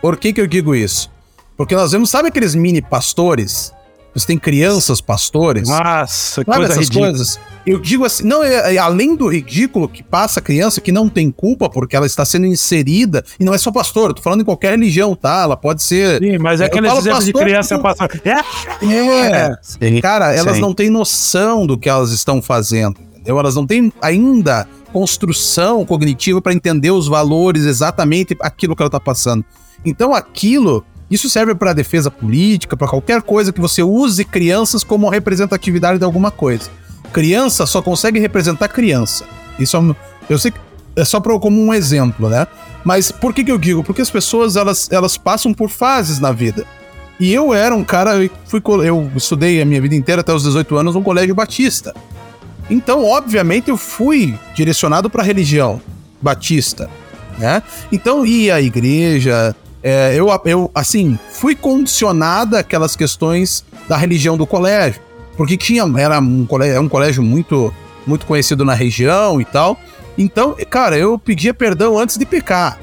Por 0.00 0.16
que, 0.16 0.32
que 0.32 0.40
eu 0.40 0.46
digo 0.46 0.74
isso? 0.74 1.10
Porque 1.56 1.74
nós 1.74 1.92
vemos, 1.92 2.10
sabe 2.10 2.28
aqueles 2.28 2.54
mini 2.54 2.82
pastores? 2.82 3.72
Você 4.14 4.26
tem 4.26 4.38
crianças 4.38 5.00
pastores. 5.00 5.68
Nossa, 5.68 6.42
sabe 6.42 6.44
coisa 6.44 6.72
essas 6.72 6.84
ridícula. 6.84 7.08
coisas? 7.08 7.40
Eu 7.64 7.80
digo 7.80 8.04
assim, 8.04 8.24
não, 8.24 8.42
é, 8.42 8.74
é, 8.74 8.78
além 8.78 9.16
do 9.16 9.26
ridículo 9.26 9.88
que 9.88 10.02
passa 10.02 10.40
a 10.40 10.42
criança 10.42 10.80
que 10.82 10.92
não 10.92 11.08
tem 11.08 11.30
culpa 11.30 11.70
porque 11.70 11.96
ela 11.96 12.04
está 12.04 12.24
sendo 12.24 12.44
inserida, 12.44 13.24
e 13.40 13.44
não 13.44 13.54
é 13.54 13.58
só 13.58 13.72
pastor, 13.72 14.10
eu 14.10 14.14
tô 14.14 14.20
falando 14.20 14.42
em 14.42 14.44
qualquer 14.44 14.72
religião, 14.72 15.14
tá? 15.14 15.42
Ela 15.42 15.56
pode 15.56 15.82
ser. 15.82 16.18
Sim, 16.18 16.36
mas 16.38 16.60
é 16.60 16.66
aquele 16.66 16.88
exemplo 16.88 17.24
de 17.24 17.32
criança 17.32 17.76
que... 17.76 17.82
pastor. 17.82 18.10
É, 18.24 19.36
é. 19.36 19.56
Sim, 19.62 20.00
cara, 20.02 20.34
elas 20.34 20.56
sim. 20.56 20.60
não 20.60 20.74
têm 20.74 20.90
noção 20.90 21.66
do 21.66 21.78
que 21.78 21.88
elas 21.88 22.10
estão 22.10 22.42
fazendo. 22.42 23.11
Entendeu? 23.22 23.38
Elas 23.38 23.54
não 23.54 23.66
têm 23.66 23.92
ainda 24.02 24.68
construção 24.92 25.86
cognitiva 25.86 26.42
para 26.42 26.52
entender 26.52 26.90
os 26.90 27.08
valores 27.08 27.64
exatamente 27.64 28.36
aquilo 28.40 28.76
que 28.76 28.82
ela 28.82 28.88
está 28.88 29.00
passando. 29.00 29.44
Então 29.84 30.14
aquilo, 30.14 30.84
isso 31.10 31.30
serve 31.30 31.54
para 31.54 31.72
defesa 31.72 32.10
política, 32.10 32.76
para 32.76 32.88
qualquer 32.88 33.22
coisa 33.22 33.52
que 33.52 33.60
você 33.60 33.82
use 33.82 34.24
crianças 34.24 34.84
como 34.84 35.08
representatividade 35.08 35.98
de 35.98 36.04
alguma 36.04 36.30
coisa. 36.30 36.68
Criança 37.12 37.64
só 37.66 37.80
consegue 37.80 38.18
representar 38.18 38.68
criança. 38.68 39.24
Isso 39.58 39.76
é 39.76 39.96
eu 40.28 40.38
sei 40.38 40.52
é 40.94 41.04
só 41.04 41.20
pra, 41.20 41.38
como 41.38 41.58
um 41.58 41.72
exemplo, 41.72 42.28
né? 42.28 42.46
Mas 42.84 43.10
por 43.10 43.32
que, 43.32 43.44
que 43.44 43.50
eu 43.50 43.56
digo? 43.56 43.82
Porque 43.82 44.02
as 44.02 44.10
pessoas 44.10 44.56
elas, 44.56 44.90
elas 44.92 45.16
passam 45.16 45.54
por 45.54 45.70
fases 45.70 46.18
na 46.18 46.32
vida. 46.32 46.66
E 47.18 47.32
eu 47.32 47.54
era 47.54 47.74
um 47.74 47.84
cara, 47.84 48.22
eu, 48.22 48.30
fui, 48.44 48.60
eu 48.84 49.10
estudei 49.16 49.62
a 49.62 49.64
minha 49.64 49.80
vida 49.80 49.94
inteira 49.94 50.20
até 50.20 50.34
os 50.34 50.42
18 50.42 50.76
anos 50.76 50.94
num 50.94 51.02
colégio 51.02 51.34
batista. 51.34 51.94
Então, 52.70 53.04
obviamente, 53.04 53.68
eu 53.68 53.76
fui 53.76 54.38
direcionado 54.54 55.10
para 55.10 55.22
a 55.22 55.24
religião 55.24 55.80
batista, 56.20 56.88
né? 57.38 57.62
Então, 57.90 58.24
ia 58.24 58.56
à 58.56 58.60
igreja, 58.60 59.54
é, 59.82 60.14
eu, 60.14 60.28
eu, 60.44 60.70
assim, 60.74 61.18
fui 61.32 61.56
condicionada 61.56 62.58
aquelas 62.60 62.94
questões 62.94 63.64
da 63.88 63.96
religião 63.96 64.36
do 64.36 64.46
colégio, 64.46 65.00
porque 65.36 65.56
tinha, 65.56 65.82
era 65.98 66.20
um 66.20 66.46
colégio, 66.46 66.80
um 66.80 66.88
colégio 66.88 67.22
muito, 67.22 67.74
muito 68.06 68.24
conhecido 68.24 68.64
na 68.64 68.74
região 68.74 69.40
e 69.40 69.44
tal. 69.44 69.78
Então, 70.16 70.54
cara, 70.70 70.96
eu 70.96 71.18
pedia 71.18 71.52
perdão 71.52 71.98
antes 71.98 72.16
de 72.16 72.24
pecar. 72.24 72.78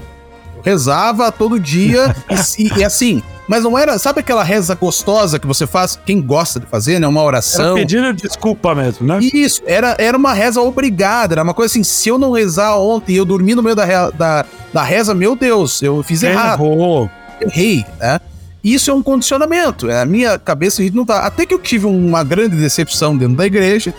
Eu 0.57 0.63
rezava 0.63 1.31
todo 1.31 1.59
dia 1.59 2.13
e, 2.57 2.79
e, 2.79 2.83
assim, 2.83 3.23
mas 3.49 3.63
não 3.63 3.75
era, 3.75 3.97
sabe 3.97 4.19
aquela 4.19 4.43
reza 4.43 4.75
gostosa 4.75 5.39
que 5.39 5.47
você 5.47 5.65
faz, 5.65 5.99
quem 6.05 6.21
gosta 6.21 6.59
de 6.59 6.67
fazer, 6.67 6.99
né? 6.99 7.07
Uma 7.07 7.23
oração. 7.23 7.65
Era 7.65 7.75
pedindo 7.77 8.13
desculpa 8.13 8.75
mesmo, 8.75 9.07
né? 9.07 9.17
Isso, 9.33 9.63
era, 9.65 9.95
era 9.97 10.15
uma 10.15 10.33
reza 10.33 10.61
obrigada, 10.61 11.33
era 11.33 11.41
uma 11.41 11.55
coisa 11.55 11.71
assim, 11.73 11.83
se 11.83 12.09
eu 12.09 12.19
não 12.19 12.33
rezar 12.33 12.77
ontem 12.77 13.13
e 13.13 13.17
eu 13.17 13.25
dormir 13.25 13.55
no 13.55 13.63
meio 13.63 13.75
da, 13.75 14.11
da, 14.11 14.45
da 14.71 14.83
reza, 14.83 15.15
meu 15.15 15.35
Deus, 15.35 15.81
eu 15.81 16.03
fiz 16.03 16.21
errado. 16.21 16.63
Errou. 16.63 17.09
Errei, 17.41 17.83
né? 17.99 18.19
Isso 18.63 18.91
é 18.91 18.93
um 18.93 19.01
condicionamento. 19.01 19.89
É, 19.89 19.99
a 19.99 20.05
minha 20.05 20.37
cabeça 20.37 20.83
não 20.93 21.03
tá. 21.03 21.25
Até 21.25 21.43
que 21.43 21.53
eu 21.53 21.59
tive 21.59 21.87
uma 21.87 22.23
grande 22.23 22.55
decepção 22.55 23.17
dentro 23.17 23.35
da 23.35 23.47
igreja, 23.47 23.91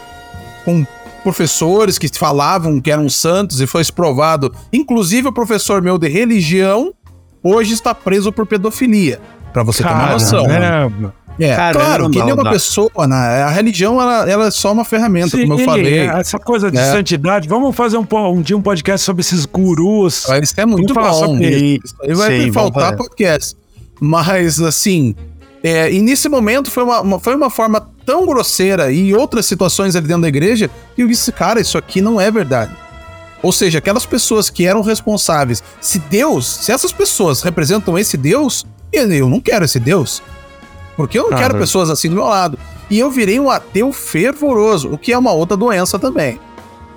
com 0.64 0.86
professores 1.24 1.98
que 1.98 2.08
falavam 2.16 2.80
que 2.80 2.90
eram 2.90 3.08
santos 3.08 3.60
e 3.60 3.66
foi 3.66 3.82
provado. 3.86 4.54
Inclusive, 4.72 5.26
o 5.26 5.32
professor 5.32 5.82
meu 5.82 5.98
de 5.98 6.08
religião 6.08 6.94
hoje 7.42 7.72
está 7.72 7.92
preso 7.92 8.30
por 8.30 8.46
pedofilia. 8.46 9.20
Para 9.52 9.62
você 9.62 9.82
ter 9.82 9.88
uma 9.88 10.12
noção. 10.12 10.46
Né? 10.46 11.12
É, 11.38 11.56
Caramba, 11.56 11.84
claro, 11.84 12.10
que 12.10 12.22
nem 12.22 12.34
uma 12.34 12.50
pessoa, 12.50 13.06
né? 13.06 13.42
a 13.42 13.48
religião 13.48 14.00
ela, 14.00 14.30
ela 14.30 14.46
é 14.46 14.50
só 14.50 14.72
uma 14.72 14.84
ferramenta, 14.84 15.30
Sim, 15.30 15.46
como 15.46 15.58
eu 15.58 15.64
falei. 15.64 16.00
Essa 16.00 16.38
coisa 16.38 16.70
de 16.70 16.76
é. 16.76 16.92
santidade, 16.92 17.48
vamos 17.48 17.74
fazer 17.74 17.96
um, 17.96 18.06
um 18.28 18.42
dia 18.42 18.56
um 18.56 18.60
podcast 18.60 19.04
sobre 19.04 19.22
esses 19.22 19.46
gurus. 19.46 20.26
Isso 20.42 20.54
é 20.58 20.66
muito 20.66 20.92
vamos 20.92 21.10
bom. 21.10 21.26
Sobre... 21.26 21.80
Isso. 21.82 21.94
vai 22.14 22.40
Sim, 22.40 22.52
faltar 22.52 22.94
podcast. 22.94 23.56
Mas, 23.98 24.60
assim, 24.60 25.14
é, 25.62 25.92
e 25.92 26.00
nesse 26.00 26.28
momento 26.28 26.70
foi 26.70 26.82
uma, 26.82 27.00
uma, 27.00 27.18
foi 27.18 27.34
uma 27.34 27.50
forma 27.50 27.88
tão 28.04 28.26
grosseira 28.26 28.90
e 28.90 29.14
outras 29.14 29.46
situações 29.46 29.94
ali 29.94 30.06
dentro 30.06 30.22
da 30.22 30.28
igreja 30.28 30.70
que 30.94 31.02
eu 31.02 31.08
disse, 31.08 31.30
cara, 31.32 31.60
isso 31.60 31.78
aqui 31.78 32.00
não 32.00 32.20
é 32.20 32.30
verdade. 32.30 32.74
Ou 33.42 33.52
seja, 33.52 33.78
aquelas 33.78 34.04
pessoas 34.04 34.50
que 34.50 34.66
eram 34.66 34.82
responsáveis, 34.82 35.62
se 35.80 35.98
Deus, 35.98 36.46
se 36.46 36.72
essas 36.72 36.92
pessoas 36.92 37.42
representam 37.42 37.98
esse 37.98 38.16
Deus, 38.16 38.66
eu 38.92 39.28
não 39.28 39.40
quero 39.40 39.64
esse 39.64 39.78
Deus. 39.78 40.22
Porque 40.96 41.18
eu 41.18 41.30
não 41.30 41.38
quero 41.38 41.56
pessoas 41.56 41.88
assim 41.88 42.08
do 42.08 42.16
meu 42.16 42.24
lado. 42.24 42.58
E 42.90 42.98
eu 42.98 43.10
virei 43.10 43.38
um 43.38 43.48
ateu 43.48 43.92
fervoroso, 43.92 44.92
o 44.92 44.98
que 44.98 45.12
é 45.12 45.18
uma 45.18 45.32
outra 45.32 45.56
doença 45.56 45.98
também. 45.98 46.38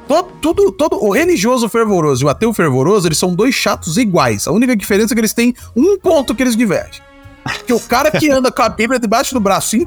Todo, 0.07 0.29
tudo, 0.41 0.71
todo, 0.71 1.01
o 1.01 1.11
religioso 1.11 1.69
fervoroso 1.69 2.23
e 2.23 2.25
o 2.25 2.29
ateu 2.29 2.53
fervoroso, 2.53 3.07
eles 3.07 3.17
são 3.17 3.33
dois 3.33 3.55
chatos 3.55 3.97
iguais. 3.97 4.47
A 4.47 4.51
única 4.51 4.75
diferença 4.75 5.13
é 5.13 5.15
que 5.15 5.21
eles 5.21 5.33
têm 5.33 5.53
um 5.75 5.97
ponto 5.97 6.35
que 6.35 6.43
eles 6.43 6.55
divergem. 6.55 7.01
Que 7.65 7.73
o 7.73 7.79
cara 7.79 8.11
que 8.11 8.29
anda 8.29 8.51
com 8.51 8.61
a 8.61 8.69
Bíblia 8.69 8.99
debaixo 8.99 9.33
do 9.33 9.39
braço, 9.39 9.77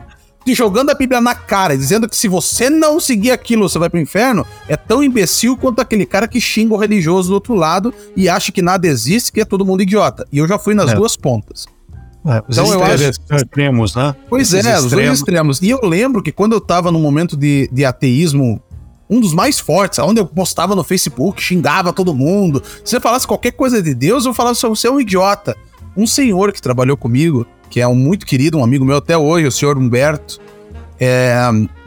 te 0.44 0.54
jogando 0.54 0.90
a 0.90 0.94
Bíblia 0.94 1.20
na 1.20 1.34
cara, 1.34 1.76
dizendo 1.76 2.08
que 2.08 2.16
se 2.16 2.28
você 2.28 2.70
não 2.70 3.00
seguir 3.00 3.32
aquilo, 3.32 3.68
você 3.68 3.78
vai 3.78 3.90
pro 3.90 4.00
inferno, 4.00 4.46
é 4.68 4.76
tão 4.76 5.02
imbecil 5.02 5.56
quanto 5.56 5.80
aquele 5.80 6.06
cara 6.06 6.28
que 6.28 6.40
xinga 6.40 6.72
o 6.72 6.78
religioso 6.78 7.28
do 7.28 7.34
outro 7.34 7.54
lado 7.54 7.92
e 8.16 8.28
acha 8.28 8.52
que 8.52 8.62
nada 8.62 8.86
existe, 8.86 9.32
que 9.32 9.40
é 9.40 9.44
todo 9.44 9.66
mundo 9.66 9.82
idiota. 9.82 10.26
E 10.32 10.38
eu 10.38 10.46
já 10.46 10.58
fui 10.58 10.74
nas 10.74 10.92
é. 10.92 10.94
duas 10.94 11.16
pontas. 11.16 11.66
É, 12.26 12.42
os 12.48 12.58
então, 12.58 12.72
eu 12.72 12.82
acho... 12.82 13.10
extremos, 13.32 13.94
né? 13.94 14.14
Pois 14.28 14.52
Esses 14.52 14.54
é, 14.54 14.58
extremos. 14.58 14.84
os 14.84 14.90
dois 14.90 15.18
extremos. 15.18 15.62
E 15.62 15.70
eu 15.70 15.80
lembro 15.82 16.22
que 16.22 16.32
quando 16.32 16.52
eu 16.52 16.60
tava 16.60 16.90
num 16.90 17.00
momento 17.00 17.36
de, 17.36 17.68
de 17.72 17.84
ateísmo 17.84 18.60
um 19.08 19.20
dos 19.20 19.32
mais 19.32 19.60
fortes, 19.60 20.00
onde 20.00 20.20
eu 20.20 20.26
postava 20.26 20.74
no 20.74 20.82
Facebook, 20.82 21.40
xingava 21.40 21.92
todo 21.92 22.12
mundo. 22.12 22.60
Se 22.84 22.90
você 22.90 23.00
falasse 23.00 23.24
qualquer 23.26 23.52
coisa 23.52 23.80
de 23.80 23.94
Deus, 23.94 24.26
eu 24.26 24.34
falava 24.34 24.54
só 24.56 24.68
você 24.68 24.88
é 24.88 24.90
um 24.90 25.00
idiota 25.00 25.56
um 25.96 26.06
senhor 26.06 26.52
que 26.52 26.60
trabalhou 26.60 26.96
comigo, 26.96 27.46
que 27.70 27.80
é 27.80 27.88
um 27.88 27.94
muito 27.94 28.26
querido, 28.26 28.58
um 28.58 28.64
amigo 28.64 28.84
meu 28.84 28.98
até 28.98 29.16
hoje, 29.16 29.46
o 29.46 29.52
senhor 29.52 29.78
Humberto. 29.78 30.38
É, 31.00 31.34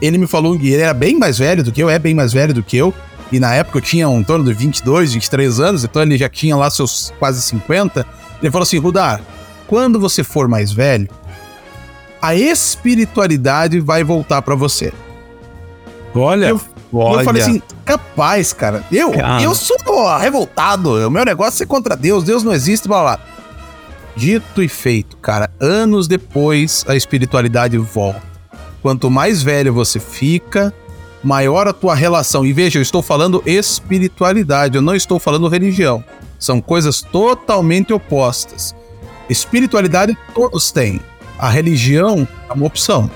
ele 0.01 0.17
me 0.17 0.27
falou 0.27 0.57
que 0.57 0.69
ele 0.69 0.81
era 0.81 0.93
bem 0.93 1.17
mais 1.17 1.37
velho 1.37 1.63
do 1.63 1.71
que 1.71 1.81
eu, 1.81 1.89
é 1.89 1.99
bem 1.99 2.15
mais 2.15 2.33
velho 2.33 2.53
do 2.53 2.63
que 2.63 2.75
eu. 2.75 2.93
E 3.31 3.39
na 3.39 3.53
época 3.53 3.77
eu 3.77 3.81
tinha 3.81 4.09
um 4.09 4.23
torno 4.23 4.43
de 4.43 4.53
22, 4.53 5.13
23 5.13 5.59
anos, 5.59 5.83
então 5.83 6.01
ele 6.01 6.17
já 6.17 6.27
tinha 6.27 6.55
lá 6.55 6.69
seus 6.69 7.13
quase 7.19 7.41
50. 7.43 8.05
Ele 8.41 8.51
falou 8.51 8.63
assim: 8.63 8.79
Rudar, 8.79 9.21
quando 9.69 9.99
você 9.99 10.23
for 10.23 10.47
mais 10.47 10.71
velho, 10.71 11.07
a 12.19 12.33
espiritualidade 12.33 13.79
vai 13.79 14.03
voltar 14.03 14.41
para 14.41 14.55
você. 14.55 14.91
Olha. 16.13 16.47
Eu, 16.47 16.59
olha. 16.91 17.21
eu 17.21 17.23
falei 17.23 17.43
assim: 17.43 17.61
capaz, 17.85 18.51
cara. 18.51 18.83
Eu, 18.91 19.11
eu 19.41 19.53
sou 19.53 19.77
revoltado. 20.17 21.07
O 21.07 21.11
meu 21.11 21.23
negócio 21.23 21.61
é 21.61 21.67
contra 21.67 21.95
Deus. 21.95 22.23
Deus 22.23 22.43
não 22.43 22.51
existe, 22.51 22.87
blá 22.87 23.01
blá. 23.01 23.19
Dito 24.15 24.63
e 24.63 24.67
feito, 24.67 25.15
cara. 25.17 25.51
Anos 25.59 26.07
depois, 26.07 26.83
a 26.87 26.95
espiritualidade 26.95 27.77
volta. 27.77 28.23
Quanto 28.81 29.11
mais 29.11 29.43
velho 29.43 29.71
você 29.71 29.99
fica, 29.99 30.73
maior 31.23 31.67
a 31.67 31.73
tua 31.73 31.93
relação. 31.93 32.43
E 32.43 32.51
veja, 32.51 32.79
eu 32.79 32.81
estou 32.81 33.03
falando 33.03 33.43
espiritualidade, 33.45 34.77
eu 34.77 34.81
não 34.81 34.95
estou 34.95 35.19
falando 35.19 35.47
religião. 35.47 36.03
São 36.39 36.59
coisas 36.59 37.01
totalmente 37.01 37.93
opostas. 37.93 38.73
Espiritualidade 39.29 40.17
todos 40.33 40.71
têm. 40.71 40.99
A 41.37 41.49
religião 41.49 42.27
é 42.49 42.53
uma 42.53 42.65
opção. 42.65 43.09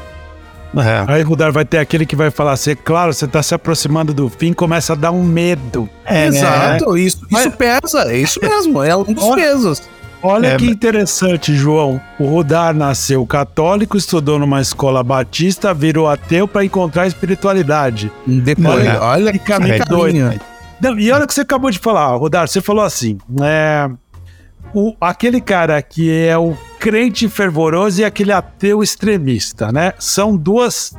É. 0.76 1.05
Aí 1.07 1.22
Rudar 1.22 1.51
vai 1.51 1.66
ter 1.66 1.78
aquele 1.78 2.05
que 2.05 2.16
vai 2.16 2.32
falar 2.32 2.53
assim, 2.53 2.76
claro, 2.76 3.14
você 3.14 3.26
está 3.26 3.43
se 3.43 3.53
aproximando 3.53 4.14
do 4.14 4.28
fim, 4.30 4.53
começa 4.53 4.93
a 4.93 4.95
dar 4.95 5.11
um 5.11 5.24
medo. 5.24 5.88
É, 6.05 6.26
Exato, 6.26 6.93
né? 6.93 7.01
isso, 7.01 7.18
isso 7.18 7.28
Mas... 7.30 7.55
pesa, 7.55 8.11
é 8.11 8.18
isso 8.18 8.39
mesmo, 8.41 8.82
é 8.82 8.95
um 8.95 9.03
dos 9.03 9.30
pesos. 9.36 9.84
Olha 10.26 10.47
é, 10.47 10.57
que 10.57 10.66
interessante, 10.66 11.53
João. 11.53 12.01
O 12.18 12.26
Rudar 12.26 12.74
nasceu 12.74 13.26
católico, 13.28 13.97
estudou 13.97 14.39
numa 14.39 14.61
escola 14.61 15.03
batista, 15.03 15.74
virou 15.74 16.07
ateu 16.07 16.47
para 16.47 16.64
encontrar 16.64 17.05
espiritualidade. 17.05 18.09
Depois, 18.26 18.88
olha, 18.88 19.01
olha 19.01 19.32
que 19.34 19.39
caminho. 19.39 19.84
Doido. 19.86 20.39
Não, 20.80 20.97
e 20.97 21.11
olha 21.11 21.26
o 21.26 21.28
que 21.28 21.34
você 21.34 21.41
acabou 21.41 21.70
de 21.70 21.78
falar, 21.78 22.16
Rudar. 22.16 22.47
Você 22.47 22.61
falou 22.61 22.86
assim: 22.86 23.18
é, 23.41 23.89
o, 24.74 24.95
aquele 24.99 25.39
cara 25.39 25.82
que 25.82 26.11
é 26.11 26.38
o 26.38 26.57
crente 26.80 27.30
fervoroso 27.30 28.01
e 28.01 28.05
aquele 28.05 28.32
ateu 28.32 28.84
extremista, 28.84 29.71
né? 29.71 29.93
São 29.99 30.36
duas 30.36 30.93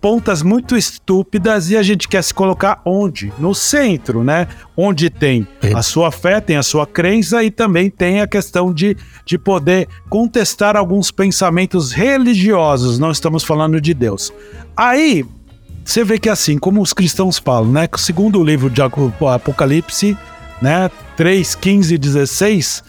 pontas 0.00 0.42
muito 0.42 0.76
estúpidas 0.76 1.70
e 1.70 1.76
a 1.76 1.82
gente 1.82 2.08
quer 2.08 2.22
se 2.22 2.32
colocar 2.32 2.80
onde? 2.84 3.32
No 3.38 3.54
centro, 3.54 4.22
né? 4.22 4.46
Onde 4.76 5.10
tem 5.10 5.46
a 5.74 5.82
sua 5.82 6.10
fé, 6.10 6.40
tem 6.40 6.56
a 6.56 6.62
sua 6.62 6.86
crença 6.86 7.42
e 7.42 7.50
também 7.50 7.90
tem 7.90 8.20
a 8.20 8.26
questão 8.26 8.72
de, 8.72 8.96
de 9.24 9.36
poder 9.36 9.88
contestar 10.08 10.76
alguns 10.76 11.10
pensamentos 11.10 11.92
religiosos, 11.92 12.98
não 12.98 13.10
estamos 13.10 13.42
falando 13.42 13.80
de 13.80 13.92
Deus. 13.92 14.32
Aí, 14.76 15.24
você 15.84 16.04
vê 16.04 16.18
que 16.18 16.28
assim, 16.28 16.58
como 16.58 16.80
os 16.80 16.92
cristãos 16.92 17.38
falam, 17.38 17.72
né? 17.72 17.88
Segundo 17.96 18.40
o 18.40 18.44
livro 18.44 18.70
de 18.70 18.80
Apocalipse, 18.82 20.16
né? 20.62 20.90
3, 21.16 21.54
15 21.56 21.94
e 21.94 21.98
16, 21.98 22.84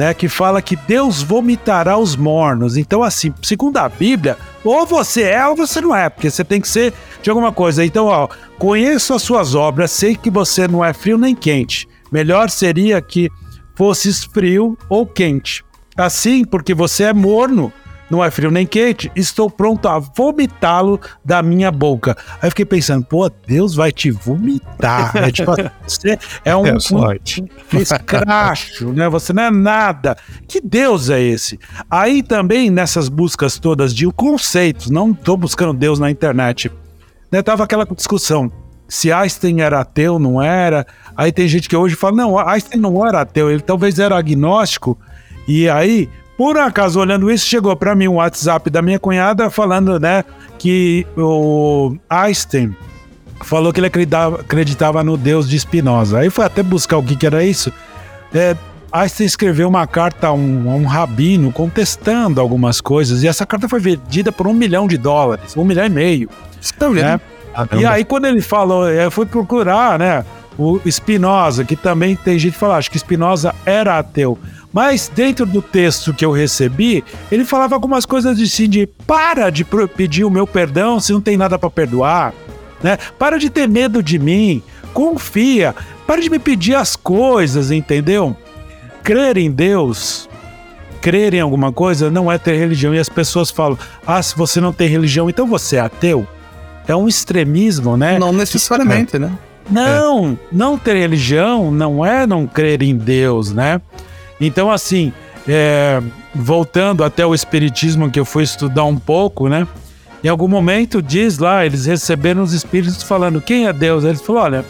né, 0.00 0.14
que 0.14 0.30
fala 0.30 0.62
que 0.62 0.76
Deus 0.76 1.20
vomitará 1.22 1.98
os 1.98 2.16
mornos. 2.16 2.78
Então, 2.78 3.02
assim, 3.02 3.34
segundo 3.42 3.76
a 3.76 3.86
Bíblia, 3.86 4.38
ou 4.64 4.86
você 4.86 5.24
é 5.24 5.46
ou 5.46 5.54
você 5.54 5.78
não 5.78 5.94
é, 5.94 6.08
porque 6.08 6.30
você 6.30 6.42
tem 6.42 6.58
que 6.58 6.68
ser 6.68 6.94
de 7.22 7.28
alguma 7.28 7.52
coisa. 7.52 7.84
Então, 7.84 8.06
ó, 8.06 8.26
conheço 8.58 9.12
as 9.12 9.20
suas 9.20 9.54
obras, 9.54 9.90
sei 9.90 10.16
que 10.16 10.30
você 10.30 10.66
não 10.66 10.82
é 10.82 10.94
frio 10.94 11.18
nem 11.18 11.34
quente. 11.34 11.86
Melhor 12.10 12.48
seria 12.48 12.98
que 13.02 13.28
fosses 13.74 14.24
frio 14.24 14.74
ou 14.88 15.06
quente. 15.06 15.62
Assim, 15.94 16.46
porque 16.46 16.72
você 16.72 17.04
é 17.04 17.12
morno, 17.12 17.70
não 18.10 18.22
é 18.22 18.30
frio 18.30 18.50
nem 18.50 18.66
quente, 18.66 19.10
estou 19.14 19.48
pronto 19.48 19.88
a 19.88 19.98
vomitá-lo 19.98 21.00
da 21.24 21.42
minha 21.42 21.70
boca. 21.70 22.16
Aí 22.42 22.48
eu 22.48 22.50
fiquei 22.50 22.64
pensando, 22.64 23.04
pô, 23.04 23.30
Deus 23.46 23.74
vai 23.74 23.92
te 23.92 24.10
vomitar. 24.10 25.16
É 25.16 25.30
tipo, 25.32 25.52
você 25.86 26.18
é 26.44 26.56
um, 26.56 26.66
é 26.66 26.72
um 26.74 27.78
escracho, 27.80 28.92
né? 28.92 29.08
Você 29.08 29.32
não 29.32 29.44
é 29.44 29.50
nada. 29.50 30.16
Que 30.48 30.60
Deus 30.60 31.08
é 31.08 31.20
esse? 31.20 31.58
Aí 31.88 32.22
também, 32.22 32.68
nessas 32.68 33.08
buscas 33.08 33.58
todas 33.58 33.94
de 33.94 34.10
conceitos, 34.12 34.90
não 34.90 35.12
estou 35.12 35.36
buscando 35.36 35.72
Deus 35.72 35.98
na 36.00 36.10
internet, 36.10 36.70
né? 37.30 37.42
Tava 37.42 37.62
aquela 37.64 37.86
discussão. 37.86 38.50
se 38.88 39.12
Einstein 39.12 39.60
era 39.60 39.80
ateu, 39.80 40.18
não 40.18 40.42
era. 40.42 40.84
Aí 41.16 41.30
tem 41.30 41.46
gente 41.46 41.68
que 41.68 41.76
hoje 41.76 41.94
fala, 41.94 42.16
não, 42.16 42.36
Einstein 42.36 42.80
não 42.80 43.06
era 43.06 43.20
ateu, 43.20 43.48
ele 43.48 43.60
talvez 43.60 44.00
era 44.00 44.18
agnóstico. 44.18 44.98
E 45.46 45.68
aí, 45.68 46.08
por 46.40 46.56
acaso, 46.56 46.98
olhando 46.98 47.30
isso, 47.30 47.44
chegou 47.44 47.76
para 47.76 47.94
mim 47.94 48.08
um 48.08 48.14
WhatsApp 48.14 48.70
da 48.70 48.80
minha 48.80 48.98
cunhada 48.98 49.50
falando, 49.50 50.00
né, 50.00 50.24
que 50.58 51.06
o 51.14 51.94
Einstein 52.08 52.74
falou 53.42 53.70
que 53.74 53.78
ele 53.78 53.88
acreditava, 53.88 54.40
acreditava 54.40 55.04
no 55.04 55.18
Deus 55.18 55.46
de 55.46 55.60
Spinoza. 55.60 56.20
Aí 56.20 56.30
foi 56.30 56.46
até 56.46 56.62
buscar 56.62 56.96
o 56.96 57.02
que, 57.02 57.14
que 57.14 57.26
era 57.26 57.44
isso. 57.44 57.70
É, 58.32 58.56
Einstein 58.90 59.26
escreveu 59.26 59.68
uma 59.68 59.86
carta 59.86 60.28
a 60.28 60.32
um, 60.32 60.70
a 60.70 60.74
um, 60.76 60.86
rabino 60.86 61.52
contestando 61.52 62.40
algumas 62.40 62.80
coisas, 62.80 63.22
e 63.22 63.28
essa 63.28 63.44
carta 63.44 63.68
foi 63.68 63.78
vendida 63.78 64.32
por 64.32 64.46
um 64.46 64.54
milhão 64.54 64.88
de 64.88 64.96
dólares, 64.96 65.54
um 65.58 65.64
milhão 65.66 65.84
e 65.84 65.90
meio. 65.90 66.30
Você 66.58 66.72
tá 66.72 66.88
vendo? 66.88 67.04
Né? 67.04 67.20
E 67.78 67.84
aí, 67.84 68.02
quando 68.02 68.24
ele 68.24 68.40
falou, 68.40 68.88
eu 68.88 69.10
fui 69.10 69.26
procurar, 69.26 69.98
né? 69.98 70.24
O 70.58 70.80
Spinoza, 70.90 71.66
que 71.66 71.76
também 71.76 72.16
tem 72.16 72.38
gente 72.38 72.54
que 72.54 72.58
fala, 72.58 72.78
acho 72.78 72.90
que 72.90 72.98
Spinoza 72.98 73.54
era 73.66 73.98
ateu. 73.98 74.38
Mas 74.72 75.10
dentro 75.12 75.44
do 75.44 75.60
texto 75.60 76.14
que 76.14 76.24
eu 76.24 76.30
recebi, 76.30 77.04
ele 77.30 77.44
falava 77.44 77.74
algumas 77.74 78.06
coisas 78.06 78.40
assim 78.40 78.68
de 78.68 78.86
para 78.86 79.50
de 79.50 79.64
pedir 79.96 80.24
o 80.24 80.30
meu 80.30 80.46
perdão 80.46 81.00
se 81.00 81.12
não 81.12 81.20
tem 81.20 81.36
nada 81.36 81.58
para 81.58 81.70
perdoar, 81.70 82.32
né? 82.82 82.96
Para 83.18 83.38
de 83.38 83.50
ter 83.50 83.68
medo 83.68 84.02
de 84.02 84.18
mim, 84.18 84.62
confia, 84.94 85.74
para 86.06 86.20
de 86.20 86.30
me 86.30 86.38
pedir 86.38 86.76
as 86.76 86.94
coisas, 86.94 87.70
entendeu? 87.70 88.36
Crer 89.02 89.38
em 89.38 89.50
Deus, 89.50 90.28
crer 91.00 91.34
em 91.34 91.40
alguma 91.40 91.72
coisa 91.72 92.10
não 92.10 92.30
é 92.30 92.38
ter 92.38 92.56
religião 92.56 92.94
e 92.94 92.98
as 92.98 93.08
pessoas 93.08 93.50
falam: 93.50 93.76
"Ah, 94.06 94.22
se 94.22 94.36
você 94.36 94.60
não 94.60 94.72
tem 94.72 94.88
religião, 94.88 95.28
então 95.28 95.46
você 95.46 95.76
é 95.76 95.80
ateu". 95.80 96.26
É 96.86 96.94
um 96.94 97.08
extremismo, 97.08 97.96
né? 97.96 98.18
Não 98.18 98.32
necessariamente, 98.32 99.18
né? 99.18 99.32
Não, 99.70 100.32
é. 100.32 100.36
não 100.50 100.76
ter 100.76 100.96
religião 100.96 101.70
não 101.70 102.04
é 102.04 102.26
não 102.26 102.46
crer 102.46 102.82
em 102.82 102.96
Deus, 102.96 103.52
né? 103.52 103.80
Então, 104.40 104.70
assim, 104.70 105.12
é, 105.46 106.00
voltando 106.34 107.04
até 107.04 107.24
o 107.26 107.34
Espiritismo 107.34 108.10
que 108.10 108.18
eu 108.18 108.24
fui 108.24 108.44
estudar 108.44 108.84
um 108.84 108.96
pouco, 108.96 109.48
né? 109.48 109.66
Em 110.22 110.28
algum 110.28 110.48
momento 110.48 111.00
diz 111.00 111.38
lá, 111.38 111.64
eles 111.64 111.86
receberam 111.86 112.42
os 112.42 112.52
espíritos 112.52 113.02
falando: 113.02 113.40
quem 113.40 113.66
é 113.66 113.72
Deus? 113.72 114.04
Eles 114.04 114.20
falaram: 114.20 114.58
olha, 114.58 114.64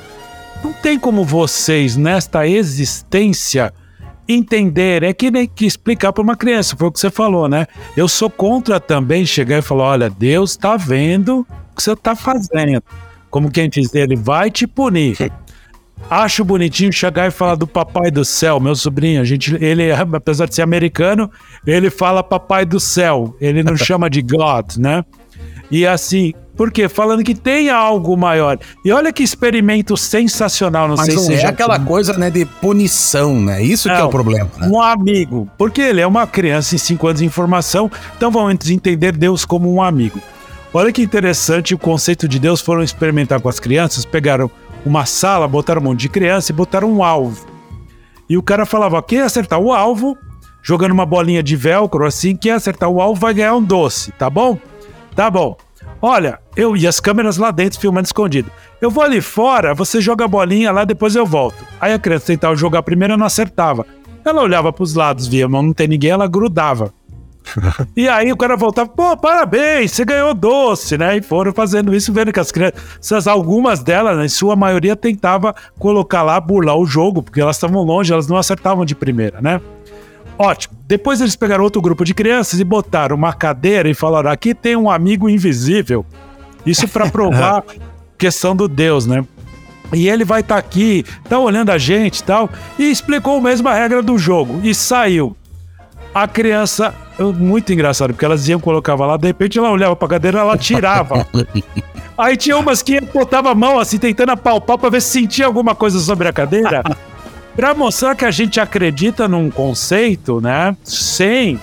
não 0.63 0.73
tem 0.73 0.99
como 0.99 1.25
vocês, 1.25 1.97
nesta 1.97 2.47
existência, 2.47 3.73
entender. 4.29 5.03
É 5.03 5.13
que 5.13 5.31
nem 5.31 5.49
que 5.49 5.67
explicar 5.67 6.13
para 6.13 6.23
uma 6.23 6.37
criança, 6.37 6.77
foi 6.77 6.89
o 6.89 6.93
que 6.93 7.01
você 7.01 7.11
falou, 7.11 7.49
né? 7.49 7.67
Eu 7.97 8.09
sou 8.09 8.31
contra 8.31 8.79
também 8.79 9.27
chegar 9.27 9.59
e 9.59 9.63
falar: 9.63 9.85
olha, 9.85 10.11
Deus 10.11 10.53
está 10.53 10.77
vendo 10.77 11.41
o 11.73 11.77
que 11.77 11.83
você 11.83 11.93
está 11.93 12.15
fazendo. 12.15 12.83
Como 13.29 13.51
quem 13.51 13.69
diz, 13.69 13.93
ele 13.95 14.17
vai 14.17 14.51
te 14.51 14.67
punir. 14.67 15.17
Acho 16.09 16.45
bonitinho 16.45 16.93
chegar 16.93 17.29
e 17.29 17.31
falar 17.31 17.55
do 17.55 17.67
Papai 17.67 18.11
do 18.11 18.25
Céu, 18.25 18.59
meu 18.59 18.75
sobrinho. 18.75 19.21
A 19.21 19.25
gente, 19.25 19.55
ele, 19.63 19.91
apesar 19.93 20.47
de 20.47 20.55
ser 20.55 20.63
americano, 20.63 21.31
ele 21.67 21.91
fala 21.91 22.23
Papai 22.23 22.65
do 22.65 22.81
Céu. 22.81 23.37
Ele 23.41 23.63
não 23.63 23.77
chama 23.79 24.09
de 24.09 24.23
God, 24.23 24.77
né? 24.77 25.05
E 25.71 25.87
assim, 25.87 26.35
por 26.57 26.71
quê? 26.71 26.89
Falando 26.89 27.23
que 27.23 27.35
tem 27.35 27.71
algo 27.71 28.17
maior. 28.17 28.59
E 28.85 28.93
olha 28.93 29.13
que 29.13 29.23
experimento 29.23 29.97
sensacional, 29.97 30.89
não 30.89 30.97
Mas 30.97 31.07
sei 31.07 31.15
não 31.15 31.23
se 31.23 31.35
é 31.35 31.47
aquela 31.47 31.79
coisa, 31.79 32.13
né, 32.19 32.29
de 32.29 32.45
punição, 32.45 33.41
né? 33.41 33.63
Isso 33.63 33.89
não, 33.89 33.95
que 33.95 34.01
é 34.03 34.05
o 34.05 34.11
problema. 34.11 34.51
Né? 34.59 34.69
Um 34.69 34.79
amigo, 34.79 35.49
porque 35.57 35.81
ele 35.81 36.01
é 36.01 36.07
uma 36.07 36.27
criança 36.27 36.75
em 36.75 36.79
5 36.79 37.07
anos 37.07 37.21
de 37.21 37.27
informação, 37.27 37.91
então 38.17 38.31
vamos 38.31 38.69
entender 38.69 39.13
Deus 39.13 39.45
como 39.45 39.73
um 39.73 39.81
amigo. 39.81 40.21
Olha 40.75 40.93
que 40.93 41.03
interessante 41.03 41.73
o 41.73 41.79
conceito 41.79 42.29
de 42.29 42.39
Deus 42.39 42.61
foram 42.61 42.83
experimentar 42.83 43.41
com 43.41 43.49
as 43.49 43.59
crianças, 43.59 44.05
pegaram 44.05 44.51
uma 44.85 45.07
sala, 45.07 45.47
botaram 45.49 45.81
um 45.81 45.85
monte 45.85 46.01
de 46.01 46.09
criança 46.09 46.53
e 46.53 46.55
botaram 46.55 46.91
um 46.91 47.03
alvo. 47.03 47.47
E 48.29 48.37
o 48.37 48.43
cara 48.43 48.65
falava: 48.65 49.03
quem 49.03 49.21
acertar 49.21 49.59
o 49.59 49.73
alvo, 49.73 50.17
jogando 50.63 50.93
uma 50.93 51.07
bolinha 51.07 51.43
de 51.43 51.57
velcro 51.57 52.07
assim, 52.07 52.37
quem 52.37 52.53
acertar 52.53 52.89
o 52.89 53.01
alvo 53.01 53.21
vai 53.21 53.35
ganhar 53.35 53.55
um 53.55 53.63
doce, 53.63 54.13
tá 54.13 54.31
bom? 54.31 54.59
Tá 55.15 55.31
bom. 55.31 55.57
Olha, 56.03 56.39
eu 56.57 56.77
e 56.77 56.87
as 56.87 56.99
câmeras 57.01 57.37
lá 57.37 57.51
dentro 57.51 57.81
filmando 57.81 58.07
escondido. 58.07 58.51
Eu 58.81 58.91
vou 58.91 59.05
ali 59.05 59.21
fora, 59.21 59.75
você 59.75 60.01
joga 60.01 60.25
a 60.25 60.29
bolinha 60.29 60.73
lá, 60.73 60.85
depois 60.85 61.15
eu 61.15 61.27
volto. 61.27 61.65
Aí 61.81 61.93
a 61.93 61.99
criança 61.99 62.27
tentava 62.27 62.57
jogar 62.57 62.83
primeiro, 62.83 63.17
não 63.17 63.27
acertava. 63.27 63.87
Ela 64.25 64.43
olhava 64.43 64.73
para 64.73 64.83
os 64.83 64.95
lados, 64.95 65.27
via, 65.27 65.49
mas 65.49 65.63
não 65.63 65.73
tem 65.73 65.89
ninguém, 65.89 66.11
ela 66.11 66.27
grudava 66.27 66.93
e 67.97 68.09
aí 68.09 68.33
o 68.33 68.37
cara 68.37 68.57
voltava, 68.57 68.89
pô, 68.89 69.17
parabéns, 69.17 69.93
você 69.93 70.05
ganhou 70.05 70.35
doce, 70.35 70.97
né? 70.97 71.17
E 71.17 71.23
foram 71.23 71.53
fazendo 71.53 71.95
isso, 71.95 72.13
vendo 72.13 72.33
que 72.33 72.41
as 72.41 72.51
crianças, 72.51 73.27
algumas 73.27 73.83
delas, 73.83 74.17
né, 74.17 74.27
em 74.27 74.29
sua 74.29 74.57
maioria, 74.57 74.97
tentava 74.97 75.55
colocar 75.79 76.23
lá, 76.23 76.41
burlar 76.41 76.77
o 76.77 76.87
jogo, 76.87 77.23
porque 77.23 77.41
elas 77.41 77.57
estavam 77.57 77.83
longe, 77.83 78.13
elas 78.13 78.27
não 78.27 78.37
acertavam 78.37 78.85
de 78.85 78.95
primeira, 78.95 79.41
né? 79.41 79.61
Ótimo. 80.39 80.75
Depois 80.87 81.21
eles 81.21 81.37
pegaram 81.37 81.63
outro 81.63 81.83
grupo 81.83 82.03
de 82.03 82.15
crianças 82.15 82.59
e 82.59 82.65
botaram 82.65 83.15
uma 83.15 83.33
cadeira 83.33 83.91
e 83.91 83.95
falaram: 83.95 84.31
aqui 84.31 84.55
tem 84.55 84.75
um 84.75 84.91
amigo 84.91 85.29
invisível. 85.29 86.05
Isso 86.65 86.89
para 86.89 87.09
provar 87.13 87.63
questão 88.17 88.57
do 88.57 88.67
Deus, 88.67 89.07
né? 89.07 89.23
E 89.93 90.09
ele 90.09 90.25
vai 90.25 90.41
estar 90.41 90.55
tá 90.55 90.59
aqui, 90.59 91.05
tá 91.29 91.39
olhando 91.39 91.71
a 91.71 91.79
gente 91.79 92.21
e 92.21 92.25
tal, 92.25 92.49
e 92.79 92.91
explicou 92.91 93.39
a 93.39 93.41
mesma 93.41 93.75
regra 93.75 94.03
do 94.03 94.17
jogo. 94.17 94.61
E 94.63 94.75
saiu. 94.75 95.37
A 96.15 96.27
criança 96.27 96.95
muito 97.37 97.73
engraçado, 97.73 98.13
porque 98.13 98.25
elas 98.25 98.49
iam, 98.49 98.59
colocavam 98.59 99.07
lá, 99.07 99.17
de 99.17 99.27
repente 99.27 99.59
ela 99.59 99.71
olhava 99.71 99.95
pra 99.95 100.09
cadeira 100.09 100.41
ela 100.41 100.57
tirava. 100.57 101.27
Aí 102.17 102.37
tinha 102.37 102.57
umas 102.59 102.83
que 102.83 103.01
botava 103.01 103.51
a 103.51 103.55
mão 103.55 103.79
assim, 103.79 103.99
tentando 103.99 104.33
apalpar 104.33 104.77
pra 104.79 104.91
ver 104.91 105.01
se 105.01 105.21
sentia 105.21 105.47
alguma 105.47 105.75
coisa 105.75 105.99
sobre 105.99 106.29
a 106.29 106.33
cadeira. 106.33 106.83
pra 107.57 107.75
mostrar 107.75 108.15
que 108.15 108.25
a 108.25 108.31
gente 108.31 108.61
acredita 108.61 109.27
num 109.27 109.51
conceito, 109.51 110.41
né? 110.41 110.77
Sem. 110.85 111.59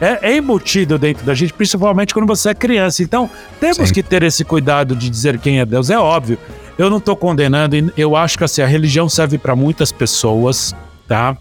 É, 0.00 0.30
é 0.30 0.36
embutido 0.36 0.98
dentro 0.98 1.26
da 1.26 1.34
gente, 1.34 1.52
principalmente 1.52 2.14
quando 2.14 2.26
você 2.26 2.50
é 2.50 2.54
criança. 2.54 3.02
Então, 3.02 3.28
temos 3.60 3.88
Sim. 3.88 3.94
que 3.94 4.02
ter 4.02 4.22
esse 4.22 4.44
cuidado 4.44 4.96
de 4.96 5.10
dizer 5.10 5.38
quem 5.38 5.60
é 5.60 5.66
Deus. 5.66 5.90
É 5.90 5.98
óbvio. 5.98 6.38
Eu 6.78 6.88
não 6.88 6.98
tô 6.98 7.14
condenando, 7.14 7.92
eu 7.96 8.16
acho 8.16 8.38
que 8.38 8.44
assim, 8.44 8.62
a 8.62 8.66
religião 8.66 9.08
serve 9.08 9.36
para 9.36 9.54
muitas 9.54 9.92
pessoas, 9.92 10.74
tá? 11.06 11.36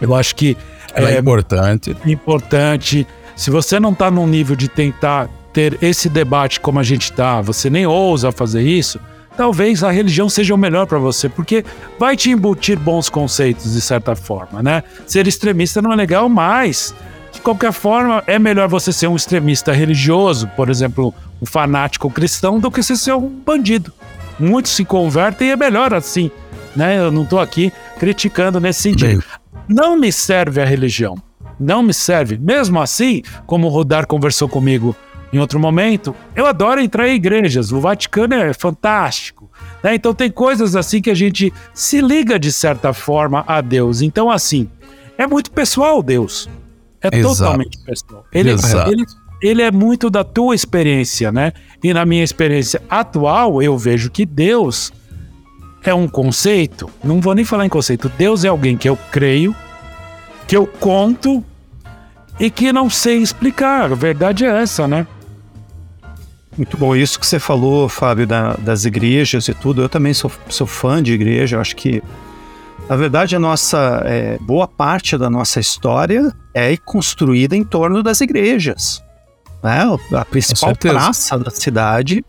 Eu 0.00 0.14
acho 0.14 0.36
que 0.36 0.56
ela 0.98 1.10
é, 1.10 1.16
é 1.16 1.18
importante. 1.18 1.96
Importante. 2.04 3.06
Se 3.36 3.50
você 3.50 3.78
não 3.78 3.92
está 3.92 4.10
num 4.10 4.26
nível 4.26 4.56
de 4.56 4.68
tentar 4.68 5.28
ter 5.52 5.78
esse 5.82 6.08
debate 6.08 6.60
como 6.60 6.78
a 6.78 6.82
gente 6.82 7.04
está, 7.10 7.40
você 7.40 7.70
nem 7.70 7.86
ousa 7.86 8.30
fazer 8.30 8.62
isso, 8.62 9.00
talvez 9.36 9.84
a 9.84 9.90
religião 9.90 10.28
seja 10.28 10.54
o 10.54 10.58
melhor 10.58 10.86
para 10.86 10.98
você, 10.98 11.28
porque 11.28 11.64
vai 11.98 12.16
te 12.16 12.30
embutir 12.30 12.78
bons 12.78 13.08
conceitos 13.08 13.72
de 13.72 13.80
certa 13.80 14.16
forma, 14.16 14.62
né? 14.62 14.82
Ser 15.06 15.26
extremista 15.26 15.80
não 15.80 15.92
é 15.92 15.96
legal, 15.96 16.28
mas 16.28 16.94
de 17.32 17.40
qualquer 17.40 17.72
forma 17.72 18.22
é 18.26 18.38
melhor 18.38 18.68
você 18.68 18.92
ser 18.92 19.06
um 19.06 19.14
extremista 19.14 19.72
religioso, 19.72 20.48
por 20.56 20.68
exemplo, 20.68 21.14
um 21.40 21.46
fanático 21.46 22.10
cristão, 22.10 22.58
do 22.58 22.70
que 22.70 22.82
você 22.82 22.96
ser 22.96 23.14
um 23.14 23.28
bandido. 23.28 23.92
Muitos 24.40 24.72
se 24.72 24.84
convertem 24.84 25.48
e 25.48 25.50
é 25.52 25.56
melhor 25.56 25.94
assim, 25.94 26.30
né? 26.74 26.98
Eu 26.98 27.12
não 27.12 27.22
estou 27.22 27.38
aqui 27.40 27.72
criticando 27.98 28.58
nesse 28.60 28.82
sentido. 28.82 29.20
Bem, 29.20 29.37
não 29.68 29.96
me 29.96 30.10
serve 30.12 30.60
a 30.60 30.64
religião. 30.64 31.16
Não 31.58 31.82
me 31.82 31.92
serve. 31.92 32.38
Mesmo 32.38 32.80
assim, 32.80 33.22
como 33.46 33.66
o 33.66 33.70
Rodar 33.70 34.06
conversou 34.06 34.48
comigo 34.48 34.94
em 35.32 35.38
outro 35.38 35.58
momento, 35.58 36.14
eu 36.34 36.46
adoro 36.46 36.80
entrar 36.80 37.08
em 37.08 37.14
igrejas. 37.14 37.72
O 37.72 37.80
Vaticano 37.80 38.34
é 38.34 38.52
fantástico. 38.54 39.50
Né? 39.82 39.94
Então 39.94 40.14
tem 40.14 40.30
coisas 40.30 40.76
assim 40.76 41.02
que 41.02 41.10
a 41.10 41.14
gente 41.14 41.52
se 41.74 42.00
liga 42.00 42.38
de 42.38 42.52
certa 42.52 42.92
forma 42.92 43.44
a 43.46 43.60
Deus. 43.60 44.00
Então, 44.00 44.30
assim, 44.30 44.68
é 45.16 45.26
muito 45.26 45.50
pessoal 45.50 46.02
Deus. 46.02 46.48
É 47.00 47.16
Exato. 47.16 47.36
totalmente 47.36 47.78
pessoal. 47.84 48.24
Ele, 48.32 48.50
ele, 48.50 49.04
ele 49.42 49.62
é 49.62 49.70
muito 49.70 50.08
da 50.10 50.24
tua 50.24 50.54
experiência, 50.54 51.30
né? 51.30 51.52
E 51.82 51.92
na 51.92 52.04
minha 52.04 52.24
experiência 52.24 52.82
atual, 52.88 53.62
eu 53.62 53.76
vejo 53.76 54.10
que 54.10 54.24
Deus 54.26 54.92
é 55.82 55.94
um 55.94 56.08
conceito, 56.08 56.90
não 57.02 57.20
vou 57.20 57.34
nem 57.34 57.44
falar 57.44 57.66
em 57.66 57.68
conceito. 57.68 58.08
Deus 58.16 58.44
é 58.44 58.48
alguém 58.48 58.76
que 58.76 58.88
eu 58.88 58.96
creio, 59.10 59.54
que 60.46 60.56
eu 60.56 60.66
conto 60.66 61.44
e 62.38 62.50
que 62.50 62.72
não 62.72 62.88
sei 62.90 63.18
explicar. 63.18 63.92
A 63.92 63.94
verdade 63.94 64.44
é 64.44 64.62
essa, 64.62 64.86
né? 64.86 65.06
Muito 66.56 66.76
bom. 66.76 66.94
Isso 66.96 67.20
que 67.20 67.26
você 67.26 67.38
falou, 67.38 67.88
Fábio, 67.88 68.26
da, 68.26 68.54
das 68.54 68.84
igrejas 68.84 69.46
e 69.46 69.54
tudo. 69.54 69.82
Eu 69.82 69.88
também 69.88 70.12
sou, 70.12 70.30
sou 70.48 70.66
fã 70.66 71.02
de 71.02 71.12
igreja. 71.12 71.56
Eu 71.56 71.60
acho 71.60 71.76
que, 71.76 72.02
na 72.88 72.96
verdade, 72.96 73.36
a 73.36 73.38
nossa 73.38 74.02
é, 74.04 74.38
boa 74.40 74.66
parte 74.66 75.16
da 75.16 75.30
nossa 75.30 75.60
história 75.60 76.34
é 76.52 76.76
construída 76.76 77.54
em 77.54 77.62
torno 77.62 78.02
das 78.02 78.20
igrejas. 78.20 79.02
Né? 79.62 79.82
A 80.12 80.24
principal 80.24 80.74
praça 80.74 81.38
da 81.38 81.50
cidade 81.50 82.24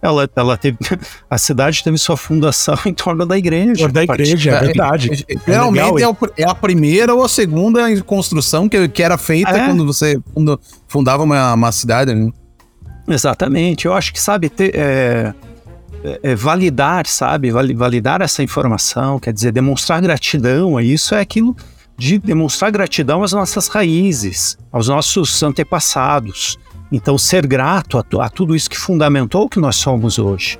ela, 0.00 0.28
ela 0.36 0.56
teve. 0.56 0.76
A 1.28 1.38
cidade 1.38 1.82
teve 1.82 1.98
sua 1.98 2.16
fundação 2.16 2.76
em 2.86 2.94
torno 2.94 3.26
da 3.26 3.36
igreja. 3.36 3.88
Da 3.88 4.04
igreja, 4.04 4.52
é 4.52 4.60
verdade. 4.60 5.26
É, 5.28 5.36
realmente 5.46 6.02
é, 6.02 6.42
é, 6.42 6.48
a 6.48 6.54
primeira 6.54 7.14
ou 7.14 7.24
a 7.24 7.28
segunda 7.28 8.00
construção 8.02 8.68
que, 8.68 8.88
que 8.88 9.02
era 9.02 9.18
feita 9.18 9.50
é. 9.50 9.66
quando 9.66 9.86
você 9.86 10.20
fundava 10.86 11.22
uma, 11.22 11.54
uma 11.54 11.72
cidade, 11.72 12.14
né? 12.14 12.30
Exatamente. 13.08 13.86
Eu 13.86 13.92
acho 13.92 14.12
que, 14.12 14.20
sabe, 14.20 14.48
ter, 14.48 14.74
é, 14.74 15.34
é, 16.04 16.20
é, 16.22 16.34
validar, 16.34 17.06
sabe? 17.06 17.50
Validar 17.50 18.20
essa 18.20 18.42
informação, 18.42 19.18
quer 19.18 19.32
dizer, 19.32 19.52
demonstrar 19.52 20.00
gratidão. 20.00 20.80
Isso 20.80 21.14
é 21.14 21.20
aquilo 21.20 21.56
de 21.96 22.18
demonstrar 22.18 22.70
gratidão 22.70 23.22
às 23.22 23.32
nossas 23.32 23.68
raízes, 23.68 24.58
aos 24.70 24.88
nossos 24.88 25.42
antepassados. 25.42 26.58
Então, 26.90 27.18
ser 27.18 27.46
grato 27.46 27.98
a, 27.98 28.04
a 28.24 28.28
tudo 28.28 28.54
isso 28.54 28.70
que 28.70 28.78
fundamentou 28.78 29.44
o 29.44 29.48
que 29.48 29.58
nós 29.58 29.76
somos 29.76 30.18
hoje. 30.18 30.58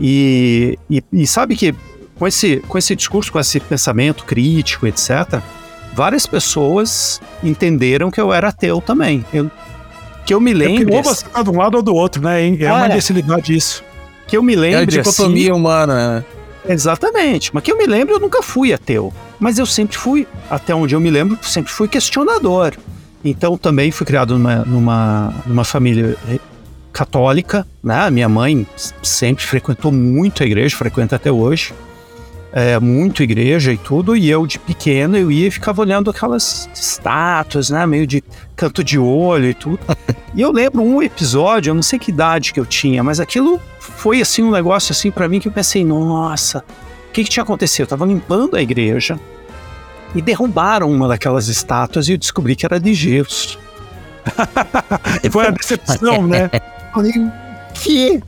E, 0.00 0.78
e, 0.90 1.02
e, 1.12 1.26
sabe 1.26 1.56
que 1.56 1.74
com 2.18 2.26
esse, 2.26 2.58
com 2.68 2.78
esse 2.78 2.94
discurso, 2.94 3.32
com 3.32 3.38
esse 3.38 3.60
pensamento 3.60 4.24
crítico, 4.24 4.86
etc., 4.86 5.40
várias 5.94 6.26
pessoas 6.26 7.20
entenderam 7.42 8.10
que 8.10 8.20
eu 8.20 8.32
era 8.32 8.48
ateu 8.48 8.80
também. 8.80 9.24
Eu, 9.32 9.50
que 10.26 10.34
eu 10.34 10.40
me 10.40 10.52
lembro. 10.52 10.92
É 10.92 10.96
ou 10.96 11.02
você 11.02 11.24
tá 11.26 11.42
de 11.42 11.50
um 11.50 11.56
lado 11.56 11.76
ou 11.76 11.82
do 11.82 11.94
outro, 11.94 12.22
né? 12.22 12.48
É 12.58 12.72
uma 12.72 12.86
imbecilidade 12.86 13.42
disso. 13.42 13.82
Que 14.26 14.36
eu 14.36 14.42
me 14.42 14.54
lembro. 14.54 14.80
É 14.80 14.82
a 14.82 14.84
dicotomia 14.84 15.50
assim, 15.50 15.52
humana, 15.52 16.16
né? 16.16 16.24
Exatamente. 16.68 17.50
Mas 17.54 17.62
que 17.62 17.72
eu 17.72 17.78
me 17.78 17.86
lembro, 17.86 18.14
eu 18.14 18.20
nunca 18.20 18.42
fui 18.42 18.72
ateu. 18.72 19.12
Mas 19.40 19.58
eu 19.58 19.64
sempre 19.64 19.96
fui, 19.96 20.26
até 20.50 20.74
onde 20.74 20.94
eu 20.94 21.00
me 21.00 21.10
lembro, 21.10 21.38
sempre 21.42 21.72
fui 21.72 21.88
questionador. 21.88 22.74
Então 23.24 23.58
também 23.58 23.90
fui 23.90 24.06
criado 24.06 24.38
numa, 24.38 24.56
numa, 24.64 25.34
numa 25.46 25.64
família 25.64 26.16
católica, 26.92 27.66
né? 27.82 28.10
Minha 28.10 28.28
mãe 28.28 28.66
sempre 29.02 29.44
frequentou 29.44 29.92
muito 29.92 30.42
a 30.42 30.46
igreja, 30.46 30.76
frequenta 30.76 31.16
até 31.16 31.30
hoje. 31.30 31.72
É, 32.50 32.80
muito 32.80 33.22
igreja 33.22 33.72
e 33.72 33.76
tudo, 33.76 34.16
e 34.16 34.30
eu 34.30 34.46
de 34.46 34.58
pequeno 34.58 35.18
eu 35.18 35.30
ia 35.30 35.48
e 35.48 35.50
ficava 35.50 35.82
olhando 35.82 36.08
aquelas 36.08 36.68
estátuas, 36.74 37.68
né, 37.68 37.86
meio 37.86 38.06
de 38.06 38.24
canto 38.56 38.82
de 38.82 38.98
olho 38.98 39.50
e 39.50 39.54
tudo. 39.54 39.78
e 40.34 40.40
eu 40.40 40.50
lembro 40.50 40.82
um 40.82 41.02
episódio, 41.02 41.70
eu 41.70 41.74
não 41.74 41.82
sei 41.82 41.98
que 41.98 42.10
idade 42.10 42.54
que 42.54 42.58
eu 42.58 42.64
tinha, 42.64 43.04
mas 43.04 43.20
aquilo 43.20 43.60
foi 43.78 44.22
assim 44.22 44.42
um 44.42 44.50
negócio 44.50 44.92
assim 44.92 45.10
para 45.10 45.28
mim 45.28 45.40
que 45.40 45.48
eu 45.48 45.52
pensei, 45.52 45.84
nossa, 45.84 46.64
o 47.10 47.12
que, 47.12 47.22
que 47.22 47.28
tinha 47.30 47.42
acontecido? 47.42 47.82
Eu 47.82 47.86
tava 47.86 48.06
limpando 48.06 48.56
a 48.56 48.62
igreja 48.62 49.20
e 50.14 50.22
derrubaram 50.22 50.90
uma 50.90 51.08
daquelas 51.08 51.48
estátuas 51.48 52.08
e 52.08 52.12
eu 52.12 52.18
descobri 52.18 52.56
que 52.56 52.64
era 52.64 52.80
de 52.80 52.94
gesso. 52.94 53.58
foi 55.30 55.46
a 55.46 55.50
decepção, 55.50 56.26
né? 56.26 56.50
falei, 56.92 57.12
que? 57.74 58.20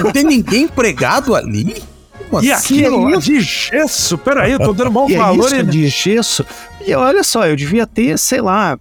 Não 0.00 0.12
tem 0.12 0.24
ninguém 0.24 0.68
pregado 0.68 1.34
ali? 1.34 1.82
Como 2.28 2.44
e 2.44 2.52
assim? 2.52 2.84
aquilo 2.84 3.14
é 3.14 3.18
de 3.18 3.40
gesso? 3.40 4.16
Peraí, 4.18 4.52
eu 4.52 4.58
tô 4.58 4.72
dando 4.72 4.90
bom 4.90 5.08
valor. 5.08 5.52
É 5.52 5.62
de 5.62 5.88
gesso? 5.88 6.44
E 6.86 6.94
olha 6.94 7.24
só, 7.24 7.46
eu 7.46 7.56
devia 7.56 7.86
ter, 7.86 8.18
sei 8.18 8.40
lá, 8.40 8.78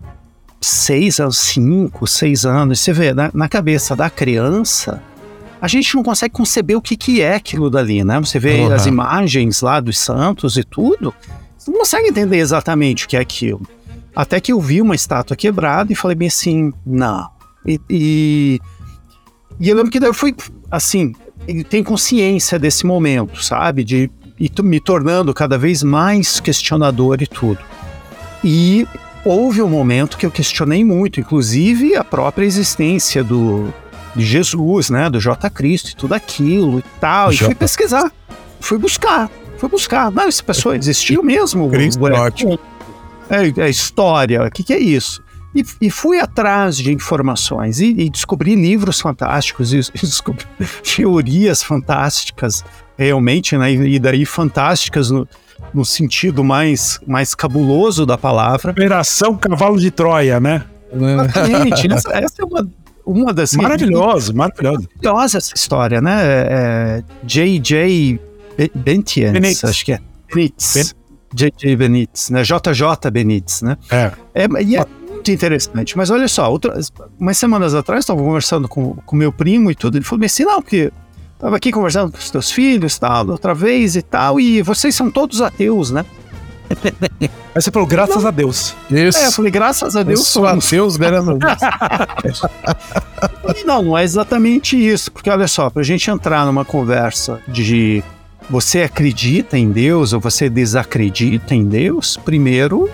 seis 0.62 1.20
anos, 1.20 1.38
cinco, 1.38 2.06
seis 2.06 2.46
anos. 2.46 2.80
Você 2.80 2.94
vê, 2.94 3.14
na, 3.14 3.32
na 3.34 3.50
cabeça 3.50 3.96
da 3.96 4.10
criança, 4.10 5.02
a 5.62 5.68
gente 5.68 5.96
não 5.96 6.04
consegue 6.04 6.34
conceber 6.34 6.78
o 6.78 6.82
que, 6.82 6.96
que 6.96 7.22
é 7.22 7.36
aquilo 7.36 7.70
dali, 7.70 8.04
né? 8.04 8.20
Você 8.20 8.38
vê 8.38 8.62
uhum. 8.62 8.74
as 8.74 8.86
imagens 8.86 9.62
lá 9.62 9.80
dos 9.80 9.98
santos 9.98 10.56
e 10.58 10.64
tudo, 10.64 11.14
não 11.70 11.80
consegue 11.80 12.10
entender 12.10 12.38
exatamente 12.38 13.06
o 13.06 13.08
que 13.08 13.18
é 13.18 13.20
aquilo. 13.20 13.62
Até 14.16 14.40
que 14.40 14.52
eu 14.52 14.60
vi 14.60 14.82
uma 14.82 14.96
estátua 14.96 15.36
quebrada 15.36 15.92
e 15.92 15.96
falei 15.96 16.16
bem 16.16 16.28
assim, 16.28 16.74
não. 16.86 17.30
E, 17.66 17.80
e, 17.90 18.60
e 19.60 19.70
eu 19.70 19.76
lembro 19.76 19.92
que 19.92 20.00
daí 20.00 20.10
eu 20.10 20.14
fui, 20.14 20.36
assim, 20.72 21.14
tem 21.70 21.84
consciência 21.84 22.58
desse 22.58 22.86
momento, 22.86 23.44
sabe? 23.44 23.84
De 23.84 24.12
e 24.40 24.50
me 24.64 24.80
tornando 24.80 25.34
cada 25.34 25.58
vez 25.58 25.84
mais 25.84 26.40
questionador 26.40 27.22
e 27.22 27.28
tudo. 27.28 27.60
E 28.42 28.88
houve 29.26 29.62
um 29.62 29.68
momento 29.68 30.18
que 30.18 30.26
eu 30.26 30.32
questionei 30.32 30.84
muito, 30.84 31.20
inclusive 31.20 31.96
a 31.96 32.06
própria 32.06 32.46
existência 32.46 33.22
do, 33.22 33.74
de 34.16 34.26
Jesus, 34.26 34.90
né, 34.90 35.10
do 35.10 35.20
J 35.20 35.50
Cristo 35.50 35.90
e 35.90 35.96
tudo 35.96 36.14
aquilo 36.14 36.80
e 36.80 36.84
tal. 37.02 37.34
J. 37.34 37.44
E 37.44 37.46
fui 37.48 37.56
pesquisar, 37.56 38.12
fui 38.62 38.78
buscar, 38.78 39.30
fui 39.60 39.70
buscar. 39.70 40.12
Não, 40.12 40.28
essa 40.28 40.44
pessoa 40.44 40.76
existiu 40.76 41.22
mesmo. 41.22 41.70
Cristo, 41.70 42.00
é, 43.30 43.62
é 43.62 43.70
história, 43.70 44.44
o 44.44 44.52
que, 44.52 44.64
que 44.64 44.74
é 44.74 44.80
isso? 44.80 45.22
E, 45.54 45.64
e, 45.82 45.90
fui 45.90 46.20
atrás 46.20 46.78
de 46.78 46.94
informações 46.94 47.80
e, 47.80 47.88
e 47.88 48.10
descobri 48.10 48.56
livros 48.56 49.00
fantásticos 49.00 49.74
e, 49.74 49.78
descobri 50.02 50.46
teorias 50.96 51.64
fantásticas, 51.64 52.64
realmente, 52.98 53.58
né? 53.58 53.72
E 53.72 53.98
daí 53.98 54.26
fantásticas 54.26 55.10
no, 55.10 55.28
no 55.74 55.84
sentido 55.84 56.44
mais, 56.44 57.00
mais 57.06 57.34
cabuloso 57.34 58.06
da 58.06 58.18
palavra. 58.18 58.72
Operação 58.72 59.36
Cavalo 59.38 59.80
de 59.80 59.90
Troia, 59.90 60.40
né? 60.40 60.64
Exatamente. 60.94 61.88
essa, 61.94 62.12
essa, 62.12 62.42
é 62.42 62.46
uma, 62.46 62.68
uma 63.04 63.34
das. 63.34 63.54
Maravilhoso, 63.54 64.36
maravilhoso. 64.36 64.88
Maravilhosa 65.02 65.38
essa 65.40 65.56
história, 65.56 66.00
né? 66.00 67.04
J.J. 67.24 68.29
Benitez, 68.76 69.32
Benitez, 69.32 69.64
acho 69.64 69.86
que 69.86 69.94
é. 69.94 70.00
Benitez. 70.34 70.96
J.J. 71.34 71.76
Benitez, 71.76 72.30
né? 72.30 72.44
J.J. 72.44 73.12
Benitez, 73.12 73.62
né? 73.62 73.78
É. 73.92 74.12
é 74.34 74.48
e 74.64 74.76
é 74.76 74.86
muito 75.08 75.32
interessante. 75.32 75.98
Mas 75.98 76.10
olha 76.10 76.28
só, 76.28 76.52
outras, 76.52 76.92
umas 77.20 77.38
semanas 77.38 77.74
atrás, 77.74 78.04
estava 78.04 78.22
conversando 78.22 78.68
com, 78.68 78.96
com 79.06 79.16
meu 79.16 79.32
primo 79.32 79.70
e 79.70 79.76
tudo. 79.76 79.98
Ele 79.98 80.06
falou 80.06 80.26
assim: 80.26 80.44
não, 80.44 80.62
porque 80.62 80.92
estava 81.36 81.56
aqui 81.56 81.72
conversando 81.72 82.12
com 82.12 82.18
os 82.18 82.30
teus 82.30 82.52
filhos, 82.52 82.98
tal, 82.98 83.28
outra 83.30 83.54
vez 83.54 83.96
e 83.96 84.02
tal, 84.02 84.40
e 84.40 84.62
vocês 84.62 84.96
são 84.96 85.12
todos 85.12 85.42
ateus, 85.42 85.92
né? 85.92 86.06
Aí 87.22 87.62
você 87.62 87.72
falou, 87.72 87.88
graças 87.88 88.22
não. 88.22 88.28
a 88.28 88.32
Deus. 88.32 88.76
Isso. 88.92 89.18
É, 89.18 89.28
eu 89.28 89.32
falei, 89.32 89.52
graças 89.52 89.96
a 89.96 90.04
Deus. 90.04 90.20
Eu 90.20 90.26
sou 90.26 90.46
ateus, 90.46 90.98
graças 90.98 91.28
a 91.28 92.08
Deus. 92.22 92.42
não, 93.66 93.82
não 93.82 93.98
é 93.98 94.04
exatamente 94.04 94.78
isso. 94.78 95.12
Porque 95.12 95.30
olha 95.30 95.48
só, 95.48 95.70
pra 95.70 95.82
gente 95.82 96.10
entrar 96.12 96.46
numa 96.46 96.64
conversa 96.64 97.42
de 97.48 98.04
você 98.50 98.82
acredita 98.82 99.58
em 99.58 99.72
Deus 99.72 100.12
ou 100.12 100.20
você 100.20 100.50
desacredita 100.50 101.54
em 101.54 101.66
Deus, 101.66 102.18
primeiro 102.18 102.90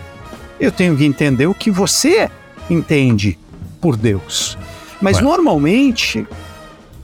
eu 0.60 0.72
tenho 0.72 0.96
que 0.96 1.06
entender 1.06 1.48
o 1.48 1.54
que 1.54 1.72
você 1.72 2.30
entende 2.70 3.38
por 3.80 3.96
Deus. 3.96 4.58
Mas 5.02 5.18
Ué. 5.18 5.24
normalmente 5.24 6.28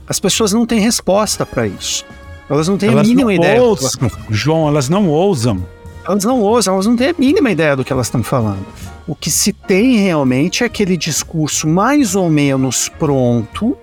as 0.06 0.18
pessoas 0.20 0.52
não 0.52 0.66
têm 0.66 0.80
resposta 0.80 1.46
para 1.46 1.66
isso. 1.66 2.04
Elas 2.48 2.68
não 2.68 2.76
têm 2.76 2.90
elas 2.90 3.06
a 3.06 3.08
mínima 3.08 3.32
ideia. 3.32 3.62
Ousam, 3.62 4.10
João, 4.28 4.68
elas 4.68 4.88
não 4.88 5.08
ousam. 5.08 5.66
Elas 6.06 6.24
não 6.24 6.40
ousam, 6.40 6.74
elas 6.74 6.86
não 6.86 6.96
têm 6.96 7.10
a 7.10 7.14
mínima 7.16 7.50
ideia 7.50 7.76
do 7.76 7.84
que 7.84 7.92
elas 7.92 8.08
estão 8.08 8.22
falando. 8.22 8.66
O 9.06 9.14
que 9.14 9.30
se 9.30 9.52
tem 9.52 9.96
realmente 9.96 10.62
é 10.62 10.66
aquele 10.66 10.96
discurso 10.96 11.66
mais 11.68 12.14
ou 12.14 12.28
menos 12.28 12.88
pronto, 12.88 13.76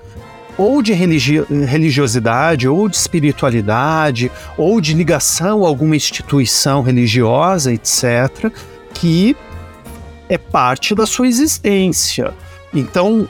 ou 0.59 0.81
de 0.81 0.91
religi 0.91 1.41
religiosidade, 1.65 2.67
ou 2.67 2.89
de 2.89 2.97
espiritualidade, 2.97 4.29
ou 4.57 4.81
de 4.81 4.93
ligação 4.93 5.63
a 5.63 5.69
alguma 5.69 5.95
instituição 5.95 6.81
religiosa, 6.81 7.71
etc., 7.71 8.51
que 8.93 9.37
é 10.27 10.37
parte 10.37 10.93
da 10.93 11.05
sua 11.05 11.29
existência. 11.29 12.33
Então, 12.73 13.25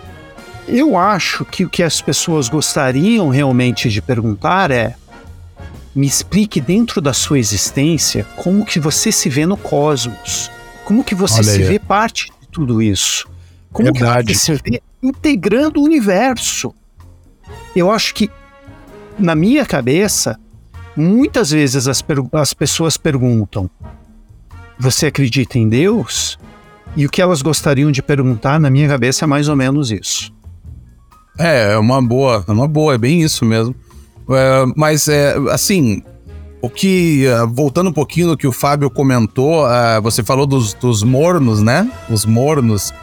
eu 0.68 0.98
acho 0.98 1.46
que 1.46 1.64
o 1.64 1.70
que 1.70 1.84
as 1.84 2.02
pessoas 2.02 2.50
gostariam 2.50 3.30
realmente 3.30 3.92
de 3.92 4.02
perguntar 4.02 4.72
é: 4.72 4.96
me 5.96 6.08
explique 6.08 6.60
dentro 6.60 7.00
da 7.00 7.14
sua 7.14 7.38
existência 7.38 8.26
como 8.38 8.66
que 8.66 8.80
você 8.80 9.12
se 9.12 9.30
vê 9.30 9.46
no 9.46 9.56
cosmos, 9.56 10.50
como 10.84 11.04
que 11.04 11.14
você 11.14 11.44
se 11.44 11.62
vê 11.62 11.78
parte 11.78 12.32
de 12.42 12.48
tudo 12.48 12.82
isso, 12.82 13.30
como 13.72 13.94
Verdade. 13.94 14.34
que 14.34 14.40
você 14.40 14.58
se 14.58 14.62
vê 14.64 14.82
integrando 15.04 15.80
o 15.80 15.84
universo. 15.84 16.74
Eu 17.80 17.92
acho 17.92 18.14
que 18.14 18.30
na 19.18 19.36
minha 19.36 19.66
cabeça 19.66 20.40
muitas 20.96 21.52
vezes 21.52 21.88
as, 21.88 22.04
as 22.34 22.54
pessoas 22.54 22.98
perguntam: 22.98 23.70
você 24.78 25.08
acredita 25.08 25.58
em 25.58 25.68
Deus? 25.68 26.38
E 26.96 27.06
o 27.06 27.10
que 27.10 27.22
elas 27.22 27.42
gostariam 27.42 27.92
de 27.92 28.02
perguntar, 28.02 28.60
na 28.60 28.70
minha 28.70 28.88
cabeça, 28.88 29.26
é 29.26 29.28
mais 29.28 29.48
ou 29.48 29.56
menos 29.56 29.92
isso. 29.92 30.34
É, 31.38 31.74
é 31.74 31.78
uma 31.78 32.02
boa, 32.02 32.44
é 32.48 32.52
uma 32.52 32.68
boa, 32.68 32.96
é 32.96 32.98
bem 32.98 33.22
isso 33.22 33.46
mesmo. 33.46 33.76
É, 34.30 34.66
mas, 34.76 35.08
é, 35.08 35.36
assim, 35.52 36.02
o 36.62 36.70
que, 36.70 37.26
é, 37.28 37.46
voltando 37.46 37.90
um 37.90 37.94
pouquinho 37.94 38.28
no 38.28 38.38
que 38.38 38.48
o 38.48 38.52
Fábio 38.52 38.90
comentou, 38.90 39.66
uh, 39.66 40.02
você 40.02 40.24
falou 40.24 40.46
dos, 40.46 40.74
dos 40.74 41.04
mornos, 41.04 41.62
né? 41.62 41.90
Os 42.10 42.26
mornos, 42.26 42.94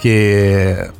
que 0.00 0.90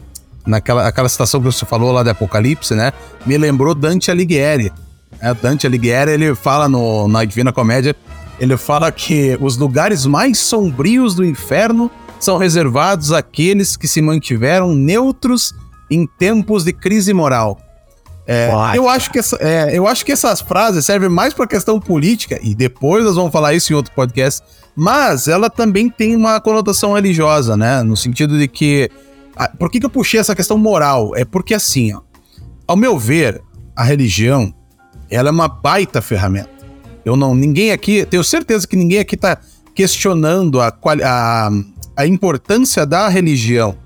naquela 0.46 0.86
aquela 0.86 1.08
citação 1.08 1.40
que 1.40 1.46
você 1.46 1.66
falou 1.66 1.92
lá 1.92 2.02
de 2.02 2.10
Apocalipse, 2.10 2.74
né? 2.74 2.92
Me 3.24 3.36
lembrou 3.36 3.74
Dante 3.74 4.10
Alighieri. 4.10 4.72
É, 5.20 5.34
Dante 5.34 5.66
Alighieri, 5.66 6.12
ele 6.12 6.34
fala 6.34 6.68
no, 6.68 7.08
na 7.08 7.24
Divina 7.24 7.52
Comédia, 7.52 7.96
ele 8.38 8.56
fala 8.56 8.92
que 8.92 9.36
os 9.40 9.56
lugares 9.56 10.04
mais 10.04 10.38
sombrios 10.38 11.14
do 11.14 11.24
inferno 11.24 11.90
são 12.20 12.38
reservados 12.38 13.12
àqueles 13.12 13.76
que 13.76 13.88
se 13.88 14.00
mantiveram 14.02 14.74
neutros 14.74 15.54
em 15.90 16.06
tempos 16.06 16.64
de 16.64 16.72
crise 16.72 17.12
moral. 17.12 17.58
É, 18.28 18.50
eu, 18.74 18.88
acho 18.88 19.12
que 19.12 19.20
essa, 19.20 19.38
é, 19.40 19.70
eu 19.72 19.86
acho 19.86 20.04
que 20.04 20.10
essas 20.10 20.40
frases 20.40 20.84
servem 20.84 21.08
mais 21.08 21.32
para 21.32 21.46
questão 21.46 21.78
política, 21.78 22.40
e 22.42 22.56
depois 22.56 23.04
nós 23.04 23.14
vamos 23.14 23.30
falar 23.30 23.54
isso 23.54 23.72
em 23.72 23.76
outro 23.76 23.92
podcast, 23.94 24.42
mas 24.74 25.28
ela 25.28 25.48
também 25.48 25.88
tem 25.88 26.16
uma 26.16 26.40
conotação 26.40 26.92
religiosa, 26.94 27.56
né? 27.56 27.82
No 27.82 27.96
sentido 27.96 28.36
de 28.38 28.48
que. 28.48 28.90
Por 29.58 29.70
que, 29.70 29.80
que 29.80 29.86
eu 29.86 29.90
puxei 29.90 30.18
essa 30.18 30.34
questão 30.34 30.56
moral? 30.56 31.14
É 31.14 31.24
porque, 31.24 31.54
assim, 31.54 31.94
ó, 31.94 32.00
ao 32.66 32.76
meu 32.76 32.98
ver, 32.98 33.42
a 33.74 33.84
religião 33.84 34.52
ela 35.10 35.28
é 35.28 35.32
uma 35.32 35.48
baita 35.48 36.00
ferramenta. 36.00 36.50
Eu 37.04 37.16
não, 37.16 37.34
ninguém 37.34 37.70
aqui, 37.70 38.04
tenho 38.04 38.24
certeza 38.24 38.66
que 38.66 38.76
ninguém 38.76 38.98
aqui 38.98 39.14
está 39.14 39.38
questionando 39.74 40.60
a, 40.60 40.76
a, 41.04 41.50
a 41.96 42.06
importância 42.06 42.84
da 42.84 43.08
religião, 43.08 43.76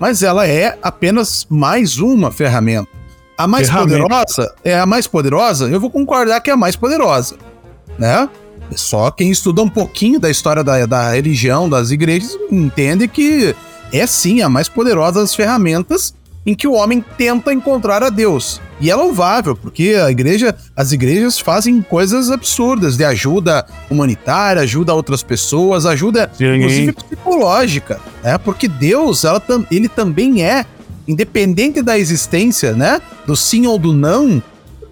mas 0.00 0.22
ela 0.22 0.46
é 0.46 0.76
apenas 0.82 1.46
mais 1.48 1.98
uma 1.98 2.32
ferramenta. 2.32 2.88
A 3.36 3.46
mais 3.46 3.68
ferramenta. 3.68 4.02
poderosa 4.02 4.54
é 4.64 4.78
a 4.78 4.86
mais 4.86 5.06
poderosa, 5.06 5.68
eu 5.68 5.78
vou 5.78 5.90
concordar 5.90 6.40
que 6.40 6.50
é 6.50 6.52
a 6.52 6.56
mais 6.56 6.74
poderosa, 6.74 7.36
né? 7.96 8.28
Só 8.74 9.10
quem 9.10 9.30
estuda 9.30 9.62
um 9.62 9.68
pouquinho 9.68 10.18
da 10.18 10.28
história 10.28 10.64
da, 10.64 10.84
da 10.84 11.12
religião, 11.12 11.68
das 11.70 11.90
igrejas, 11.90 12.36
entende 12.50 13.06
que 13.06 13.54
é 13.92 14.06
sim 14.06 14.42
a 14.42 14.48
mais 14.48 14.68
poderosa 14.68 15.20
das 15.20 15.34
ferramentas 15.34 16.14
em 16.44 16.54
que 16.54 16.66
o 16.66 16.72
homem 16.72 17.04
tenta 17.16 17.52
encontrar 17.52 18.02
a 18.02 18.08
Deus. 18.08 18.60
E 18.80 18.90
é 18.90 18.94
louvável, 18.94 19.56
porque 19.56 19.96
a 20.02 20.10
igreja, 20.10 20.54
as 20.74 20.92
igrejas 20.92 21.38
fazem 21.38 21.82
coisas 21.82 22.30
absurdas 22.30 22.96
de 22.96 23.04
ajuda 23.04 23.66
humanitária, 23.90 24.62
ajuda 24.62 24.92
a 24.92 24.94
outras 24.94 25.22
pessoas, 25.22 25.84
ajuda 25.84 26.30
Sim. 26.32 26.54
inclusive 26.54 26.92
psicológica, 26.92 28.00
né? 28.22 28.38
Porque 28.38 28.68
Deus, 28.68 29.24
ela, 29.24 29.42
ele 29.70 29.88
também 29.88 30.42
é 30.44 30.64
independente 31.08 31.82
da 31.82 31.98
existência, 31.98 32.72
né? 32.72 33.02
Do 33.26 33.36
sim 33.36 33.66
ou 33.66 33.78
do 33.78 33.92
não, 33.92 34.42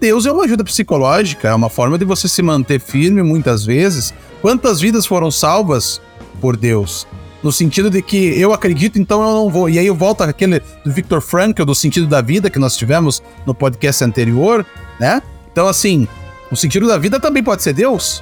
Deus 0.00 0.26
é 0.26 0.32
uma 0.32 0.44
ajuda 0.44 0.64
psicológica, 0.64 1.48
é 1.48 1.54
uma 1.54 1.70
forma 1.70 1.96
de 1.96 2.04
você 2.04 2.28
se 2.28 2.42
manter 2.42 2.80
firme 2.80 3.22
muitas 3.22 3.64
vezes. 3.64 4.12
Quantas 4.42 4.80
vidas 4.80 5.06
foram 5.06 5.30
salvas 5.30 6.00
por 6.40 6.56
Deus? 6.56 7.06
No 7.46 7.52
sentido 7.52 7.88
de 7.88 8.02
que 8.02 8.16
eu 8.40 8.52
acredito, 8.52 8.98
então 8.98 9.22
eu 9.22 9.32
não 9.32 9.48
vou. 9.48 9.70
E 9.70 9.78
aí 9.78 9.86
eu 9.86 9.94
volto 9.94 10.22
àquele 10.22 10.58
do 10.84 10.90
Victor 10.90 11.20
Frankl, 11.20 11.62
do 11.64 11.76
sentido 11.76 12.08
da 12.08 12.20
vida, 12.20 12.50
que 12.50 12.58
nós 12.58 12.76
tivemos 12.76 13.22
no 13.46 13.54
podcast 13.54 14.02
anterior, 14.02 14.66
né? 14.98 15.22
Então, 15.52 15.68
assim, 15.68 16.08
o 16.50 16.56
sentido 16.56 16.88
da 16.88 16.98
vida 16.98 17.20
também 17.20 17.44
pode 17.44 17.62
ser 17.62 17.72
Deus. 17.72 18.20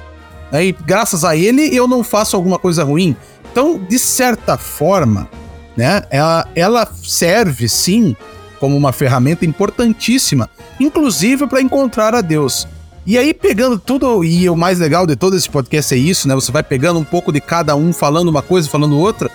Né? 0.51 0.67
E 0.67 0.71
graças 0.71 1.25
a 1.25 1.35
ele 1.35 1.75
eu 1.75 1.87
não 1.87 2.03
faço 2.03 2.35
alguma 2.35 2.59
coisa 2.59 2.83
ruim. 2.83 3.15
Então, 3.51 3.79
de 3.79 3.97
certa 3.97 4.59
forma, 4.59 5.27
né, 5.75 6.03
ela, 6.11 6.47
ela 6.55 6.87
serve 7.03 7.67
sim 7.67 8.15
como 8.59 8.77
uma 8.77 8.93
ferramenta 8.93 9.43
importantíssima, 9.43 10.47
inclusive 10.79 11.47
para 11.47 11.63
encontrar 11.63 12.13
a 12.13 12.21
Deus. 12.21 12.67
E 13.05 13.17
aí, 13.17 13.33
pegando 13.33 13.77
tudo, 13.77 14.23
e 14.23 14.49
o 14.49 14.55
mais 14.55 14.79
legal 14.79 15.05
de 15.05 15.15
todo 15.15 15.35
esse 15.35 15.49
podcast 15.49 15.93
é 15.93 15.97
isso, 15.97 16.27
né? 16.27 16.33
Você 16.33 16.51
vai 16.51 16.63
pegando 16.63 16.99
um 16.99 17.03
pouco 17.03 17.31
de 17.31 17.39
cada 17.39 17.75
um, 17.75 17.93
falando 17.93 18.29
uma 18.29 18.41
coisa, 18.41 18.67
falando 18.67 18.97
outra. 18.97 19.29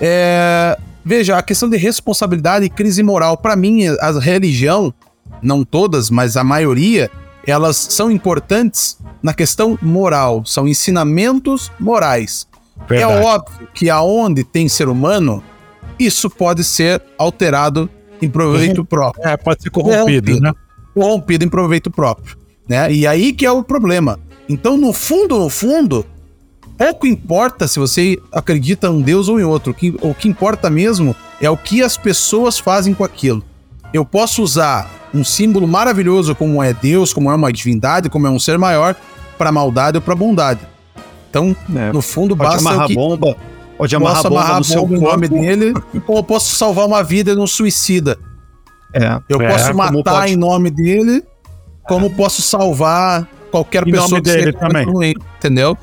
É... 0.00 0.78
Veja, 1.02 1.36
a 1.36 1.42
questão 1.42 1.68
de 1.68 1.76
responsabilidade 1.76 2.64
e 2.66 2.70
crise 2.70 3.02
moral, 3.02 3.36
para 3.36 3.56
mim, 3.56 3.86
a 3.86 4.10
religião, 4.18 4.92
não 5.42 5.64
todas, 5.64 6.10
mas 6.10 6.36
a 6.36 6.44
maioria, 6.44 7.10
elas 7.46 7.76
são 7.76 8.10
importantes 8.10 8.98
na 9.22 9.34
questão 9.34 9.78
moral, 9.80 10.44
são 10.44 10.66
ensinamentos 10.66 11.70
morais. 11.78 12.46
É 12.84 12.88
Verdade. 12.88 13.12
É 13.12 13.24
óbvio 13.24 13.68
que 13.74 13.90
aonde 13.90 14.44
tem 14.44 14.68
ser 14.68 14.88
humano, 14.88 15.42
isso 15.98 16.28
pode 16.28 16.64
ser 16.64 17.02
alterado 17.18 17.88
em 18.20 18.28
proveito 18.28 18.84
próprio. 18.84 19.26
É, 19.26 19.36
pode 19.36 19.62
ser 19.62 19.70
corrompido, 19.70 20.04
corrompido, 20.04 20.40
né? 20.40 20.52
Corrompido 20.94 21.44
em 21.44 21.48
proveito 21.48 21.90
próprio, 21.90 22.36
né? 22.68 22.92
E 22.92 23.06
aí 23.06 23.32
que 23.32 23.46
é 23.46 23.50
o 23.50 23.62
problema. 23.62 24.18
Então, 24.48 24.76
no 24.76 24.92
fundo, 24.92 25.38
no 25.38 25.48
fundo, 25.48 26.04
pouco 26.76 27.06
importa 27.06 27.66
se 27.66 27.78
você 27.78 28.18
acredita 28.32 28.88
em 28.88 28.90
um 28.90 29.00
Deus 29.00 29.28
ou 29.28 29.40
em 29.40 29.44
outro. 29.44 29.72
O 29.72 29.74
que, 29.74 29.94
o 30.02 30.14
que 30.14 30.28
importa 30.28 30.68
mesmo 30.68 31.14
é 31.40 31.48
o 31.48 31.56
que 31.56 31.82
as 31.82 31.96
pessoas 31.96 32.58
fazem 32.58 32.94
com 32.94 33.04
aquilo. 33.04 33.42
Eu 33.92 34.04
posso 34.04 34.42
usar 34.42 34.90
um 35.14 35.24
símbolo 35.24 35.68
maravilhoso 35.68 36.34
como 36.34 36.62
é 36.62 36.72
Deus, 36.72 37.12
como 37.12 37.30
é 37.30 37.34
uma 37.34 37.52
divindade, 37.52 38.10
como 38.10 38.26
é 38.26 38.30
um 38.30 38.38
ser 38.38 38.58
maior, 38.58 38.96
para 39.38 39.52
maldade 39.52 39.96
ou 39.96 40.02
para 40.02 40.14
bondade. 40.14 40.60
Então, 41.30 41.56
é, 41.74 41.92
no 41.92 42.02
fundo, 42.02 42.36
basta 42.36 42.60
amarrar 42.60 42.86
que... 42.86 42.94
bomba 42.94 43.36
Pode 43.76 43.96
amarrar 43.96 44.22
posso 44.22 44.28
amarrar 44.28 44.58
no 44.58 44.64
seu 44.64 44.86
nome 44.86 45.28
dele, 45.28 45.74
ou 46.06 46.16
eu 46.18 46.24
posso 46.24 46.54
salvar 46.54 46.86
uma 46.86 47.02
vida 47.02 47.34
num 47.34 47.46
suicida. 47.46 48.18
É, 48.92 49.20
eu 49.28 49.40
é, 49.40 49.50
posso 49.50 49.74
matar 49.74 50.02
pode... 50.02 50.32
em 50.32 50.36
nome 50.36 50.70
dele, 50.70 51.24
como 51.86 52.10
posso 52.10 52.42
salvar 52.42 53.28
qualquer 53.50 53.86
em 53.86 53.92
pessoa 53.92 54.20
que 54.20 54.30
dele 54.30 54.52
também. 54.52 54.84
Ruim, 54.84 55.14
entendeu? 55.36 55.76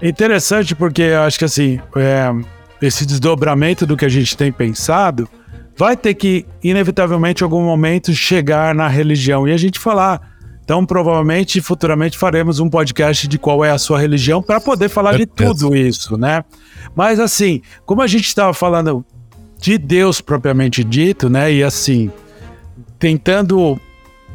Interessante 0.00 0.74
porque 0.74 1.02
eu 1.02 1.22
acho 1.22 1.38
que 1.38 1.44
assim, 1.44 1.80
é, 1.96 2.30
esse 2.80 3.06
desdobramento 3.06 3.86
do 3.86 3.96
que 3.96 4.04
a 4.04 4.08
gente 4.08 4.36
tem 4.36 4.50
pensado 4.50 5.28
vai 5.76 5.96
ter 5.96 6.14
que, 6.14 6.46
inevitavelmente, 6.62 7.42
em 7.42 7.44
algum 7.44 7.62
momento, 7.62 8.12
chegar 8.12 8.74
na 8.74 8.88
religião 8.88 9.48
e 9.48 9.52
a 9.52 9.56
gente 9.56 9.78
falar 9.78 10.32
então, 10.64 10.86
provavelmente, 10.86 11.60
futuramente 11.60 12.16
faremos 12.16 12.60
um 12.60 12.70
podcast 12.70 13.26
de 13.26 13.36
qual 13.36 13.64
é 13.64 13.70
a 13.70 13.78
sua 13.78 13.98
religião 13.98 14.40
para 14.40 14.60
poder 14.60 14.88
falar 14.88 15.16
de 15.18 15.26
tudo 15.26 15.74
isso, 15.74 16.16
né? 16.16 16.44
Mas 16.94 17.18
assim, 17.18 17.60
como 17.84 18.00
a 18.00 18.06
gente 18.06 18.26
estava 18.26 18.54
falando 18.54 19.04
de 19.60 19.76
Deus 19.76 20.20
propriamente 20.20 20.84
dito, 20.84 21.28
né? 21.28 21.52
E 21.52 21.64
assim, 21.64 22.10
tentando 22.98 23.78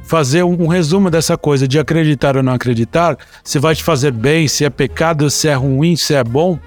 fazer 0.08 0.44
um 0.44 0.68
resumo 0.68 1.12
dessa 1.12 1.38
coisa 1.38 1.68
de 1.68 1.78
acreditar 1.78 2.38
ou 2.38 2.42
não 2.42 2.54
acreditar, 2.54 3.18
se 3.44 3.60
vai 3.60 3.76
te 3.76 3.84
fazer 3.84 4.12
bem, 4.12 4.48
se 4.48 4.64
é 4.64 4.70
pecado, 4.70 5.30
se 5.30 5.48
é 5.48 5.54
ruim, 5.54 5.96
se 5.96 6.16
é 6.16 6.24
bom. 6.24 6.58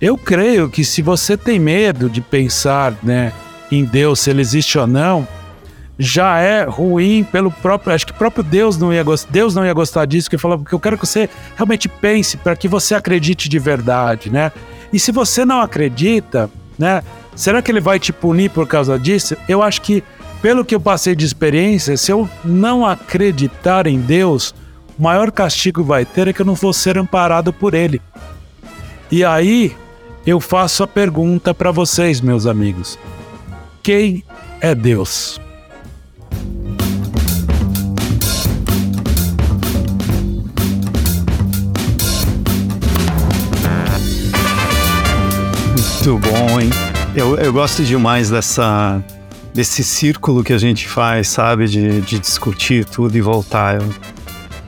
Eu 0.00 0.16
creio 0.16 0.68
que 0.70 0.84
se 0.84 1.02
você 1.02 1.36
tem 1.36 1.58
medo 1.58 2.08
de 2.08 2.20
pensar, 2.20 2.94
né, 3.02 3.32
em 3.70 3.84
Deus, 3.84 4.20
se 4.20 4.30
ele 4.30 4.40
existe 4.40 4.78
ou 4.78 4.86
não, 4.86 5.28
já 5.98 6.38
é 6.38 6.64
ruim 6.64 7.24
pelo 7.24 7.50
próprio. 7.50 7.94
Acho 7.94 8.06
que 8.06 8.12
o 8.12 8.16
próprio 8.16 8.42
Deus 8.42 8.78
não 8.78 8.92
ia 8.92 9.02
gostar. 9.02 9.30
Deus 9.30 9.54
não 9.54 9.64
ia 9.64 9.72
gostar 9.72 10.06
disso, 10.06 10.28
que 10.30 10.38
falou, 10.38 10.58
porque 10.58 10.74
eu 10.74 10.80
quero 10.80 10.98
que 10.98 11.06
você 11.06 11.28
realmente 11.54 11.88
pense 11.88 12.36
para 12.36 12.56
que 12.56 12.68
você 12.68 12.94
acredite 12.94 13.48
de 13.48 13.58
verdade, 13.58 14.30
né? 14.30 14.52
E 14.92 14.98
se 14.98 15.12
você 15.12 15.44
não 15.44 15.60
acredita, 15.60 16.50
né? 16.78 17.02
Será 17.34 17.60
que 17.60 17.70
ele 17.70 17.80
vai 17.80 17.98
te 17.98 18.12
punir 18.12 18.50
por 18.50 18.66
causa 18.66 18.98
disso? 18.98 19.36
Eu 19.46 19.62
acho 19.62 19.82
que, 19.82 20.02
pelo 20.40 20.64
que 20.64 20.74
eu 20.74 20.80
passei 20.80 21.14
de 21.14 21.24
experiência, 21.24 21.96
se 21.96 22.12
eu 22.12 22.28
não 22.44 22.84
acreditar 22.84 23.86
em 23.86 24.00
Deus, 24.00 24.54
o 24.98 25.02
maior 25.02 25.30
castigo 25.30 25.82
vai 25.82 26.04
ter 26.04 26.28
é 26.28 26.32
que 26.32 26.40
eu 26.40 26.46
não 26.46 26.54
vou 26.54 26.72
ser 26.72 26.98
amparado 26.98 27.52
por 27.52 27.74
ele. 27.74 28.00
E 29.10 29.24
aí, 29.24 29.76
eu 30.26 30.40
faço 30.40 30.82
a 30.82 30.86
pergunta 30.86 31.54
para 31.54 31.70
vocês, 31.70 32.20
meus 32.20 32.46
amigos: 32.46 32.98
quem 33.82 34.24
é 34.60 34.74
Deus? 34.74 35.40
Muito 46.06 46.18
bom, 46.18 46.60
hein? 46.60 46.70
Eu, 47.16 47.36
eu 47.36 47.52
gosto 47.52 47.82
demais 47.82 48.30
dessa, 48.30 49.02
desse 49.56 49.82
círculo 49.82 50.44
que 50.44 50.52
a 50.52 50.58
gente 50.58 50.86
faz, 50.86 51.28
sabe? 51.28 51.66
De, 51.66 52.02
de 52.02 52.18
discutir 52.18 52.84
tudo 52.84 53.16
e 53.16 53.22
voltar. 53.22 53.80
Eu, 53.80 53.88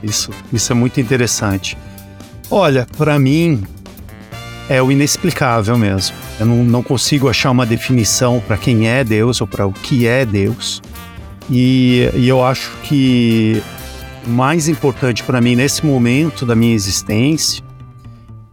isso, 0.01 0.31
isso 0.51 0.71
é 0.71 0.75
muito 0.75 0.99
interessante. 0.99 1.77
Olha, 2.49 2.87
para 2.97 3.19
mim 3.19 3.63
é 4.67 4.81
o 4.81 4.91
inexplicável 4.91 5.77
mesmo. 5.77 6.15
Eu 6.39 6.47
não, 6.47 6.63
não 6.63 6.83
consigo 6.83 7.29
achar 7.29 7.51
uma 7.51 7.67
definição 7.67 8.41
para 8.45 8.57
quem 8.57 8.89
é 8.89 9.03
Deus 9.03 9.39
ou 9.39 9.45
para 9.45 9.67
o 9.67 9.71
que 9.71 10.07
é 10.07 10.25
Deus. 10.25 10.81
E, 11.47 12.09
e 12.15 12.27
eu 12.27 12.43
acho 12.43 12.71
que 12.83 13.61
o 14.25 14.29
mais 14.31 14.67
importante 14.67 15.21
para 15.21 15.39
mim 15.39 15.55
nesse 15.55 15.85
momento 15.85 16.47
da 16.47 16.55
minha 16.55 16.73
existência 16.73 17.63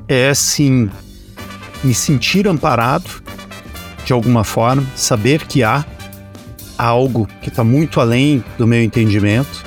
é, 0.07 0.33
sim, 0.35 0.91
me 1.83 1.95
sentir 1.95 2.47
amparado 2.47 3.23
de 4.05 4.13
alguma 4.13 4.45
forma, 4.45 4.87
saber 4.95 5.47
que 5.47 5.65
há 5.65 5.85
algo 6.79 7.29
que 7.41 7.49
está 7.49 7.65
muito 7.65 8.01
além 8.01 8.45
do 8.59 8.67
meu 8.67 8.83
entendimento 8.83 9.65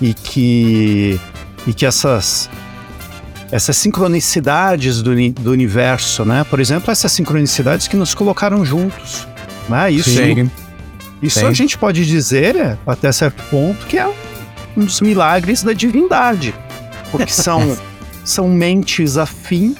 e 0.00 0.14
que, 0.14 1.20
e 1.66 1.72
que 1.72 1.86
essas, 1.86 2.50
essas 3.50 3.76
sincronicidades 3.76 5.02
do, 5.02 5.14
do 5.32 5.50
universo, 5.50 6.24
né? 6.24 6.44
Por 6.48 6.60
exemplo, 6.60 6.90
essas 6.90 7.12
sincronicidades 7.12 7.88
que 7.88 7.96
nos 7.96 8.14
colocaram 8.14 8.64
juntos. 8.64 9.26
Né? 9.68 9.90
Isso, 9.90 10.10
Sim. 10.10 10.50
isso 11.22 11.40
Sim. 11.40 11.46
a 11.46 11.52
gente 11.52 11.76
pode 11.76 12.06
dizer, 12.06 12.56
é, 12.56 12.78
até 12.86 13.10
certo 13.12 13.42
ponto, 13.50 13.86
que 13.86 13.98
é 13.98 14.06
um 14.76 14.84
dos 14.84 15.00
milagres 15.00 15.62
da 15.62 15.72
divindade. 15.72 16.54
Porque 17.10 17.32
são, 17.32 17.76
são 18.24 18.48
mentes 18.48 19.16
afins 19.16 19.76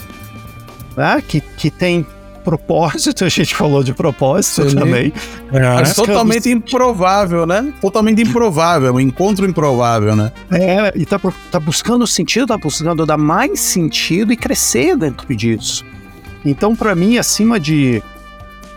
né? 0.97 1.23
que, 1.27 1.41
que 1.41 1.71
tem 1.71 2.07
propósito, 2.47 3.25
a 3.25 3.29
gente 3.29 3.57
falou 3.57 3.83
de 3.83 3.93
propósito 3.93 4.71
Sim. 4.71 4.77
também. 4.77 5.13
É, 5.53 5.83
é 5.83 5.93
totalmente 5.93 6.49
improvável, 6.49 7.45
né? 7.45 7.73
Totalmente 7.81 8.23
improvável, 8.23 8.95
um 8.95 9.01
encontro 9.01 9.45
improvável, 9.45 10.15
né? 10.15 10.31
É, 10.53 10.93
e 10.95 11.05
tá, 11.05 11.21
tá 11.51 11.59
buscando 11.59 12.07
sentido, 12.07 12.47
tá 12.47 12.57
buscando 12.57 13.05
dar 13.05 13.17
mais 13.17 13.59
sentido 13.59 14.33
e 14.33 14.37
crescer 14.37 14.97
dentro 14.97 15.35
disso. 15.35 15.85
Então, 16.45 16.77
para 16.77 16.95
mim, 16.95 17.19
acima 17.19 17.59
de. 17.59 18.01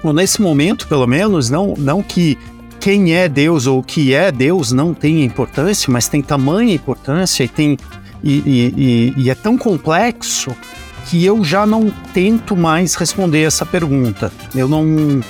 Nesse 0.03 0.41
momento, 0.41 0.87
pelo 0.87 1.05
menos, 1.05 1.51
não, 1.51 1.75
não 1.77 2.01
que 2.01 2.39
quem 2.79 3.13
é 3.13 3.29
Deus 3.29 3.67
ou 3.67 3.79
o 3.79 3.83
que 3.83 4.15
é 4.15 4.31
Deus 4.31 4.71
não 4.71 4.95
tem 4.95 5.23
importância, 5.23 5.91
mas 5.91 6.07
tem 6.07 6.21
tamanha 6.23 6.73
importância 6.73 7.43
e 7.43 7.47
tem 7.47 7.77
e, 8.23 8.33
e, 8.33 8.73
e, 8.77 9.13
e 9.23 9.29
é 9.29 9.35
tão 9.35 9.57
complexo 9.57 10.55
que 11.09 11.25
eu 11.25 11.43
já 11.43 11.65
não 11.65 11.89
tento 12.13 12.55
mais 12.55 12.93
responder 12.93 13.41
essa 13.41 13.65
pergunta. 13.65 14.31
Eu 14.53 14.67
não. 14.67 15.21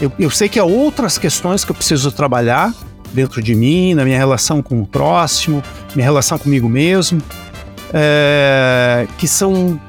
Eu, 0.00 0.12
eu 0.18 0.30
sei 0.30 0.48
que 0.48 0.58
há 0.58 0.64
outras 0.64 1.16
questões 1.16 1.64
que 1.64 1.70
eu 1.70 1.74
preciso 1.76 2.10
trabalhar 2.10 2.74
dentro 3.12 3.40
de 3.40 3.54
mim, 3.54 3.94
na 3.94 4.04
minha 4.04 4.18
relação 4.18 4.60
com 4.60 4.80
o 4.82 4.86
próximo, 4.86 5.62
minha 5.94 6.04
relação 6.04 6.38
comigo 6.38 6.68
mesmo, 6.68 7.22
é, 7.92 9.06
que 9.16 9.28
são 9.28 9.80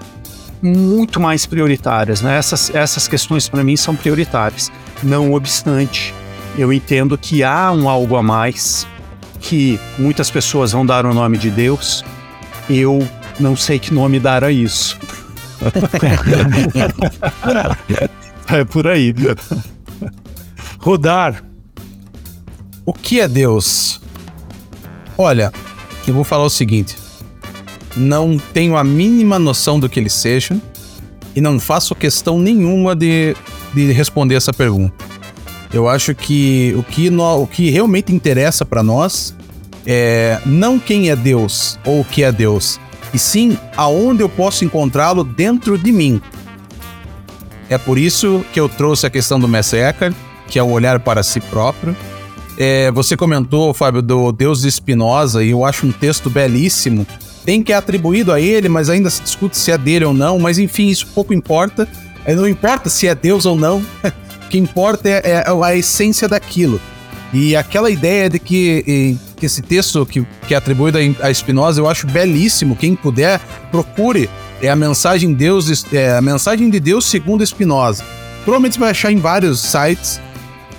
muito 0.62 1.20
mais 1.20 1.46
prioritárias. 1.46 2.22
Né? 2.22 2.38
Essas, 2.38 2.74
essas 2.74 3.08
questões 3.08 3.50
para 3.50 3.64
mim 3.64 3.76
são 3.76 3.96
prioritárias. 3.96 4.72
Não 5.02 5.34
obstante, 5.34 6.14
eu 6.58 6.72
entendo 6.72 7.18
que 7.18 7.44
há 7.44 7.72
um 7.72 7.90
algo 7.90 8.16
a 8.16 8.24
mais 8.24 8.88
que 9.40 9.80
muitas 9.98 10.30
pessoas 10.30 10.74
vão 10.74 10.86
dar 10.86 11.06
o 11.06 11.14
nome 11.14 11.38
de 11.38 11.50
Deus. 11.50 12.04
Eu 12.70 13.08
não 13.40 13.56
sei 13.56 13.80
que 13.80 13.94
nome 13.94 14.20
dar 14.20 14.44
a 14.44 14.52
isso. 14.52 14.98
É 18.50 18.64
por 18.64 18.88
aí. 18.88 19.14
Rodar. 20.80 21.44
O 22.86 22.94
que 22.94 23.20
é 23.20 23.28
Deus? 23.28 24.02
Olha, 25.18 25.52
eu 26.08 26.14
vou 26.14 26.24
falar 26.24 26.46
o 26.46 26.50
seguinte: 26.50 26.96
não 27.96 28.38
tenho 28.38 28.78
a 28.78 28.84
mínima 28.84 29.38
noção 29.38 29.80
do 29.80 29.90
que 29.90 30.00
ele 30.00 30.10
seja 30.10 30.60
e 31.36 31.42
não 31.42 31.60
faço 31.60 31.94
questão 31.94 32.40
nenhuma 32.40 32.96
de, 32.96 33.36
de 33.74 33.92
responder 33.92 34.36
essa 34.36 34.54
pergunta. 34.54 35.06
Eu 35.72 35.88
acho 35.88 36.16
que 36.16 36.74
o 36.76 36.84
que, 36.84 37.10
no, 37.10 37.44
o 37.44 37.48
que 37.48 37.70
realmente 37.70 38.14
interessa 38.14 38.66
para 38.66 38.82
nós 38.82 39.36
é 39.86 40.40
não 40.46 40.80
quem 40.80 41.10
é 41.10 41.16
Deus 41.16 41.78
ou 41.86 42.02
o 42.02 42.06
que 42.06 42.24
é 42.24 42.32
Deus, 42.32 42.80
e 43.14 43.20
sim 43.20 43.58
aonde 43.76 44.22
eu 44.22 44.30
posso 44.30 44.64
encontrá-lo 44.64 45.24
dentro 45.24 45.78
de 45.78 45.92
mim. 45.92 46.22
É 47.70 47.78
por 47.78 47.98
isso 47.98 48.44
que 48.52 48.60
eu 48.60 48.68
trouxe 48.68 49.06
a 49.06 49.10
questão 49.10 49.40
do 49.40 49.48
Eckhart, 49.48 50.16
que 50.48 50.58
é 50.58 50.64
o 50.64 50.72
olhar 50.72 51.00
para 51.00 51.22
si 51.22 51.40
próprio. 51.40 51.96
É, 52.58 52.92
você 52.92 53.16
comentou, 53.16 53.74
Fábio, 53.74 54.02
do 54.02 54.32
Deus 54.32 54.62
de 54.62 54.72
Spinoza, 54.72 55.44
e 55.44 55.52
eu 55.52 55.64
acho 55.64 55.86
um 55.86 55.92
texto 55.92 56.30
belíssimo. 56.30 57.06
Tem 57.46 57.64
que 57.64 57.72
é 57.72 57.76
atribuído 57.76 58.34
a 58.34 58.42
ele, 58.42 58.68
mas 58.68 58.90
ainda 58.90 59.10
se 59.10 59.22
discute 59.22 59.56
se 59.56 59.72
é 59.72 59.78
dele 59.78 60.06
ou 60.06 60.14
não, 60.14 60.38
mas 60.40 60.60
enfim, 60.60 60.88
isso 60.88 61.08
pouco 61.14 61.34
importa. 61.34 61.88
É, 62.26 62.36
não 62.36 62.48
importa 62.48 62.90
se 62.90 63.08
é 63.08 63.16
Deus 63.16 63.46
ou 63.46 63.56
não, 63.56 63.78
o 64.46 64.50
que 64.50 64.58
importa 64.58 65.08
é, 65.08 65.22
é 65.24 65.44
a 65.48 65.76
essência 65.76 66.28
daquilo. 66.28 66.82
E 67.32 67.56
aquela 67.56 67.90
ideia 67.90 68.30
de 68.30 68.40
que, 68.40 69.16
que 69.40 69.46
esse 69.46 69.62
texto 69.62 70.06
que, 70.06 70.26
que 70.48 70.54
é 70.54 70.58
atribuído 70.58 70.98
a 71.22 71.34
Spinoza, 71.34 71.82
eu 71.82 71.90
acho 71.90 72.06
belíssimo. 72.06 72.76
Quem 72.76 72.96
puder, 72.96 73.40
procure 73.72 74.30
é 74.62 74.70
a 74.70 74.76
mensagem 74.76 75.34
Deus, 75.34 75.86
é 75.94 76.18
a 76.18 76.22
mensagem 76.22 76.70
de 76.70 76.80
Deus 76.80 77.06
segundo 77.06 77.46
Spinoza. 77.46 78.04
Provavelmente 78.44 78.74
você 78.74 78.80
vai 78.80 78.92
achar 78.92 79.12
em 79.12 79.18
vários 79.18 79.60
sites. 79.60 80.22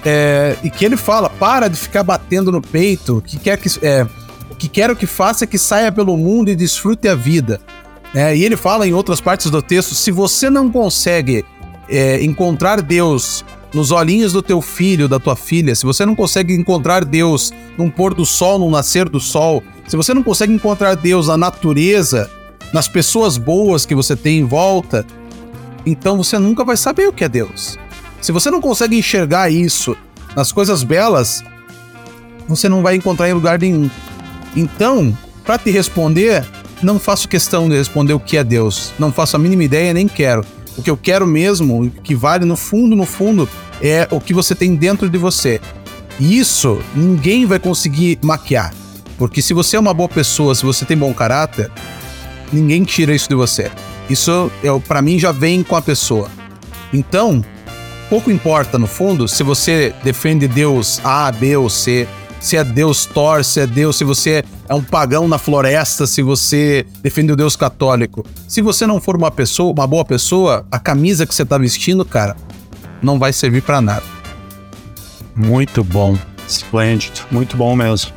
É, 0.04 0.56
e 0.62 0.70
que 0.70 0.84
ele 0.84 0.96
fala: 0.96 1.28
para 1.28 1.68
de 1.68 1.76
ficar 1.76 2.02
batendo 2.02 2.50
no 2.52 2.62
peito. 2.62 3.18
O 3.18 3.22
que 3.22 3.38
quer 3.38 3.58
que, 3.58 3.68
é, 3.82 4.06
que 4.60 4.68
quero 4.68 4.94
que 4.94 5.06
faça 5.06 5.44
é 5.44 5.46
que 5.46 5.58
saia 5.58 5.90
pelo 5.90 6.16
mundo 6.16 6.50
e 6.50 6.54
desfrute 6.54 7.08
a 7.08 7.14
vida. 7.14 7.60
É, 8.14 8.36
e 8.36 8.44
ele 8.44 8.56
fala 8.56 8.86
em 8.86 8.92
outras 8.92 9.20
partes 9.20 9.50
do 9.50 9.62
texto: 9.62 9.94
se 9.94 10.10
você 10.10 10.50
não 10.50 10.70
consegue 10.70 11.44
é, 11.88 12.22
encontrar 12.22 12.82
Deus 12.82 13.44
nos 13.72 13.90
olhinhos 13.90 14.32
do 14.32 14.42
teu 14.42 14.60
filho, 14.60 15.08
da 15.08 15.18
tua 15.18 15.36
filha, 15.36 15.74
se 15.74 15.84
você 15.84 16.04
não 16.04 16.14
consegue 16.14 16.54
encontrar 16.54 17.04
Deus 17.04 17.52
num 17.78 17.90
pôr 17.90 18.14
do 18.14 18.26
sol, 18.26 18.58
num 18.58 18.70
nascer 18.70 19.08
do 19.08 19.20
sol, 19.20 19.62
se 19.86 19.96
você 19.96 20.12
não 20.12 20.22
consegue 20.22 20.52
encontrar 20.52 20.94
Deus 20.96 21.28
na 21.28 21.36
natureza, 21.36 22.30
nas 22.72 22.88
pessoas 22.88 23.36
boas 23.36 23.86
que 23.86 23.94
você 23.94 24.16
tem 24.16 24.38
em 24.38 24.44
volta, 24.44 25.06
então 25.86 26.16
você 26.16 26.38
nunca 26.38 26.64
vai 26.64 26.76
saber 26.76 27.08
o 27.08 27.12
que 27.12 27.24
é 27.24 27.28
Deus. 27.28 27.78
Se 28.20 28.32
você 28.32 28.50
não 28.50 28.60
consegue 28.60 28.96
enxergar 28.96 29.50
isso 29.50 29.96
nas 30.36 30.52
coisas 30.52 30.82
belas, 30.82 31.42
você 32.46 32.68
não 32.68 32.82
vai 32.82 32.96
encontrar 32.96 33.28
em 33.28 33.32
lugar 33.32 33.58
nenhum. 33.58 33.88
Então, 34.54 35.16
para 35.44 35.58
te 35.58 35.70
responder, 35.70 36.44
não 36.82 36.98
faço 36.98 37.28
questão 37.28 37.68
de 37.68 37.76
responder 37.76 38.12
o 38.12 38.20
que 38.20 38.36
é 38.36 38.44
Deus. 38.44 38.92
Não 38.98 39.12
faço 39.12 39.36
a 39.36 39.38
mínima 39.38 39.64
ideia, 39.64 39.94
nem 39.94 40.06
quero. 40.06 40.44
O 40.76 40.82
que 40.82 40.90
eu 40.90 40.96
quero 40.96 41.26
mesmo, 41.26 41.84
o 41.84 41.90
que 41.90 42.14
vale 42.14 42.44
no 42.44 42.56
fundo, 42.56 42.96
no 42.96 43.04
fundo, 43.04 43.48
é 43.82 44.06
o 44.10 44.20
que 44.20 44.32
você 44.32 44.54
tem 44.54 44.74
dentro 44.74 45.08
de 45.08 45.18
você. 45.18 45.60
E 46.18 46.38
isso 46.38 46.80
ninguém 46.94 47.46
vai 47.46 47.58
conseguir 47.58 48.18
maquiar. 48.22 48.72
Porque 49.18 49.42
se 49.42 49.52
você 49.52 49.76
é 49.76 49.80
uma 49.80 49.92
boa 49.92 50.08
pessoa, 50.08 50.54
se 50.54 50.64
você 50.64 50.84
tem 50.84 50.96
bom 50.96 51.12
caráter, 51.12 51.70
ninguém 52.52 52.84
tira 52.84 53.14
isso 53.14 53.28
de 53.28 53.34
você. 53.34 53.70
Isso, 54.08 54.50
para 54.88 55.02
mim, 55.02 55.18
já 55.18 55.32
vem 55.32 55.62
com 55.62 55.76
a 55.76 55.82
pessoa. 55.82 56.28
Então, 56.92 57.44
pouco 58.08 58.30
importa, 58.30 58.78
no 58.78 58.86
fundo, 58.86 59.28
se 59.28 59.42
você 59.42 59.94
defende 60.02 60.48
Deus 60.48 61.00
A, 61.04 61.30
B 61.30 61.56
ou 61.56 61.70
C, 61.70 62.08
se 62.40 62.56
é 62.56 62.64
Deus 62.64 63.04
Thor, 63.04 63.44
se 63.44 63.60
é 63.60 63.66
Deus, 63.66 63.96
se 63.96 64.02
você 64.02 64.42
é 64.68 64.74
um 64.74 64.82
pagão 64.82 65.28
na 65.28 65.38
floresta, 65.38 66.06
se 66.06 66.22
você 66.22 66.86
defende 67.02 67.32
o 67.32 67.36
Deus 67.36 67.54
católico. 67.54 68.24
Se 68.48 68.62
você 68.62 68.86
não 68.86 69.00
for 69.00 69.14
uma 69.14 69.30
pessoa, 69.30 69.72
uma 69.72 69.86
boa 69.86 70.04
pessoa, 70.04 70.66
a 70.72 70.78
camisa 70.78 71.26
que 71.26 71.34
você 71.34 71.44
tá 71.44 71.58
vestindo, 71.58 72.04
cara, 72.04 72.34
não 73.02 73.18
vai 73.18 73.32
servir 73.32 73.62
para 73.62 73.80
nada. 73.80 74.02
Muito 75.36 75.84
bom. 75.84 76.18
Esplêndido, 76.48 77.20
muito 77.30 77.56
bom 77.56 77.76
mesmo. 77.76 78.10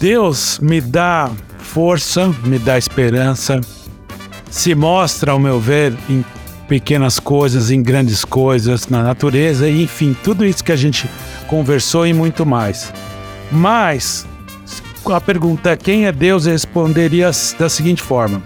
Deus 0.00 0.58
me 0.60 0.80
dá 0.80 1.30
força, 1.58 2.34
me 2.44 2.58
dá 2.58 2.78
esperança, 2.78 3.60
se 4.50 4.74
mostra, 4.74 5.32
ao 5.32 5.38
meu 5.38 5.60
ver, 5.60 5.94
em 6.08 6.24
pequenas 6.66 7.18
coisas, 7.18 7.70
em 7.70 7.82
grandes 7.82 8.24
coisas, 8.24 8.88
na 8.88 9.02
natureza, 9.02 9.68
enfim, 9.68 10.16
tudo 10.24 10.44
isso 10.44 10.64
que 10.64 10.72
a 10.72 10.76
gente 10.76 11.10
conversou 11.48 12.06
e 12.06 12.14
muito 12.14 12.46
mais. 12.46 12.92
Mas 13.50 14.26
a 15.06 15.20
pergunta 15.20 15.70
é 15.70 15.76
quem 15.76 16.06
é 16.06 16.12
Deus, 16.12 16.46
eu 16.46 16.52
responderia 16.52 17.30
da 17.58 17.68
seguinte 17.68 18.02
forma: 18.02 18.42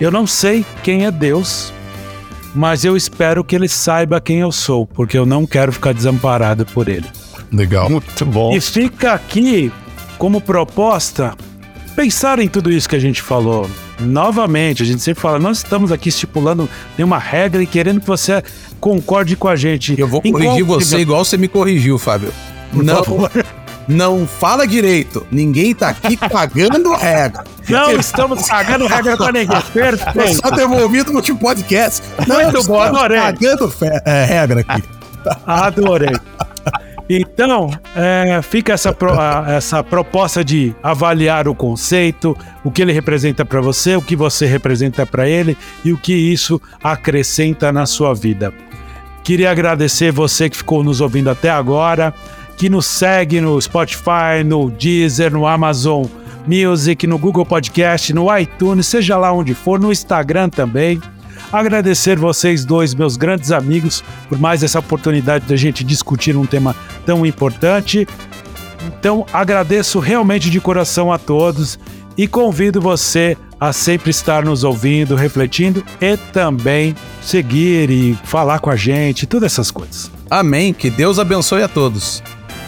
Eu 0.00 0.10
não 0.10 0.26
sei 0.26 0.64
quem 0.82 1.04
é 1.04 1.10
Deus, 1.10 1.72
mas 2.54 2.84
eu 2.84 2.96
espero 2.96 3.44
que 3.44 3.54
ele 3.54 3.68
saiba 3.68 4.20
quem 4.20 4.40
eu 4.40 4.52
sou, 4.52 4.86
porque 4.86 5.16
eu 5.16 5.26
não 5.26 5.46
quero 5.46 5.72
ficar 5.72 5.92
desamparado 5.92 6.64
por 6.66 6.88
ele. 6.88 7.06
Legal. 7.52 7.88
Muito 7.88 8.24
bom. 8.24 8.54
E 8.54 8.60
fica 8.60 9.12
aqui 9.12 9.70
como 10.18 10.40
proposta 10.40 11.34
pensar 11.94 12.38
em 12.38 12.48
tudo 12.48 12.70
isso 12.70 12.88
que 12.88 12.96
a 12.96 13.00
gente 13.00 13.22
falou. 13.22 13.68
Novamente, 14.00 14.82
a 14.82 14.86
gente 14.86 15.00
sempre 15.00 15.22
fala, 15.22 15.38
nós 15.38 15.58
estamos 15.58 15.92
aqui 15.92 16.08
estipulando 16.08 16.68
nenhuma 16.98 17.18
regra 17.18 17.62
e 17.62 17.66
querendo 17.66 18.00
que 18.00 18.06
você 18.06 18.42
concorde 18.80 19.36
com 19.36 19.46
a 19.46 19.54
gente. 19.54 19.98
Eu 19.98 20.08
vou 20.08 20.20
corrigir 20.20 20.64
você 20.64 20.98
igual 20.98 21.24
você 21.24 21.36
me 21.36 21.46
corrigiu, 21.46 21.96
Fábio. 21.96 22.32
Por 22.72 22.82
não, 22.82 23.04
favor. 23.04 23.30
Não 23.88 24.26
fala 24.26 24.66
direito. 24.66 25.26
Ninguém 25.30 25.74
tá 25.74 25.88
aqui 25.88 26.16
cagando 26.28 26.94
regra. 26.94 27.44
Não 27.68 27.92
estamos 27.92 28.46
cagando 28.46 28.86
regra 28.86 29.16
com 29.16 29.30
ninguém. 29.30 29.62
Perfeito. 29.72 30.40
Só 30.40 30.50
devolvido 30.50 31.10
no 31.10 31.16
último 31.16 31.38
podcast. 31.38 32.02
Não 32.26 32.42
Muito 32.42 32.64
bom, 32.64 32.80
adorei. 32.80 33.20
cagando 33.20 33.72
é, 34.04 34.24
regra 34.24 34.64
aqui. 34.66 34.82
Adorei. 35.46 36.14
Então, 37.08 37.70
é, 37.94 38.40
fica 38.40 38.72
essa, 38.72 38.92
pro, 38.92 39.12
essa 39.46 39.84
proposta 39.84 40.42
de 40.42 40.74
avaliar 40.82 41.46
o 41.46 41.54
conceito, 41.54 42.36
o 42.62 42.70
que 42.70 42.80
ele 42.80 42.92
representa 42.92 43.44
para 43.44 43.60
você, 43.60 43.94
o 43.94 44.02
que 44.02 44.16
você 44.16 44.46
representa 44.46 45.04
para 45.04 45.28
ele 45.28 45.56
e 45.84 45.92
o 45.92 45.98
que 45.98 46.14
isso 46.14 46.60
acrescenta 46.82 47.70
na 47.70 47.84
sua 47.84 48.14
vida. 48.14 48.54
Queria 49.22 49.50
agradecer 49.50 50.10
você 50.12 50.48
que 50.48 50.56
ficou 50.56 50.82
nos 50.82 51.00
ouvindo 51.00 51.28
até 51.28 51.50
agora, 51.50 52.12
que 52.56 52.68
nos 52.68 52.86
segue 52.86 53.40
no 53.40 53.60
Spotify, 53.60 54.44
no 54.44 54.70
Deezer, 54.70 55.32
no 55.32 55.46
Amazon 55.46 56.04
Music, 56.46 57.06
no 57.06 57.18
Google 57.18 57.44
Podcast, 57.44 58.12
no 58.12 58.36
iTunes, 58.36 58.86
seja 58.86 59.16
lá 59.16 59.32
onde 59.32 59.54
for, 59.54 59.80
no 59.80 59.90
Instagram 59.90 60.48
também. 60.48 61.00
Agradecer 61.52 62.18
vocês 62.18 62.64
dois, 62.64 62.94
meus 62.94 63.16
grandes 63.16 63.52
amigos, 63.52 64.02
por 64.28 64.38
mais 64.38 64.62
essa 64.62 64.78
oportunidade 64.78 65.46
da 65.46 65.56
gente 65.56 65.84
discutir 65.84 66.36
um 66.36 66.46
tema 66.46 66.74
tão 67.06 67.24
importante. 67.24 68.06
Então, 68.86 69.24
agradeço 69.32 69.98
realmente 69.98 70.50
de 70.50 70.60
coração 70.60 71.12
a 71.12 71.18
todos 71.18 71.78
e 72.16 72.26
convido 72.26 72.80
você 72.80 73.36
a 73.58 73.72
sempre 73.72 74.10
estar 74.10 74.44
nos 74.44 74.64
ouvindo, 74.64 75.14
refletindo 75.14 75.84
e 76.00 76.16
também 76.16 76.94
seguir 77.22 77.88
e 77.90 78.18
falar 78.24 78.58
com 78.58 78.70
a 78.70 78.76
gente, 78.76 79.26
todas 79.26 79.52
essas 79.52 79.70
coisas. 79.70 80.10
Amém. 80.30 80.72
Que 80.72 80.90
Deus 80.90 81.18
abençoe 81.18 81.62
a 81.62 81.68
todos. 81.68 82.22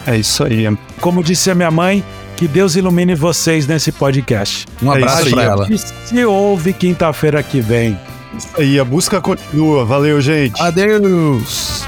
É 0.06 0.16
isso 0.16 0.44
aí. 0.44 0.66
Como 1.00 1.22
disse 1.22 1.50
a 1.50 1.54
minha 1.54 1.70
mãe, 1.70 2.04
que 2.36 2.46
Deus 2.46 2.76
ilumine 2.76 3.14
vocês 3.14 3.66
nesse 3.66 3.90
podcast. 3.90 4.66
Um 4.82 4.90
abraço 4.90 5.28
é 5.28 5.30
para 5.30 5.42
ela. 5.42 5.68
Se 5.78 6.24
ouve 6.24 6.72
quinta-feira 6.72 7.42
que 7.42 7.60
vem. 7.60 7.98
Isso 8.36 8.48
aí, 8.58 8.78
a 8.78 8.84
busca 8.84 9.20
continua. 9.20 9.84
Valeu, 9.84 10.20
gente. 10.20 10.60
Adeus. 10.60 11.84